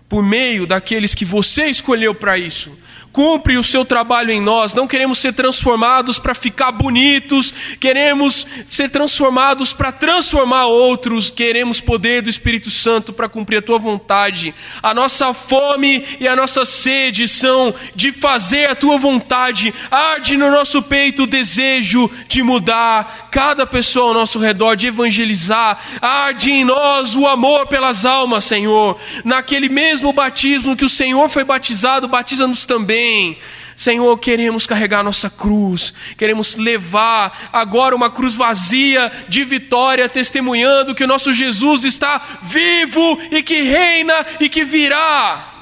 por 0.08 0.24
meio 0.24 0.66
daqueles 0.66 1.16
que 1.16 1.26
você 1.26 1.66
escolheu 1.68 2.14
para 2.14 2.38
isso 2.38 2.78
cumpre 3.18 3.58
o 3.58 3.64
seu 3.64 3.84
trabalho 3.84 4.30
em 4.30 4.40
nós. 4.40 4.76
Não 4.76 4.86
queremos 4.86 5.18
ser 5.18 5.34
transformados 5.34 6.20
para 6.20 6.36
ficar 6.36 6.72
bonitos, 6.72 7.52
queremos 7.80 8.46
ser 8.68 8.92
transformados 8.92 9.74
para 9.74 9.92
transformar 9.92 10.68
outros. 10.68 11.32
Queremos 11.32 11.82
poder 11.82 12.22
do 12.22 12.30
Espírito 12.30 12.70
Santo 12.70 13.12
para 13.12 13.28
cumprir 13.28 13.58
a 13.58 13.62
tua 13.64 13.80
vontade. 13.80 14.54
A 14.84 14.94
nossa 14.94 15.34
fome 15.34 16.06
e 16.20 16.28
a 16.28 16.36
nossa 16.36 16.64
sede 16.64 17.28
são 17.28 17.74
de 17.96 18.12
fazer 18.12 18.70
a 18.70 18.76
tua 18.76 19.00
vontade. 19.00 19.74
Arde 19.90 20.38
no 20.38 20.52
nosso 20.52 20.84
peito 20.84 21.24
o 21.24 21.28
desejo 21.28 22.12
de 22.28 22.44
mudar 22.44 23.30
cada 23.32 23.66
pessoa 23.66 24.10
ao 24.10 24.14
nosso 24.14 24.38
redor, 24.38 24.76
de 24.76 24.86
evangelizar. 24.86 25.80
Arde 26.00 26.52
em 26.52 26.64
nós 26.64 27.16
o 27.16 27.26
amor 27.26 27.66
pelas 27.66 28.06
almas, 28.06 28.44
Senhor. 28.44 28.96
Naquele 29.26 29.70
mesmo 29.70 30.14
batismo 30.14 30.78
que 30.78 30.86
o 30.86 30.90
Senhor 30.90 31.28
foi 31.30 31.44
batizado, 31.44 32.08
batiza-nos 32.08 32.64
também 32.64 33.07
Senhor, 33.78 34.18
queremos 34.18 34.66
carregar 34.66 35.04
nossa 35.04 35.30
cruz, 35.30 35.94
queremos 36.18 36.56
levar 36.56 37.50
agora 37.54 37.96
uma 37.96 38.10
cruz 38.10 38.34
vazia 38.34 39.12
de 39.30 39.44
vitória, 39.44 40.10
testemunhando 40.10 40.96
que 40.96 41.04
o 41.04 41.08
nosso 41.08 41.32
Jesus 41.32 41.84
está 41.84 42.20
vivo 42.42 43.20
e 43.30 43.44
que 43.44 43.62
reina 43.62 44.26
e 44.40 44.50
que 44.50 44.64
virá. 44.64 45.54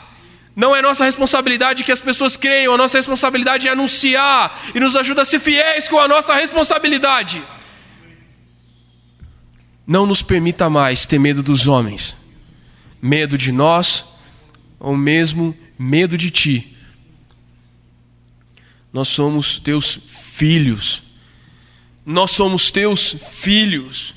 Não 0.55 0.73
é 0.73 0.81
nossa 0.81 1.03
responsabilidade 1.03 1.83
que 1.83 1.91
as 1.91 1.99
pessoas 1.99 2.37
creiam, 2.37 2.73
a 2.73 2.77
nossa 2.77 2.97
responsabilidade 2.97 3.67
é 3.67 3.71
anunciar 3.71 4.57
e 4.73 4.79
nos 4.79 4.95
ajuda 4.95 5.23
a 5.23 5.25
ser 5.25 5.41
fiéis 5.41 5.89
com 5.89 5.99
a 5.99 6.07
nossa 6.07 6.33
responsabilidade. 6.35 7.43
Não 9.85 10.05
nos 10.05 10.21
permita 10.21 10.69
mais 10.69 11.05
ter 11.05 11.19
medo 11.19 11.43
dos 11.43 11.67
homens, 11.67 12.15
medo 13.01 13.37
de 13.37 13.51
nós, 13.51 14.05
ou 14.79 14.95
mesmo 14.95 15.53
medo 15.77 16.17
de 16.17 16.31
Ti 16.31 16.74
nós 18.95 19.09
somos 19.09 19.59
teus 19.59 19.99
filhos. 20.07 21.03
nós 22.05 22.31
somos 22.31 22.71
teus 22.71 23.11
filhos. 23.11 24.15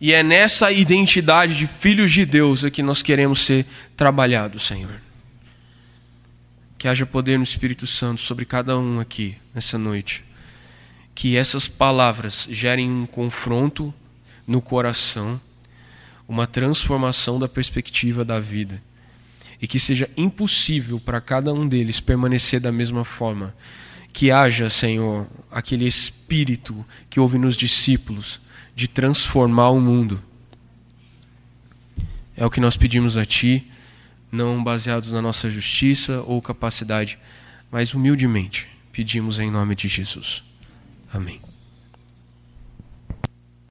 E 0.00 0.14
é 0.14 0.22
nessa 0.22 0.72
identidade 0.72 1.54
de 1.54 1.66
filhos 1.66 2.10
de 2.10 2.24
Deus 2.24 2.64
é 2.64 2.70
que 2.70 2.82
nós 2.82 3.02
queremos 3.02 3.42
ser 3.42 3.66
trabalhados, 3.94 4.62
Senhor. 4.62 5.02
Que 6.78 6.88
haja 6.88 7.04
poder 7.04 7.36
no 7.36 7.44
Espírito 7.44 7.86
Santo 7.86 8.22
sobre 8.22 8.46
cada 8.46 8.78
um 8.78 9.00
aqui 9.00 9.36
nessa 9.54 9.76
noite. 9.76 10.24
Que 11.14 11.36
essas 11.36 11.68
palavras 11.68 12.48
gerem 12.50 12.90
um 12.90 13.04
confronto 13.04 13.92
no 14.46 14.62
coração, 14.62 15.38
uma 16.26 16.46
transformação 16.46 17.38
da 17.38 17.46
perspectiva 17.46 18.24
da 18.24 18.40
vida. 18.40 18.82
E 19.60 19.66
que 19.66 19.78
seja 19.78 20.08
impossível 20.16 20.98
para 20.98 21.20
cada 21.20 21.52
um 21.52 21.68
deles 21.68 22.00
permanecer 22.00 22.60
da 22.60 22.72
mesma 22.72 23.04
forma. 23.04 23.54
Que 24.12 24.30
haja, 24.30 24.68
Senhor, 24.68 25.26
aquele 25.50 25.86
espírito 25.86 26.84
que 27.08 27.20
houve 27.20 27.38
nos 27.38 27.56
discípulos 27.56 28.40
de 28.74 28.88
transformar 28.88 29.70
o 29.70 29.80
mundo. 29.80 30.22
É 32.36 32.44
o 32.44 32.50
que 32.50 32.60
nós 32.60 32.76
pedimos 32.76 33.16
a 33.16 33.24
Ti 33.24 33.70
não 34.32 34.62
baseados 34.62 35.10
na 35.10 35.20
nossa 35.20 35.50
justiça 35.50 36.22
ou 36.26 36.40
capacidade, 36.40 37.18
mas 37.70 37.94
humildemente 37.94 38.68
pedimos 38.92 39.38
em 39.38 39.50
nome 39.50 39.74
de 39.74 39.88
Jesus. 39.88 40.42
Amém. 41.12 41.40